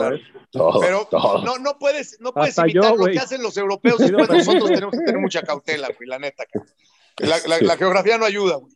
todos, 0.51 0.79
Pero 0.85 1.07
todos. 1.09 1.43
no, 1.43 1.57
no 1.57 1.77
puedes, 1.79 2.17
no 2.21 2.31
puedes 2.33 2.57
Hasta 2.57 2.67
yo, 2.71 2.95
lo 2.95 3.05
que 3.05 3.17
hacen 3.19 3.41
los 3.41 3.57
europeos. 3.57 3.97
Después 3.97 4.29
nosotros 4.29 4.69
tenemos 4.69 4.91
que 4.91 5.05
tener 5.05 5.19
mucha 5.21 5.41
cautela, 5.41 5.87
güey, 5.97 6.07
la 6.07 6.19
neta. 6.19 6.45
cara. 6.45 6.65
La, 7.17 7.37
la- 7.47 7.57
Sí. 7.57 7.65
la 7.65 7.77
geografía 7.77 8.17
no 8.17 8.25
ayuda, 8.25 8.55
güey. 8.57 8.73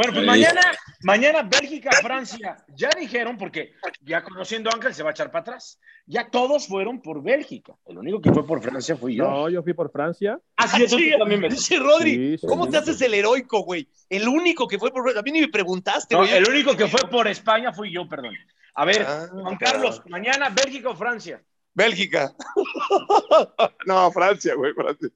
Bueno, 0.00 0.14
pues 0.14 0.22
Sí. 0.24 0.26
mañana, 0.30 0.60
mañana 1.02 1.42
Bélgica, 1.42 1.90
Francia, 2.00 2.64
ya 2.74 2.88
dijeron, 2.98 3.36
porque 3.36 3.74
ya 4.00 4.22
conociendo 4.24 4.70
a 4.70 4.74
Ángel 4.74 4.94
se 4.94 5.02
va 5.02 5.10
a 5.10 5.12
echar 5.12 5.30
para 5.30 5.42
atrás. 5.42 5.78
Ya 6.06 6.30
todos 6.30 6.66
fueron 6.66 7.02
por 7.02 7.22
Bélgica. 7.22 7.74
El 7.86 7.98
único 7.98 8.18
que 8.22 8.32
fue 8.32 8.46
por 8.46 8.62
Francia 8.62 8.96
fui 8.96 9.16
yo. 9.16 9.24
No, 9.28 9.50
yo 9.50 9.62
fui 9.62 9.74
por 9.74 9.92
Francia. 9.92 10.40
Así 10.56 10.84
es, 10.84 10.90
tú 10.90 10.96
también 11.18 11.42
me- 11.42 11.50
Dice 11.50 11.78
Rodri, 11.78 12.14
Sí, 12.14 12.38
sí, 12.38 12.46
¿cómo 12.46 12.64
sí. 12.64 12.70
te 12.70 12.76
haces 12.78 12.98
el 13.02 13.12
heroico, 13.12 13.60
güey? 13.60 13.86
El 14.08 14.26
único 14.26 14.66
que 14.66 14.78
fue 14.78 14.90
por. 14.90 15.18
A 15.18 15.20
mí 15.20 15.32
ni 15.32 15.42
me 15.42 15.48
preguntaste, 15.48 16.14
No, 16.14 16.22
güey. 16.22 16.32
el 16.32 16.48
único 16.48 16.74
que 16.74 16.88
fue 16.88 17.00
por 17.10 17.28
España 17.28 17.70
fui 17.70 17.92
yo, 17.92 18.08
perdón. 18.08 18.32
A 18.76 18.86
ver, 18.86 19.04
Ah, 19.06 19.26
Juan 19.30 19.56
Carlos, 19.58 20.00
mañana 20.06 20.48
Bélgica 20.48 20.88
o 20.88 20.96
Francia. 20.96 21.42
Bélgica. 21.74 22.32
no, 23.86 24.10
Francia, 24.12 24.54
güey, 24.54 24.72
Francia. 24.72 25.10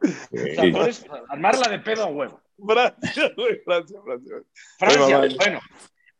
O 0.00 0.92
sea, 0.92 1.22
armarla 1.28 1.68
de 1.68 1.78
pedo 1.80 2.04
a 2.04 2.06
huevo. 2.06 2.40
Francia, 2.66 3.32
güey, 3.36 3.60
Francia, 3.64 4.00
Francia. 4.04 4.34
Francia, 4.78 5.18
Bueno, 5.18 5.34
bueno. 5.36 5.60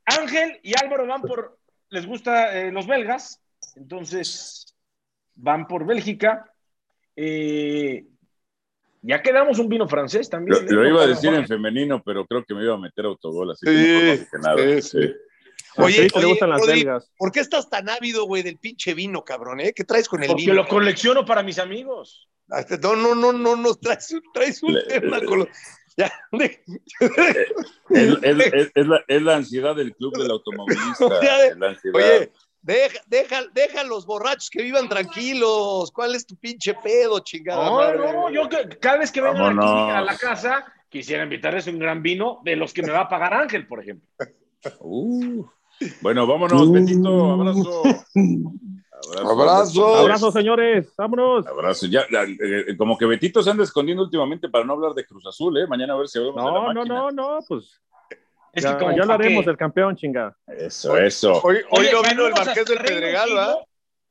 Ángel 0.04 0.58
y 0.62 0.72
Álvaro 0.82 1.06
van 1.06 1.22
por, 1.22 1.58
les 1.90 2.06
gusta 2.06 2.58
eh, 2.58 2.72
los 2.72 2.86
belgas, 2.86 3.40
entonces 3.76 4.74
van 5.34 5.66
por 5.66 5.84
Bélgica. 5.86 6.50
Eh, 7.16 8.06
ya 9.02 9.22
quedamos 9.22 9.58
un 9.58 9.68
vino 9.68 9.88
francés 9.88 10.28
también. 10.30 10.64
¿eh? 10.64 10.72
lo 10.72 10.88
iba 10.88 11.02
a 11.02 11.06
decir 11.06 11.32
en 11.34 11.46
femenino, 11.46 12.02
pero 12.02 12.24
creo 12.26 12.44
que 12.44 12.54
me 12.54 12.64
iba 12.64 12.74
a 12.74 12.78
meter 12.78 13.04
autogol, 13.04 13.50
así 13.52 13.66
que 13.66 13.72
Sí, 13.72 14.26
mejor 14.32 14.40
no 14.40 14.48
nada. 14.56 14.80
sí, 14.82 15.00
Sí. 15.00 15.14
Oye, 15.76 15.96
Chris 15.98 16.12
le 16.14 16.18
oye, 16.20 16.26
gustan 16.30 16.50
las 16.50 16.60
Rodri, 16.60 16.74
belgas. 16.84 17.12
¿Por 17.16 17.30
qué 17.30 17.40
estás 17.40 17.68
tan 17.70 17.88
ávido, 17.88 18.24
güey, 18.24 18.42
del 18.42 18.58
pinche 18.58 18.94
vino, 18.94 19.22
cabrón, 19.24 19.60
eh? 19.60 19.72
¿Qué 19.74 19.84
traes 19.84 20.08
con 20.08 20.22
el 20.22 20.28
Porque 20.28 20.42
vino? 20.42 20.54
lo 20.54 20.66
colecciono 20.66 21.24
para 21.24 21.42
mis 21.42 21.58
amigos. 21.58 22.28
No, 22.48 22.96
no, 22.96 23.14
no, 23.14 23.32
no, 23.32 23.56
no, 23.56 23.74
traes, 23.74 24.10
un- 24.12 24.22
traes 24.32 24.62
un 24.62 24.74
Le- 24.74 24.82
tema 24.84 25.20
con 25.22 25.40
los... 25.40 25.48
Ya, 25.98 26.12
de- 26.30 26.62
Es, 27.90 28.18
es- 28.22 28.52
es- 28.54 28.70
es 28.74 28.86
la, 28.86 29.00
es 29.08 29.22
la 29.22 29.36
ansiedad 29.36 29.74
del 29.74 29.94
club 29.96 30.16
del 30.16 30.30
automovilista. 30.30 31.20
Ya 31.22 31.38
de- 31.38 31.46
es 31.48 31.56
la 31.58 31.68
ansiedad. 31.70 31.96
Oye, 31.96 32.32
deja, 32.62 33.00
deja, 33.08 33.36
deja 33.52 33.80
a 33.80 33.84
los 33.84 34.06
borrachos 34.06 34.48
que 34.48 34.62
vivan 34.62 34.88
tranquilos. 34.88 35.90
¿Cuál 35.90 36.14
es 36.14 36.24
tu 36.24 36.36
pinche 36.36 36.74
pedo, 36.74 37.18
chingada 37.20 37.64
No, 37.64 37.76
madre? 37.76 37.98
no, 37.98 38.30
yo 38.30 38.48
cada 38.80 38.98
vez 38.98 39.10
que 39.10 39.20
vengan 39.20 39.58
aquí 39.58 39.66
a 39.68 40.00
la 40.02 40.16
casa, 40.16 40.64
quisiera 40.88 41.24
invitarles 41.24 41.66
un 41.66 41.78
gran 41.80 42.00
vino 42.00 42.40
de 42.44 42.54
los 42.56 42.72
que 42.72 42.82
me 42.82 42.92
va 42.92 43.00
a 43.00 43.08
pagar 43.08 43.34
Ángel, 43.34 43.66
por 43.66 43.82
ejemplo. 43.82 44.08
Uh. 44.80 45.44
Bueno, 46.00 46.26
vámonos, 46.26 46.70
Betito. 46.72 47.32
Abrazo. 47.32 47.82
Abrazo. 49.06 49.30
Abrazo. 49.30 49.96
Abrazo, 49.96 50.32
señores. 50.32 50.92
Vámonos. 50.96 51.46
Abrazo. 51.46 51.86
Ya, 51.86 52.02
eh, 52.10 52.76
como 52.76 52.96
que 52.98 53.06
Betito 53.06 53.42
se 53.42 53.50
anda 53.50 53.64
escondiendo 53.64 54.02
últimamente 54.04 54.48
para 54.48 54.64
no 54.64 54.74
hablar 54.74 54.92
de 54.94 55.04
Cruz 55.06 55.24
Azul, 55.26 55.56
¿eh? 55.58 55.66
Mañana 55.66 55.94
a 55.94 55.96
ver 55.96 56.08
si 56.08 56.18
hablamos 56.18 56.36
de 56.44 56.44
la 56.44 56.74
No, 56.74 56.84
no, 56.84 56.84
no, 56.84 57.10
no, 57.10 57.38
pues 57.46 57.80
Es 58.52 58.64
ya, 58.64 58.72
que 58.76 58.84
como 58.84 58.96
ya 58.96 59.02
hablaremos 59.02 59.44
del 59.46 59.56
campeón, 59.56 59.96
chinga. 59.96 60.36
Eso, 60.46 60.96
eso. 60.96 61.40
Hoy, 61.42 61.56
hoy 61.70 61.86
Oye, 61.86 61.92
no 61.92 62.02
vino 62.02 62.26
el 62.26 62.32
Marqués 62.32 62.64
del 62.66 62.78
Reino 62.78 62.96
Pedregal, 63.00 63.28
Unido. 63.28 63.40
¿verdad? 63.46 63.56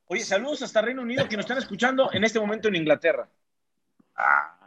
Oye, 0.06 0.20
saludos 0.22 0.62
hasta 0.62 0.80
Reino 0.80 1.02
Unido 1.02 1.28
que 1.28 1.36
nos 1.36 1.44
están 1.44 1.58
escuchando 1.58 2.10
en 2.12 2.24
este 2.24 2.40
momento 2.40 2.68
en 2.68 2.76
Inglaterra. 2.76 3.28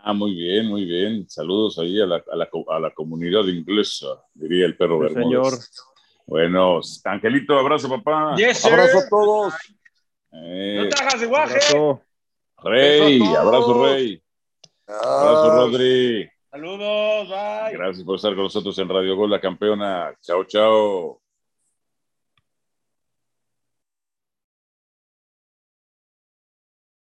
Ah, 0.03 0.13
muy 0.13 0.33
bien, 0.33 0.67
muy 0.67 0.85
bien. 0.85 1.27
Saludos 1.29 1.77
ahí 1.79 1.99
a 2.01 2.05
la, 2.05 2.23
a 2.31 2.35
la, 2.35 2.49
a 2.69 2.79
la 2.79 2.91
comunidad 2.91 3.43
inglesa, 3.45 4.07
diría 4.33 4.65
el 4.65 4.77
perro 4.77 4.97
Sí, 5.07 5.13
Bermúdez. 5.15 5.25
señor. 5.25 5.53
Bueno, 6.25 6.79
Angelito, 7.03 7.57
abrazo, 7.59 7.89
papá. 7.89 8.35
Yes. 8.35 8.65
Abrazo 8.65 8.99
a 8.99 9.09
todos. 9.09 9.53
Eh, 10.31 10.81
No 10.83 10.89
te 10.89 11.01
hagas 11.01 11.19
de 11.19 11.27
guaje. 11.27 11.53
Abrazo. 11.55 12.01
Rey, 12.63 13.21
abrazo, 13.21 13.83
Rey. 13.85 14.23
Abrazo, 14.87 15.49
Rodri. 15.55 16.29
Saludos, 16.51 17.29
bye. 17.29 17.71
Gracias 17.73 18.03
por 18.05 18.15
estar 18.17 18.33
con 18.35 18.43
nosotros 18.43 18.77
en 18.79 18.89
Radio 18.89 19.15
Gol, 19.15 19.31
la 19.31 19.39
campeona. 19.39 20.13
Chao, 20.21 20.43
chao. 20.43 21.20